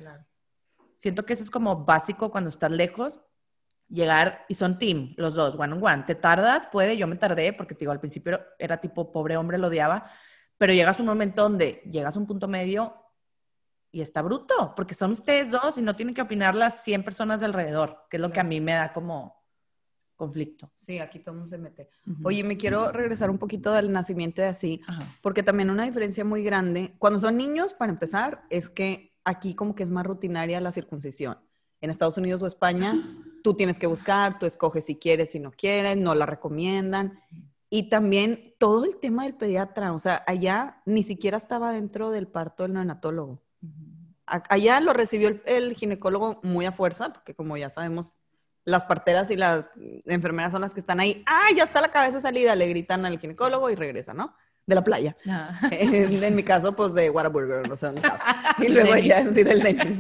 siento 0.97 1.25
que 1.25 1.35
eso 1.35 1.45
es 1.45 1.51
como 1.51 1.85
básico 1.85 2.33
cuando 2.33 2.49
estás 2.49 2.73
lejos, 2.73 3.21
llegar, 3.89 4.45
y 4.49 4.57
son 4.57 4.77
team, 4.81 5.15
los 5.17 5.37
dos, 5.37 5.55
one 5.57 5.75
on 5.75 5.85
one. 5.85 6.03
Te 6.09 6.17
tardas, 6.17 6.67
puede, 6.73 6.97
yo 6.97 7.07
me 7.07 7.15
tardé, 7.15 7.53
porque 7.53 7.75
te 7.75 7.79
digo, 7.79 7.93
al 7.93 8.01
principio 8.01 8.41
era 8.59 8.79
tipo, 8.79 9.13
pobre 9.13 9.37
hombre, 9.37 9.59
lo 9.59 9.69
odiaba, 9.69 10.11
pero 10.57 10.73
llegas 10.73 10.99
a 10.99 11.03
un 11.03 11.09
momento 11.09 11.43
donde 11.43 11.83
llegas 11.89 12.17
a 12.17 12.19
un 12.19 12.27
punto 12.27 12.49
medio 12.49 12.97
y 13.91 14.01
está 14.01 14.23
bruto, 14.23 14.75
porque 14.77 14.95
son 14.95 15.13
ustedes 15.13 15.51
dos 15.51 15.79
y 15.79 15.83
no 15.83 15.97
tienen 15.97 16.15
que 16.15 16.23
opinar 16.23 16.55
las 16.55 16.83
100 16.83 17.05
personas 17.05 17.41
de 17.41 17.47
alrededor, 17.47 18.05
que 18.11 18.19
es 18.19 18.21
lo 18.21 18.31
que 18.31 18.41
a 18.41 18.45
mí 18.45 18.61
me 18.61 18.73
da 18.73 18.93
como 18.93 19.39
conflicto. 20.19 20.71
Sí, 20.75 20.99
aquí 20.99 21.21
todo 21.21 21.33
el 21.33 21.39
mundo 21.39 21.49
se 21.49 21.59
mete. 21.59 21.89
Oye, 22.25 22.43
me 22.43 22.57
quiero 22.57 22.91
regresar 22.91 23.31
un 23.31 23.39
poquito 23.39 23.73
del 23.73 23.91
nacimiento 23.93 24.43
de 24.43 24.49
así, 24.49 24.83
porque 25.23 25.43
también 25.43 25.71
una 25.71 25.85
diferencia 25.85 26.25
muy 26.25 26.43
grande, 26.43 26.97
cuando 26.99 27.21
son 27.21 27.37
niños, 27.37 27.73
para 27.73 27.93
empezar, 27.93 28.43
es 28.51 28.69
que 28.69 29.17
aquí 29.25 29.55
como 29.55 29.75
que 29.75 29.85
es 29.85 29.91
más 29.91 30.05
rutinaria 30.05 30.61
la 30.61 30.73
circuncisión. 30.73 31.39
En 31.81 31.91
Estados 31.91 32.19
Unidos 32.19 32.43
o 32.43 32.47
España, 32.47 32.95
tú 33.45 33.55
tienes 33.55 33.79
que 33.79 33.87
buscar, 33.87 34.39
tú 34.39 34.47
escoges 34.47 34.85
si 34.85 34.97
quieres, 34.97 35.31
si 35.31 35.39
no 35.39 35.53
quieres, 35.53 35.97
no 35.97 36.15
la 36.15 36.27
recomiendan. 36.27 37.21
Y 37.71 37.89
también 37.89 38.55
todo 38.59 38.85
el 38.85 38.97
tema 38.97 39.25
del 39.25 39.35
pediatra, 39.35 39.93
o 39.93 39.99
sea, 39.99 40.25
allá 40.27 40.83
ni 40.85 41.03
siquiera 41.03 41.37
estaba 41.37 41.71
dentro 41.71 42.11
del 42.11 42.27
parto 42.27 42.65
del 42.65 42.73
neonatólogo. 42.73 43.43
Allá 44.27 44.81
lo 44.81 44.93
recibió 44.93 45.41
el, 45.47 45.75
ginecólogo 45.75 46.41
muy 46.43 46.67
a 46.67 46.73
fuerza, 46.73 47.13
porque 47.13 47.35
como 47.35 47.57
ya 47.57 47.71
sabemos, 47.71 48.15
las 48.65 48.85
parteras 48.85 49.31
y 49.31 49.37
las 49.37 49.71
enfermeras 50.05 50.53
son 50.53 50.61
las 50.61 50.75
que 50.75 50.81
están 50.81 51.01
ahí. 51.01 51.23
¡Ah, 51.27 51.49
ya 51.57 51.65
está 51.65 51.81
la 51.81 51.91
cabeza 51.91 52.21
salida! 52.21 52.55
Le 52.55 52.69
gritan 52.69 53.07
al 53.07 53.19
ginecólogo 53.19 53.71
y 53.71 53.75
regresa, 53.75 54.13
¿no? 54.13 54.35
De 54.67 54.75
la 54.75 54.85
playa. 54.85 55.17
Ah. 55.27 55.59
En, 55.71 56.37
mi 56.37 56.43
caso, 56.43 56.77
pues 56.77 56.93
de 56.93 57.09
Whataburger, 57.09 57.67
no 57.67 57.77
sé 57.77 57.87
dónde 57.87 58.03
estaba. 58.03 58.21
Y 58.59 58.69
luego 58.69 58.97
ya, 58.97 59.25
sí, 59.33 59.43
del 59.43 59.63
Denis. 59.63 59.99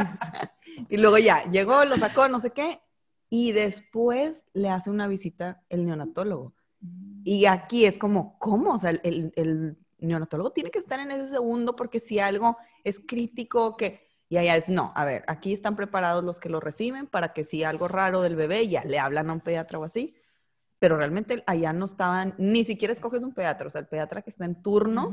Y 0.91 0.99
luego 0.99 1.17
ya, 1.17 1.45
llegó, 1.51 1.85
lo 1.87 1.97
sacó, 1.97 2.29
no 2.29 2.41
sé 2.41 2.51
qué, 2.51 2.81
y 3.31 3.53
después 3.53 4.47
le 4.53 4.69
hace 4.69 4.91
una 4.91 5.09
visita 5.09 5.63
el 5.71 5.87
neonatólogo. 5.87 6.55
Y 7.25 7.47
aquí 7.47 7.87
es 7.87 7.99
como, 7.99 8.39
¿cómo? 8.39 8.75
O 8.75 8.79
sea, 8.79 8.91
el, 8.91 9.33
el 9.35 9.79
neonatólogo 9.99 10.51
tiene 10.51 10.71
que 10.71 10.79
estar 10.79 11.01
en 11.01 11.11
ese 11.11 11.29
segundo 11.29 11.77
porque 11.77 12.01
si 12.01 12.19
algo 12.19 12.57
es 12.85 13.01
crítico 13.01 13.77
que... 13.77 14.07
Y 14.31 14.37
allá 14.37 14.57
es, 14.57 14.69
no, 14.69 14.93
a 14.95 15.07
ver, 15.07 15.25
aquí 15.27 15.55
están 15.55 15.75
preparados 15.75 16.23
los 16.23 16.39
que 16.39 16.51
lo 16.51 16.61
reciben 16.61 17.07
para 17.07 17.33
que 17.33 17.45
si 17.45 17.65
algo 17.65 17.89
raro 17.89 18.21
del 18.21 18.37
bebé 18.37 18.69
ya 18.69 18.85
le 18.85 18.99
hablan 18.99 19.31
a 19.31 19.33
un 19.33 19.41
pediatra 19.41 19.79
o 19.79 19.85
así, 19.85 20.15
pero 20.79 20.97
realmente 20.97 21.43
allá 21.47 21.73
no 21.73 21.87
estaban, 21.87 22.35
ni 22.37 22.65
siquiera 22.65 22.93
escoges 22.93 23.25
un 23.25 23.33
pediatra, 23.33 23.67
o 23.67 23.71
sea, 23.71 23.81
el 23.81 23.89
pediatra 23.89 24.21
que 24.21 24.31
está 24.31 24.45
en 24.45 24.63
turno 24.63 25.11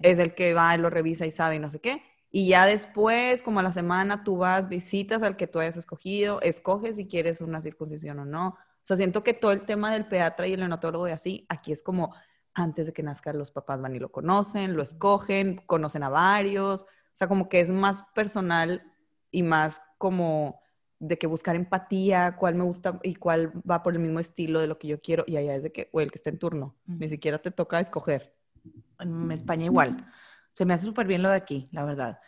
es 0.00 0.18
el 0.18 0.34
que 0.34 0.54
va 0.54 0.74
y 0.74 0.78
lo 0.78 0.88
revisa 0.88 1.26
y 1.26 1.30
sabe 1.30 1.56
y 1.56 1.58
no 1.58 1.68
sé 1.68 1.80
qué. 1.80 2.02
Y 2.30 2.48
ya 2.48 2.64
después, 2.64 3.42
como 3.42 3.60
a 3.60 3.62
la 3.62 3.72
semana, 3.72 4.24
tú 4.24 4.38
vas, 4.38 4.68
visitas 4.68 5.22
al 5.22 5.36
que 5.36 5.46
tú 5.46 5.60
hayas 5.60 5.76
escogido, 5.76 6.40
escoges 6.40 6.96
si 6.96 7.06
quieres 7.06 7.42
una 7.42 7.60
circuncisión 7.60 8.18
o 8.20 8.24
no. 8.24 8.48
O 8.48 8.84
sea, 8.84 8.96
siento 8.96 9.22
que 9.22 9.34
todo 9.34 9.52
el 9.52 9.66
tema 9.66 9.92
del 9.92 10.06
pediatra 10.06 10.46
y 10.46 10.54
el 10.54 10.60
neonatólogo 10.60 11.06
y 11.06 11.10
así, 11.10 11.46
aquí 11.50 11.72
es 11.72 11.82
como, 11.82 12.14
antes 12.54 12.86
de 12.86 12.92
que 12.92 13.02
nazca 13.02 13.32
los 13.32 13.50
papás 13.50 13.80
van 13.80 13.96
y 13.96 13.98
lo 13.98 14.12
conocen, 14.12 14.76
lo 14.76 14.82
escogen, 14.82 15.62
conocen 15.66 16.02
a 16.02 16.08
varios, 16.08 16.82
o 16.82 17.14
sea, 17.14 17.28
como 17.28 17.48
que 17.48 17.60
es 17.60 17.70
más 17.70 18.02
personal 18.14 18.82
y 19.30 19.42
más 19.42 19.82
como 19.98 20.60
de 20.98 21.18
que 21.18 21.26
buscar 21.26 21.56
empatía, 21.56 22.36
cuál 22.36 22.54
me 22.54 22.64
gusta 22.64 23.00
y 23.02 23.16
cuál 23.16 23.52
va 23.68 23.82
por 23.82 23.94
el 23.94 23.98
mismo 23.98 24.20
estilo 24.20 24.60
de 24.60 24.68
lo 24.68 24.78
que 24.78 24.88
yo 24.88 25.00
quiero, 25.00 25.24
y 25.26 25.36
allá 25.36 25.56
es 25.56 25.62
de 25.64 25.72
que, 25.72 25.90
o 25.92 26.00
el 26.00 26.10
que 26.12 26.16
está 26.16 26.30
en 26.30 26.38
turno, 26.38 26.76
ni 26.86 27.08
siquiera 27.08 27.38
te 27.40 27.50
toca 27.50 27.80
escoger. 27.80 28.36
En 29.00 29.32
España 29.32 29.64
igual. 29.64 30.06
Se 30.52 30.64
me 30.64 30.74
hace 30.74 30.84
súper 30.84 31.06
bien 31.06 31.22
lo 31.22 31.30
de 31.30 31.36
aquí, 31.36 31.68
la 31.72 31.84
verdad. 31.84 32.20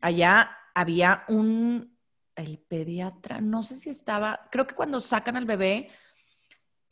Allá 0.00 0.50
había 0.74 1.24
un, 1.28 1.98
el 2.36 2.58
pediatra, 2.58 3.40
no 3.40 3.64
sé 3.64 3.74
si 3.74 3.90
estaba, 3.90 4.40
creo 4.52 4.66
que 4.66 4.76
cuando 4.76 5.00
sacan 5.00 5.36
al 5.36 5.44
bebé 5.46 5.90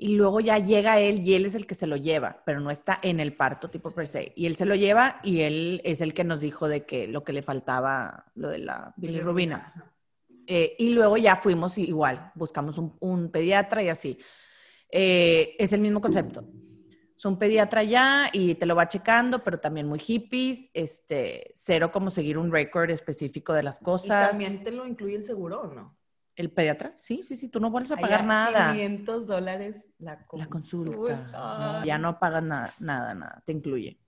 y 0.00 0.14
luego 0.14 0.38
ya 0.38 0.58
llega 0.58 1.00
él 1.00 1.26
y 1.26 1.34
él 1.34 1.44
es 1.44 1.56
el 1.56 1.66
que 1.66 1.74
se 1.74 1.88
lo 1.88 1.96
lleva, 1.96 2.40
pero 2.46 2.60
no 2.60 2.70
está 2.70 3.00
en 3.02 3.18
el 3.18 3.34
parto 3.34 3.68
tipo 3.68 3.90
per 3.90 4.06
se. 4.06 4.32
Y 4.36 4.46
él 4.46 4.54
se 4.54 4.64
lo 4.64 4.76
lleva 4.76 5.18
y 5.24 5.40
él 5.40 5.80
es 5.82 6.00
el 6.00 6.14
que 6.14 6.22
nos 6.22 6.38
dijo 6.38 6.68
de 6.68 6.86
que 6.86 7.08
lo 7.08 7.24
que 7.24 7.32
le 7.32 7.42
faltaba, 7.42 8.26
lo 8.36 8.48
de 8.48 8.58
la 8.58 8.94
bilirrubina. 8.96 9.92
Eh, 10.46 10.76
y 10.78 10.90
luego 10.90 11.16
ya 11.16 11.34
fuimos 11.34 11.76
igual, 11.78 12.30
buscamos 12.36 12.78
un, 12.78 13.30
pediatra 13.32 13.82
y 13.82 13.88
así. 13.88 14.18
Eh, 14.88 15.56
es 15.58 15.72
el 15.72 15.80
mismo 15.80 16.00
concepto. 16.00 16.44
Es 17.16 17.24
un 17.24 17.36
pediatra 17.36 17.82
ya 17.82 18.30
y 18.32 18.54
te 18.54 18.66
lo 18.66 18.76
va 18.76 18.86
checando, 18.86 19.42
pero 19.42 19.58
también 19.58 19.88
muy 19.88 19.98
hippies, 19.98 20.70
este, 20.74 21.50
cero 21.56 21.90
como 21.90 22.10
seguir 22.10 22.38
un 22.38 22.52
récord 22.52 22.88
específico 22.90 23.52
de 23.52 23.64
las 23.64 23.80
cosas. 23.80 24.28
¿Y 24.28 24.30
también 24.30 24.62
te 24.62 24.70
lo 24.70 24.86
incluye 24.86 25.16
el 25.16 25.24
seguro 25.24 25.62
o 25.62 25.74
no? 25.74 25.97
¿El 26.38 26.52
pediatra? 26.52 26.92
Sí, 26.94 27.24
sí, 27.24 27.34
sí, 27.34 27.48
tú 27.48 27.58
no 27.58 27.68
vuelves 27.68 27.90
a 27.90 27.96
pagar 27.96 28.24
nada. 28.24 28.72
500 28.72 29.26
dólares 29.26 29.88
la 29.98 30.24
consulta. 30.24 30.44
La 30.44 30.48
consulta. 30.48 31.82
ya 31.84 31.98
no 31.98 32.20
pagas 32.20 32.44
nada, 32.44 32.72
nada, 32.78 33.12
nada, 33.12 33.42
te 33.44 33.50
incluye. 33.50 33.98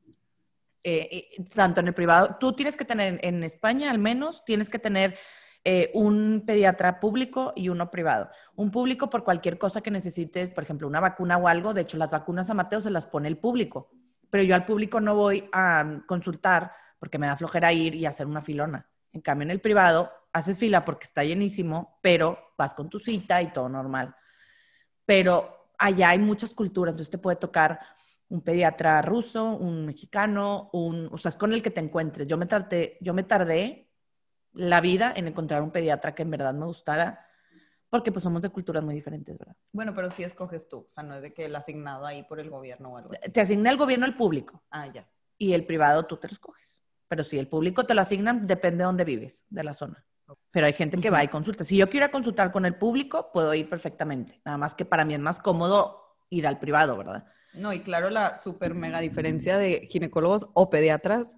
Eh, 0.85 1.45
tanto 1.53 1.81
en 1.81 1.89
el 1.89 1.93
privado, 1.93 2.37
tú 2.39 2.53
tienes 2.53 2.77
que 2.77 2.85
tener, 2.85 3.19
en 3.25 3.43
España 3.43 3.91
al 3.91 3.99
menos, 3.99 4.45
tienes 4.45 4.71
que 4.71 4.79
tener 4.79 5.19
eh, 5.65 5.91
un 5.93 6.45
pediatra 6.47 7.01
público 7.01 7.53
y 7.57 7.69
uno 7.69 7.91
privado. 7.91 8.31
Un 8.55 8.71
público 8.71 9.11
por 9.11 9.25
cualquier 9.25 9.59
cosa 9.59 9.81
que 9.81 9.91
necesites, 9.91 10.51
por 10.51 10.63
ejemplo, 10.63 10.87
una 10.87 11.01
vacuna 11.01 11.37
o 11.37 11.49
algo. 11.49 11.75
De 11.75 11.81
hecho, 11.81 11.99
las 11.99 12.13
vacunas 12.13 12.49
a 12.49 12.55
Mateo 12.55 12.81
se 12.81 12.91
las 12.91 13.07
pone 13.07 13.27
el 13.27 13.39
público, 13.39 13.91
pero 14.31 14.45
yo 14.45 14.55
al 14.55 14.67
público 14.67 15.01
no 15.01 15.17
voy 15.17 15.49
a 15.53 16.03
consultar 16.07 16.71
porque 17.01 17.19
me 17.19 17.27
da 17.27 17.37
flojera 17.37 17.73
ir 17.73 17.97
y 17.97 18.07
hacer 18.07 18.29
una 18.29 18.41
filona. 18.41 18.89
En 19.13 19.21
cambio, 19.21 19.43
en 19.43 19.51
el 19.51 19.61
privado 19.61 20.13
haces 20.33 20.59
fila 20.59 20.85
porque 20.85 21.05
está 21.05 21.25
llenísimo, 21.25 21.99
pero 22.03 22.39
vas 22.57 22.75
con 22.75 22.89
tu 22.89 22.99
cita 22.99 23.41
y 23.43 23.53
todo 23.53 23.69
normal. 23.69 24.15
Pero 25.05 25.73
allá 25.79 26.11
hay 26.11 26.19
muchas 26.19 26.55
culturas, 26.55 26.93
entonces 26.93 27.11
te 27.11 27.19
puede 27.19 27.37
tocar 27.37 27.81
un 28.29 28.43
pediatra 28.43 29.03
ruso, 29.03 29.57
un 29.57 29.87
mexicano, 29.87 30.71
un, 30.73 31.09
o 31.13 31.19
sea, 31.19 31.31
es 31.31 31.37
con 31.37 31.53
el 31.53 31.63
que 31.63 31.71
te 31.71 31.81
encuentres. 31.81 32.29
Yo 32.29 32.37
me, 32.37 32.47
traté, 32.47 32.97
yo 33.01 33.13
me 33.13 33.25
tardé 33.25 33.91
la 34.53 34.81
vida 34.81 35.13
en 35.15 35.27
encontrar 35.27 35.63
un 35.63 35.71
pediatra 35.71 36.15
que 36.15 36.23
en 36.23 36.31
verdad 36.31 36.55
me 36.55 36.67
gustara, 36.67 37.27
porque 37.89 38.13
pues 38.13 38.23
somos 38.23 38.43
de 38.43 38.51
culturas 38.51 38.85
muy 38.85 38.95
diferentes, 38.95 39.37
¿verdad? 39.37 39.57
Bueno, 39.73 39.95
pero 39.95 40.11
sí 40.11 40.23
escoges 40.23 40.69
tú, 40.69 40.87
o 40.89 40.91
sea, 40.91 41.03
no 41.03 41.17
es 41.17 41.23
de 41.23 41.35
que 41.35 41.47
el 41.47 41.57
asignado 41.57 42.07
ahí 42.07 42.23
por 42.23 42.39
el 42.39 42.51
gobierno 42.51 42.93
o 42.93 42.97
algo 42.97 43.13
así. 43.13 43.31
Te 43.33 43.41
asigna 43.41 43.71
el 43.71 43.77
gobierno 43.77 44.07
el 44.07 44.15
público. 44.15 44.63
Ah, 44.71 44.87
ya. 44.87 45.09
Y 45.37 45.53
el 45.55 45.67
privado 45.67 46.07
tú 46.07 46.17
te 46.17 46.29
lo 46.29 46.35
escoges. 46.35 46.83
Pero 47.09 47.25
si 47.25 47.37
el 47.37 47.49
público 47.49 47.85
te 47.85 47.95
lo 47.95 48.03
asignan, 48.03 48.47
depende 48.47 48.79
de 48.79 48.85
dónde 48.85 49.05
vives, 49.05 49.45
de 49.49 49.65
la 49.65 49.75
zona. 49.75 50.05
Pero 50.51 50.67
hay 50.67 50.73
gente 50.73 50.99
que 50.99 51.11
va 51.11 51.25
y 51.25 51.29
consulta. 51.29 51.65
Si 51.65 51.77
yo 51.77 51.89
quiero 51.89 52.07
ir 52.07 52.09
a 52.11 52.13
consultar 52.13 52.53
con 52.53 52.67
el 52.67 52.75
público, 52.77 53.31
puedo 53.33 53.55
ir 53.55 53.69
perfectamente. 53.69 54.41
Nada 54.45 54.59
más 54.59 54.75
que 54.75 54.85
para 54.85 55.05
mí 55.05 55.15
es 55.15 55.21
más 55.21 55.41
cómodo 55.41 56.17
ir 56.31 56.47
al 56.47 56.59
privado, 56.59 56.97
¿verdad? 56.97 57.27
No, 57.53 57.73
y 57.73 57.81
claro, 57.81 58.11
la 58.11 58.39
súper 58.39 58.75
mega 58.75 59.01
diferencia 59.01 59.59
de 59.59 59.89
ginecólogos 59.91 60.47
o 60.55 60.71
pediatras, 60.71 61.37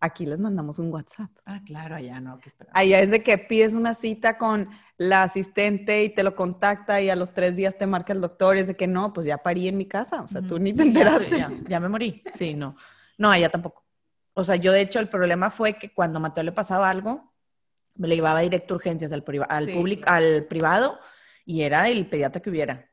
aquí 0.00 0.26
les 0.26 0.38
mandamos 0.38 0.78
un 0.78 0.90
WhatsApp. 0.90 1.30
Ah, 1.44 1.60
claro, 1.64 1.96
allá 1.96 2.20
no, 2.20 2.38
Allá 2.72 3.00
es 3.00 3.10
de 3.10 3.22
que 3.22 3.36
pides 3.38 3.74
una 3.74 3.94
cita 3.94 4.38
con 4.38 4.68
la 4.96 5.22
asistente 5.22 6.04
y 6.04 6.10
te 6.10 6.22
lo 6.22 6.34
contacta 6.34 7.00
y 7.00 7.10
a 7.10 7.16
los 7.16 7.32
tres 7.32 7.56
días 7.56 7.76
te 7.76 7.86
marca 7.86 8.12
el 8.12 8.20
doctor 8.20 8.56
y 8.56 8.60
es 8.60 8.68
de 8.68 8.76
que 8.76 8.86
no, 8.86 9.12
pues 9.12 9.26
ya 9.26 9.38
parí 9.38 9.68
en 9.68 9.76
mi 9.76 9.86
casa, 9.86 10.22
o 10.22 10.28
sea, 10.28 10.42
tú 10.42 10.58
ni 10.58 10.72
te 10.72 10.82
enteraste. 10.82 11.38
Ya, 11.38 11.50
ya, 11.68 11.80
me 11.80 11.88
morí, 11.88 12.22
sí, 12.34 12.54
no. 12.54 12.74
No, 13.18 13.30
allá 13.30 13.50
tampoco. 13.50 13.84
O 14.32 14.44
sea, 14.44 14.56
yo 14.56 14.72
de 14.72 14.80
hecho 14.80 14.98
el 14.98 15.08
problema 15.08 15.50
fue 15.50 15.74
que 15.74 15.92
cuando 15.92 16.18
a 16.18 16.22
Mateo 16.22 16.44
le 16.44 16.52
pasaba 16.52 16.88
algo, 16.88 17.29
le 18.08 18.16
llevaba 18.16 18.40
directo 18.40 18.74
urgencias 18.74 19.12
al, 19.12 19.24
al, 19.48 19.68
público, 19.68 20.04
al 20.06 20.44
privado 20.46 20.98
y 21.44 21.62
era 21.62 21.88
el 21.88 22.06
pediatra 22.06 22.40
que 22.40 22.50
hubiera. 22.50 22.90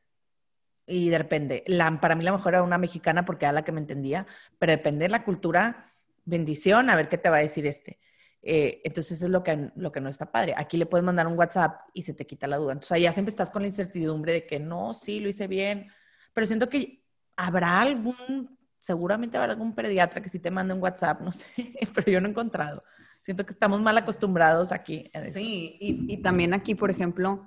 Y 0.85 1.09
depende, 1.09 1.63
la, 1.67 1.99
para 1.99 2.15
mí 2.15 2.23
la 2.23 2.31
mejor 2.31 2.53
era 2.53 2.63
una 2.63 2.77
mexicana 2.77 3.25
porque 3.25 3.45
era 3.45 3.51
la 3.51 3.63
que 3.63 3.71
me 3.71 3.81
entendía, 3.81 4.25
pero 4.57 4.71
depende 4.71 5.03
de 5.05 5.09
la 5.09 5.23
cultura, 5.23 5.93
bendición, 6.23 6.89
a 6.89 6.95
ver 6.95 7.09
qué 7.09 7.17
te 7.17 7.29
va 7.29 7.37
a 7.37 7.41
decir 7.41 7.67
este. 7.67 7.99
Eh, 8.41 8.81
entonces 8.85 9.21
es 9.21 9.29
lo 9.29 9.43
que, 9.43 9.71
lo 9.75 9.91
que 9.91 9.99
no 9.99 10.09
está 10.09 10.31
padre. 10.31 10.53
Aquí 10.55 10.77
le 10.77 10.85
puedes 10.85 11.03
mandar 11.03 11.27
un 11.27 11.37
WhatsApp 11.37 11.89
y 11.93 12.03
se 12.03 12.13
te 12.13 12.25
quita 12.25 12.47
la 12.47 12.57
duda. 12.57 12.73
Entonces 12.73 13.01
ya 13.01 13.11
siempre 13.11 13.31
estás 13.31 13.51
con 13.51 13.63
la 13.63 13.67
incertidumbre 13.67 14.31
de 14.31 14.45
que 14.45 14.59
no, 14.59 14.93
sí, 14.93 15.19
lo 15.19 15.27
hice 15.27 15.47
bien, 15.47 15.91
pero 16.33 16.47
siento 16.47 16.69
que 16.69 17.03
habrá 17.35 17.81
algún, 17.81 18.57
seguramente 18.79 19.37
habrá 19.37 19.51
algún 19.51 19.75
pediatra 19.75 20.21
que 20.21 20.29
sí 20.29 20.39
te 20.39 20.51
mande 20.51 20.73
un 20.73 20.81
WhatsApp, 20.81 21.19
no 21.21 21.31
sé, 21.31 21.47
pero 21.93 22.11
yo 22.11 22.21
no 22.21 22.27
he 22.27 22.31
encontrado. 22.31 22.83
Siento 23.27 23.45
que 23.45 23.51
estamos 23.51 23.81
mal 23.81 23.97
acostumbrados 23.97 24.71
aquí. 24.71 25.11
Sí, 25.33 25.75
y, 25.81 26.13
y, 26.13 26.17
también 26.21 26.53
aquí, 26.53 26.75
por 26.75 26.89
ejemplo, 26.89 27.45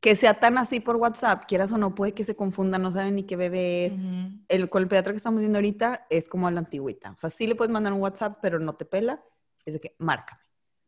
que 0.00 0.16
sea 0.16 0.40
tan 0.40 0.56
así 0.56 0.80
por 0.80 0.96
WhatsApp, 0.96 1.44
quieras 1.46 1.70
o 1.70 1.76
no, 1.76 1.94
puede 1.94 2.14
que 2.14 2.24
se 2.24 2.34
confunda, 2.34 2.78
no 2.78 2.92
saben 2.92 3.16
ni 3.16 3.24
qué 3.24 3.36
bebé 3.36 3.84
es. 3.84 3.92
el, 4.48 4.70
con 4.70 4.80
el 4.80 4.88
pediatra 4.88 5.12
que 5.12 5.18
estamos 5.18 5.40
viendo 5.40 5.58
ahorita 5.58 6.06
es 6.08 6.30
como 6.30 6.48
a 6.48 6.50
la 6.50 6.60
antigüita. 6.60 7.10
O 7.10 7.18
sea, 7.18 7.28
sí 7.28 7.46
le 7.46 7.54
puedes 7.54 7.70
mandar 7.70 7.92
un 7.92 8.00
WhatsApp, 8.00 8.38
pero 8.40 8.58
no 8.58 8.72
te 8.72 8.86
pela. 8.86 9.22
Es 9.66 9.74
de 9.74 9.80
que, 9.80 9.94
márcame. 9.98 10.40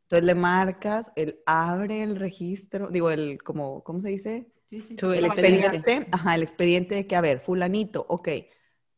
Entonces 0.05 0.25
le 0.25 0.35
marcas, 0.35 1.13
él 1.17 1.43
abre 1.45 2.03
el 2.03 2.17
registro, 2.17 2.89
digo, 2.89 3.11
el, 3.11 3.43
como, 3.43 3.85
¿cómo 3.85 4.01
se 4.01 4.09
dice? 4.09 4.51
Sí, 4.71 4.81
sí. 4.81 4.97
El 5.03 5.27
expediente. 5.27 6.09
Ajá, 6.11 6.35
el 6.35 6.43
expediente 6.45 6.95
de 6.95 7.07
que, 7.07 7.15
a 7.15 7.21
ver, 7.21 7.41
fulanito, 7.41 8.07
ok, 8.09 8.29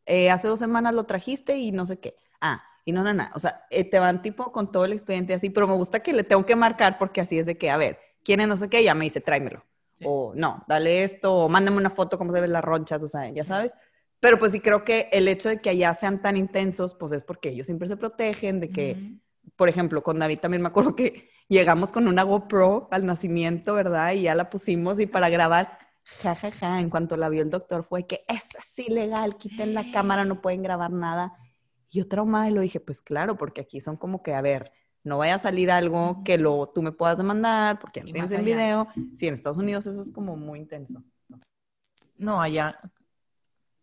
eh, 0.06 0.30
hace 0.30 0.46
dos 0.46 0.60
semanas 0.60 0.94
lo 0.94 1.02
trajiste 1.02 1.58
y 1.58 1.72
no 1.72 1.84
sé 1.84 1.98
qué. 1.98 2.14
Ah, 2.40 2.62
y 2.86 2.92
no, 2.92 3.02
nada, 3.02 3.32
o 3.34 3.40
sea, 3.40 3.66
eh, 3.68 3.82
te 3.82 3.98
van 3.98 4.22
tipo 4.22 4.52
con 4.52 4.70
todo 4.70 4.84
el 4.84 4.92
expediente 4.92 5.34
así, 5.34 5.50
pero 5.50 5.66
me 5.66 5.74
gusta 5.74 6.00
que 6.00 6.12
le 6.12 6.22
tengo 6.22 6.46
que 6.46 6.54
marcar 6.54 6.98
porque 6.98 7.20
así 7.20 7.36
es 7.36 7.44
de 7.44 7.58
que, 7.58 7.68
a 7.68 7.76
ver, 7.76 7.98
¿quién 8.22 8.38
es 8.38 8.46
no 8.46 8.56
sé 8.56 8.68
qué? 8.70 8.84
Ya 8.84 8.94
me 8.94 9.04
dice, 9.04 9.20
tráemelo. 9.20 9.64
O 10.04 10.32
no, 10.36 10.64
dale 10.68 11.02
esto, 11.02 11.34
o 11.34 11.48
mándame 11.48 11.78
una 11.78 11.90
foto 11.90 12.16
cómo 12.16 12.30
se 12.30 12.40
ven 12.40 12.52
las 12.52 12.62
ronchas, 12.62 13.02
o 13.02 13.08
sea, 13.08 13.28
ya 13.30 13.44
sabes. 13.44 13.74
Pero 14.20 14.38
pues 14.38 14.52
sí 14.52 14.60
creo 14.60 14.84
que 14.84 15.08
el 15.10 15.26
hecho 15.26 15.48
de 15.48 15.60
que 15.60 15.70
allá 15.70 15.94
sean 15.94 16.22
tan 16.22 16.36
intensos, 16.36 16.94
pues 16.94 17.10
es 17.10 17.24
porque 17.24 17.48
ellos 17.48 17.66
siempre 17.66 17.88
se 17.88 17.96
protegen, 17.96 18.60
de 18.60 18.70
que, 18.70 19.18
por 19.56 19.68
ejemplo, 19.68 20.04
con 20.04 20.20
David 20.20 20.38
también 20.38 20.62
me 20.62 20.68
acuerdo 20.68 20.94
que 20.94 21.28
llegamos 21.48 21.90
con 21.90 22.06
una 22.06 22.22
GoPro 22.22 22.86
al 22.92 23.04
nacimiento, 23.04 23.74
¿verdad? 23.74 24.12
Y 24.12 24.22
ya 24.22 24.36
la 24.36 24.48
pusimos 24.48 25.00
y 25.00 25.06
para 25.06 25.28
grabar, 25.28 25.76
ja, 26.04 26.36
ja, 26.36 26.52
ja, 26.52 26.78
en 26.78 26.88
cuanto 26.88 27.16
la 27.16 27.28
vio 27.30 27.42
el 27.42 27.50
doctor 27.50 27.82
fue 27.82 28.06
que 28.06 28.24
eso 28.28 28.58
es 28.58 28.78
ilegal, 28.78 29.36
quiten 29.38 29.74
la 29.74 29.90
cámara, 29.90 30.24
no 30.24 30.40
pueden 30.40 30.62
grabar 30.62 30.92
nada. 30.92 31.36
Yo 31.96 32.06
traumada 32.06 32.50
y 32.50 32.52
lo 32.52 32.60
dije, 32.60 32.78
pues 32.78 33.00
claro, 33.00 33.38
porque 33.38 33.62
aquí 33.62 33.80
son 33.80 33.96
como 33.96 34.22
que, 34.22 34.34
a 34.34 34.42
ver, 34.42 34.70
no 35.02 35.16
vaya 35.16 35.36
a 35.36 35.38
salir 35.38 35.70
algo 35.70 36.22
que 36.24 36.36
lo, 36.36 36.68
tú 36.68 36.82
me 36.82 36.92
puedas 36.92 37.16
demandar 37.16 37.78
porque 37.78 38.02
no 38.02 38.12
tienes 38.12 38.30
el 38.32 38.42
video. 38.42 38.88
Sí, 39.14 39.28
en 39.28 39.34
Estados 39.34 39.56
Unidos 39.56 39.86
eso 39.86 40.02
es 40.02 40.12
como 40.12 40.36
muy 40.36 40.58
intenso. 40.58 41.02
No, 42.18 42.40
allá. 42.40 42.78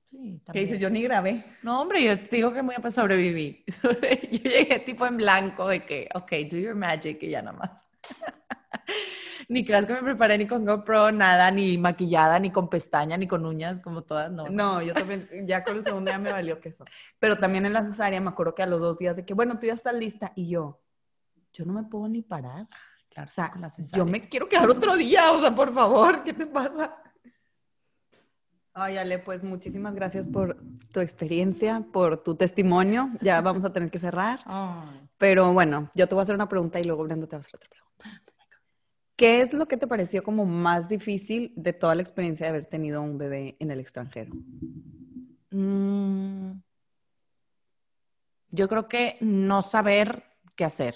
Sí, 0.06 0.40
¿Qué 0.52 0.60
dices? 0.60 0.80
Yo 0.80 0.92
ni 0.92 1.02
grabé. 1.02 1.44
No, 1.64 1.82
hombre, 1.82 2.04
yo 2.04 2.22
te 2.22 2.36
digo 2.36 2.54
que 2.54 2.62
voy 2.62 2.76
a 2.78 2.92
sobrevivir. 2.92 3.64
yo 4.32 4.44
llegué 4.44 4.80
tipo 4.86 5.08
en 5.08 5.18
blanco 5.18 5.68
de 5.68 5.84
que, 5.84 6.08
ok, 6.14 6.32
do 6.52 6.58
your 6.58 6.76
magic 6.76 7.24
y 7.24 7.30
ya 7.30 7.42
nada 7.42 7.58
más. 7.58 7.90
Ni 9.50 9.66
creas 9.66 9.86
que 9.86 9.94
me 9.94 10.04
preparé 10.04 10.38
ni 10.38 10.48
con 10.48 10.66
GoPro, 10.66 11.12
nada, 11.12 11.52
ni 11.52 11.78
maquillada, 11.78 12.40
ni 12.40 12.52
con 12.52 12.70
pestaña, 12.70 13.18
ni 13.18 13.28
con 13.28 13.46
uñas, 13.46 13.80
como 13.80 14.04
todas, 14.04 14.32
no. 14.32 14.50
No, 14.50 14.82
yo 14.82 14.94
también, 14.94 15.28
ya 15.46 15.64
con 15.64 15.78
el 15.78 15.84
segundo 15.84 16.12
día 16.12 16.20
me 16.20 16.32
valió 16.32 16.60
queso. 16.60 16.86
Pero 17.20 17.38
también 17.38 17.66
en 17.66 17.74
la 17.74 17.84
cesárea 17.84 18.22
me 18.22 18.30
acuerdo 18.30 18.56
que 18.56 18.64
a 18.64 18.68
los 18.68 18.82
dos 18.82 18.98
días 18.98 19.16
de 19.16 19.26
que, 19.26 19.34
bueno, 19.34 19.60
tú 19.60 19.68
ya 19.68 19.74
estás 19.74 19.94
lista, 19.94 20.32
y 20.36 20.48
yo, 20.48 20.82
yo 21.54 21.66
no 21.66 21.74
me 21.74 21.84
puedo 21.84 22.08
ni 22.08 22.22
parar. 22.22 22.68
Claro, 23.10 23.30
o 23.30 23.32
sea, 23.32 23.52
yo 23.94 24.06
me 24.06 24.22
quiero 24.22 24.50
quedar 24.50 24.70
otro 24.70 24.96
día, 24.96 25.32
o 25.32 25.40
sea, 25.40 25.54
por 25.54 25.74
favor, 25.74 26.24
¿qué 26.24 26.34
te 26.34 26.48
pasa? 26.48 26.98
Ay, 28.76 28.98
Ale, 28.98 29.20
pues 29.20 29.44
muchísimas 29.44 29.94
gracias 29.94 30.28
por 30.28 30.58
tu 30.92 31.00
experiencia, 31.00 31.86
por 31.94 32.24
tu 32.24 32.34
testimonio. 32.34 33.12
Ya 33.22 33.40
vamos 33.42 33.64
a 33.66 33.72
tener 33.72 33.92
que 33.92 34.00
cerrar. 34.00 34.40
Pero 35.20 35.54
bueno, 35.54 35.92
yo 35.94 36.08
te 36.08 36.16
voy 36.16 36.22
a 36.22 36.24
hacer 36.24 36.34
una 36.34 36.50
pregunta 36.50 36.80
y 36.80 36.84
luego 36.84 37.04
Brenda 37.04 37.28
te 37.28 37.36
va 37.36 37.38
a 37.38 37.42
hacer 37.42 37.56
otra 37.56 37.70
pregunta. 37.70 38.33
¿Qué 39.24 39.40
es 39.40 39.54
lo 39.54 39.70
que 39.70 39.78
te 39.78 39.88
pareció 39.88 40.22
como 40.22 40.44
más 40.44 40.90
difícil 40.90 41.54
de 41.56 41.72
toda 41.72 41.96
la 41.96 42.02
experiencia 42.02 42.46
de 42.46 42.50
haber 42.50 42.66
tenido 42.66 43.02
un 43.02 43.18
bebé 43.18 43.56
en 43.58 43.72
el 43.72 43.80
extranjero? 43.80 44.34
Mm. 45.50 46.60
yo 48.50 48.68
creo 48.68 48.90
que 48.90 49.18
no 49.22 49.62
saber 49.62 50.26
qué 50.58 50.66
hacer. 50.66 50.96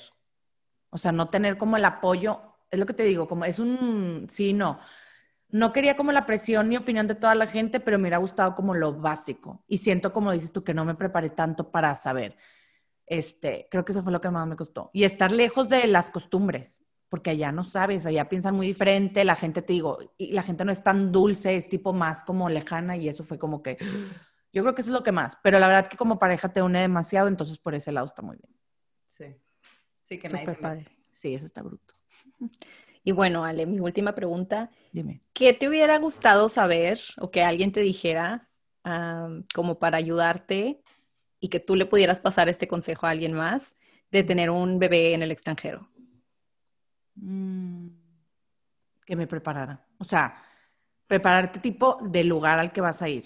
O 0.90 0.98
sea, 0.98 1.14
no 1.14 1.30
tener 1.30 1.58
como 1.58 1.78
el 1.78 1.86
apoyo, 1.86 2.42
es 2.70 2.78
lo 2.78 2.86
que 2.86 2.92
te 2.92 3.04
digo, 3.04 3.30
como 3.30 3.46
es 3.46 3.60
un 3.60 4.28
sí, 4.30 4.52
no. 4.52 4.78
No 5.48 5.72
quería 5.72 5.96
como 5.96 6.12
la 6.12 6.26
presión 6.26 6.68
ni 6.68 6.76
opinión 6.76 7.08
de 7.08 7.16
toda 7.16 7.34
la 7.34 7.48
gente, 7.48 7.80
pero 7.80 7.98
me 7.98 8.02
hubiera 8.02 8.18
gustado 8.18 8.56
como 8.56 8.74
lo 8.74 8.94
básico. 8.94 9.64
Y 9.70 9.78
siento, 9.78 10.12
como 10.12 10.34
dices 10.34 10.52
tú, 10.52 10.66
que 10.66 10.74
no 10.74 10.84
me 10.84 10.96
preparé 10.96 11.30
tanto 11.30 11.72
para 11.72 11.96
saber. 11.96 12.36
Este, 13.06 13.70
creo 13.72 13.86
que 13.86 13.94
eso 13.94 14.04
fue 14.04 14.12
lo 14.12 14.20
que 14.20 14.30
más 14.30 14.46
me 14.46 14.58
costó. 14.58 14.90
Y 14.92 15.06
estar 15.06 15.32
lejos 15.32 15.70
de 15.70 15.88
las 15.88 16.10
costumbres, 16.10 16.84
porque 17.10 17.30
allá 17.32 17.52
no 17.52 17.64
sabes, 17.64 18.06
allá 18.06 18.28
piensan 18.30 18.56
muy 18.56 18.68
diferente, 18.68 19.24
la 19.24 19.36
gente, 19.36 19.62
te 19.62 19.74
digo, 19.74 20.00
y 20.18 20.34
la 20.34 20.44
gente 20.44 20.66
no 20.66 20.72
es 20.72 20.84
tan 20.84 21.12
dulce, 21.12 21.56
es 21.56 21.70
tipo 21.70 21.94
más 21.94 22.24
como 22.24 22.50
lejana 22.50 22.98
y 22.98 23.08
eso 23.08 23.24
fue 23.24 23.38
como 23.38 23.64
que, 23.64 23.78
yo 24.52 24.64
creo 24.64 24.76
que 24.76 24.82
eso 24.82 24.92
es 24.92 24.96
lo 24.96 25.04
que 25.04 25.12
más, 25.12 25.38
pero 25.42 25.60
la 25.60 25.68
verdad 25.68 25.88
que 25.88 25.98
como 25.98 26.20
pareja 26.20 26.52
te 26.52 26.62
une 26.62 26.82
demasiado, 26.82 27.28
entonces 27.28 27.58
por 27.58 27.76
ese 27.76 27.92
lado 27.92 28.06
está 28.06 28.22
muy 28.22 28.38
bien. 28.38 28.54
Sí. 29.06 29.26
Sí, 30.02 30.20
que 30.20 30.30
nadie 30.30 30.86
Sí, 31.14 31.34
eso 31.34 31.46
está 31.46 31.62
bruto. 31.62 31.96
Y 33.04 33.14
bueno, 33.14 33.46
Ale, 33.46 33.66
mi 33.66 33.80
última 33.80 34.14
pregunta. 34.14 34.70
Dime. 34.92 35.22
¿Qué 35.32 35.54
te 35.54 35.70
hubiera 35.70 35.98
gustado 35.98 36.50
saber 36.50 37.00
o 37.18 37.32
que 37.32 37.42
alguien 37.42 37.72
te 37.72 37.80
dijera 37.80 38.50
como 39.56 39.80
para 39.80 39.96
ayudarte 39.98 40.82
y 41.40 41.48
que 41.48 41.62
tú 41.62 41.78
le 41.78 41.86
pudieras 41.86 42.20
pasar 42.20 42.50
este 42.50 42.68
consejo 42.68 43.06
a 43.06 43.12
alguien 43.12 43.32
más 43.32 43.78
de 44.12 44.24
tener 44.24 44.50
un 44.50 44.78
bebé 44.78 45.14
en 45.14 45.24
el 45.24 45.32
extranjero? 45.32 45.90
Mm, 47.22 47.88
que 49.06 49.16
me 49.16 49.28
preparara. 49.28 49.86
O 49.98 50.04
sea, 50.04 50.36
prepararte 51.08 51.60
tipo 51.60 51.98
del 52.02 52.28
lugar 52.28 52.60
al 52.60 52.72
que 52.72 52.82
vas 52.82 53.02
a 53.02 53.10
ir. 53.10 53.26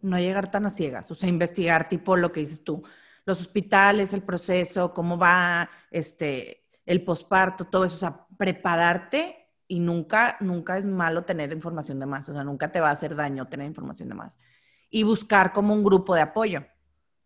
No 0.00 0.18
llegar 0.18 0.50
tan 0.50 0.66
a 0.66 0.70
ciegas. 0.70 1.10
O 1.10 1.14
sea, 1.14 1.28
investigar 1.28 1.88
tipo 1.88 2.16
lo 2.16 2.32
que 2.32 2.40
dices 2.40 2.64
tú. 2.64 2.82
Los 3.24 3.40
hospitales, 3.40 4.12
el 4.12 4.22
proceso, 4.22 4.92
cómo 4.92 5.16
va 5.16 5.70
este, 5.90 6.64
el 6.86 7.04
posparto, 7.04 7.66
todo 7.66 7.84
eso. 7.84 7.94
O 7.94 7.98
sea, 7.98 8.26
prepararte 8.36 9.50
y 9.68 9.80
nunca, 9.80 10.36
nunca 10.40 10.76
es 10.76 10.84
malo 10.84 11.24
tener 11.24 11.52
información 11.52 12.00
de 12.00 12.06
más. 12.06 12.28
O 12.28 12.32
sea, 12.32 12.42
nunca 12.42 12.72
te 12.72 12.80
va 12.80 12.88
a 12.88 12.92
hacer 12.92 13.14
daño 13.14 13.48
tener 13.48 13.66
información 13.66 14.08
de 14.08 14.14
más. 14.14 14.38
Y 14.90 15.04
buscar 15.04 15.52
como 15.52 15.72
un 15.72 15.84
grupo 15.84 16.14
de 16.14 16.22
apoyo. 16.22 16.66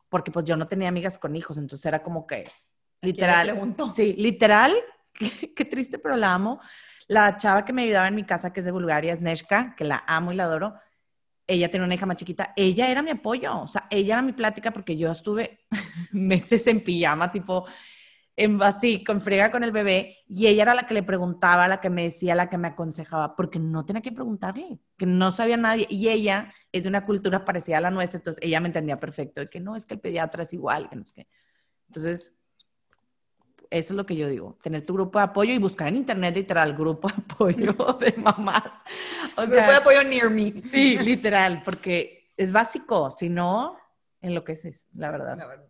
Porque 0.08 0.30
pues 0.30 0.44
yo 0.44 0.56
no 0.56 0.68
tenía 0.68 0.88
amigas 0.88 1.18
con 1.18 1.34
hijos, 1.34 1.56
entonces 1.56 1.84
era 1.86 2.02
como 2.02 2.26
que 2.26 2.44
literal. 3.00 3.74
Sí, 3.92 4.12
literal. 4.14 4.74
Qué, 5.56 5.64
triste, 5.64 5.98
pero 5.98 6.16
la 6.16 6.34
amo. 6.34 6.60
La 7.08 7.36
chava 7.36 7.64
que 7.64 7.72
me 7.72 7.82
ayudaba 7.82 8.08
en 8.08 8.14
mi 8.14 8.24
casa, 8.24 8.52
que 8.52 8.60
es 8.60 8.66
de 8.66 8.72
Bulgaria, 8.72 9.12
es 9.12 9.20
Neshka, 9.20 9.74
que 9.76 9.84
la 9.84 10.04
amo 10.06 10.32
y 10.32 10.36
la 10.36 10.44
adoro. 10.44 10.74
Ella 11.46 11.70
tiene 11.70 11.86
una 11.86 11.94
hija 11.94 12.06
más 12.06 12.16
chiquita. 12.16 12.52
Ella 12.56 12.88
era 12.90 13.02
mi 13.02 13.10
apoyo. 13.10 13.60
O 13.62 13.68
sea, 13.68 13.86
ella 13.90 14.14
era 14.14 14.22
mi 14.22 14.32
plática 14.32 14.72
porque 14.72 14.96
yo 14.96 15.12
estuve 15.12 15.60
meses 16.12 16.66
en 16.66 16.82
pijama, 16.82 17.30
tipo, 17.30 17.66
en, 18.36 18.62
así, 18.62 19.02
con 19.02 19.20
friega 19.20 19.50
con 19.50 19.64
el 19.64 19.72
bebé, 19.72 20.18
y 20.28 20.46
ella 20.46 20.62
era 20.62 20.74
la 20.74 20.86
que 20.86 20.94
le 20.94 21.02
preguntaba, 21.02 21.68
la 21.68 21.80
que 21.80 21.90
me 21.90 22.04
decía, 22.04 22.34
la 22.34 22.50
que 22.50 22.58
me 22.58 22.68
aconsejaba, 22.68 23.34
porque 23.34 23.58
no 23.58 23.86
tenía 23.86 24.02
que 24.02 24.12
preguntarle, 24.12 24.78
que 24.98 25.06
no 25.06 25.32
sabía 25.32 25.56
nadie, 25.56 25.86
y 25.88 26.08
ella 26.08 26.52
es 26.70 26.82
de 26.84 26.88
una 26.90 27.06
cultura 27.06 27.44
parecida 27.44 27.78
a 27.78 27.80
la 27.80 27.90
nuestra, 27.90 28.18
entonces 28.18 28.42
ella 28.44 28.60
me 28.60 28.68
entendía 28.68 28.96
perfecto, 28.96 29.40
de 29.40 29.46
que 29.46 29.60
no, 29.60 29.74
es 29.74 29.86
que 29.86 29.94
el 29.94 30.00
pediatra 30.00 30.42
es 30.42 30.52
igual, 30.52 30.88
que 30.90 30.96
no 30.96 31.04
sé 31.04 31.12
qué. 31.14 31.28
Entonces, 31.88 32.35
eso 33.70 33.92
es 33.92 33.96
lo 33.96 34.06
que 34.06 34.16
yo 34.16 34.28
digo, 34.28 34.58
tener 34.62 34.84
tu 34.84 34.94
grupo 34.94 35.18
de 35.18 35.24
apoyo 35.24 35.52
y 35.52 35.58
buscar 35.58 35.88
en 35.88 35.96
internet 35.96 36.34
literal 36.34 36.74
grupo 36.76 37.08
de 37.08 37.14
apoyo 37.16 37.72
de 38.00 38.14
mamás. 38.16 38.72
O 39.36 39.46
sea, 39.46 39.66
grupo 39.66 39.70
de 39.70 39.76
apoyo 39.76 40.04
near 40.04 40.30
me. 40.30 40.62
Sí, 40.62 40.98
literal, 40.98 41.62
porque 41.64 42.32
es 42.36 42.52
básico, 42.52 43.10
si 43.10 43.28
no, 43.28 43.76
enloqueces, 44.20 44.86
la 44.94 45.10
verdad. 45.10 45.36
La 45.36 45.46
verdad. 45.46 45.66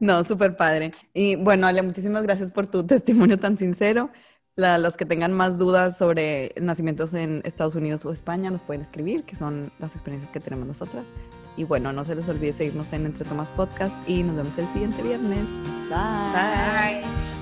No, 0.00 0.24
súper 0.24 0.56
padre. 0.56 0.92
Y 1.14 1.36
bueno, 1.36 1.66
Ale, 1.66 1.82
muchísimas 1.82 2.22
gracias 2.22 2.50
por 2.50 2.66
tu 2.66 2.84
testimonio 2.86 3.38
tan 3.38 3.56
sincero. 3.56 4.10
Los 4.56 4.96
que 4.96 5.06
tengan 5.06 5.32
más 5.32 5.58
dudas 5.58 5.96
sobre 5.96 6.52
nacimientos 6.60 7.14
en 7.14 7.40
Estados 7.44 7.74
Unidos 7.74 8.04
o 8.04 8.12
España 8.12 8.50
nos 8.50 8.62
pueden 8.62 8.82
escribir, 8.82 9.24
que 9.24 9.36
son 9.36 9.72
las 9.78 9.92
experiencias 9.94 10.30
que 10.30 10.40
tenemos 10.40 10.66
nosotras. 10.66 11.08
Y 11.56 11.64
bueno, 11.64 11.92
no 11.92 12.04
se 12.04 12.14
les 12.14 12.28
olvide 12.28 12.52
seguirnos 12.52 12.92
en 12.92 13.06
Entre 13.06 13.24
Tomas 13.24 13.50
Podcast 13.52 13.94
y 14.08 14.22
nos 14.22 14.36
vemos 14.36 14.56
el 14.58 14.66
siguiente 14.68 15.02
viernes. 15.02 15.46
Bye. 15.88 17.02
Bye. 17.02 17.41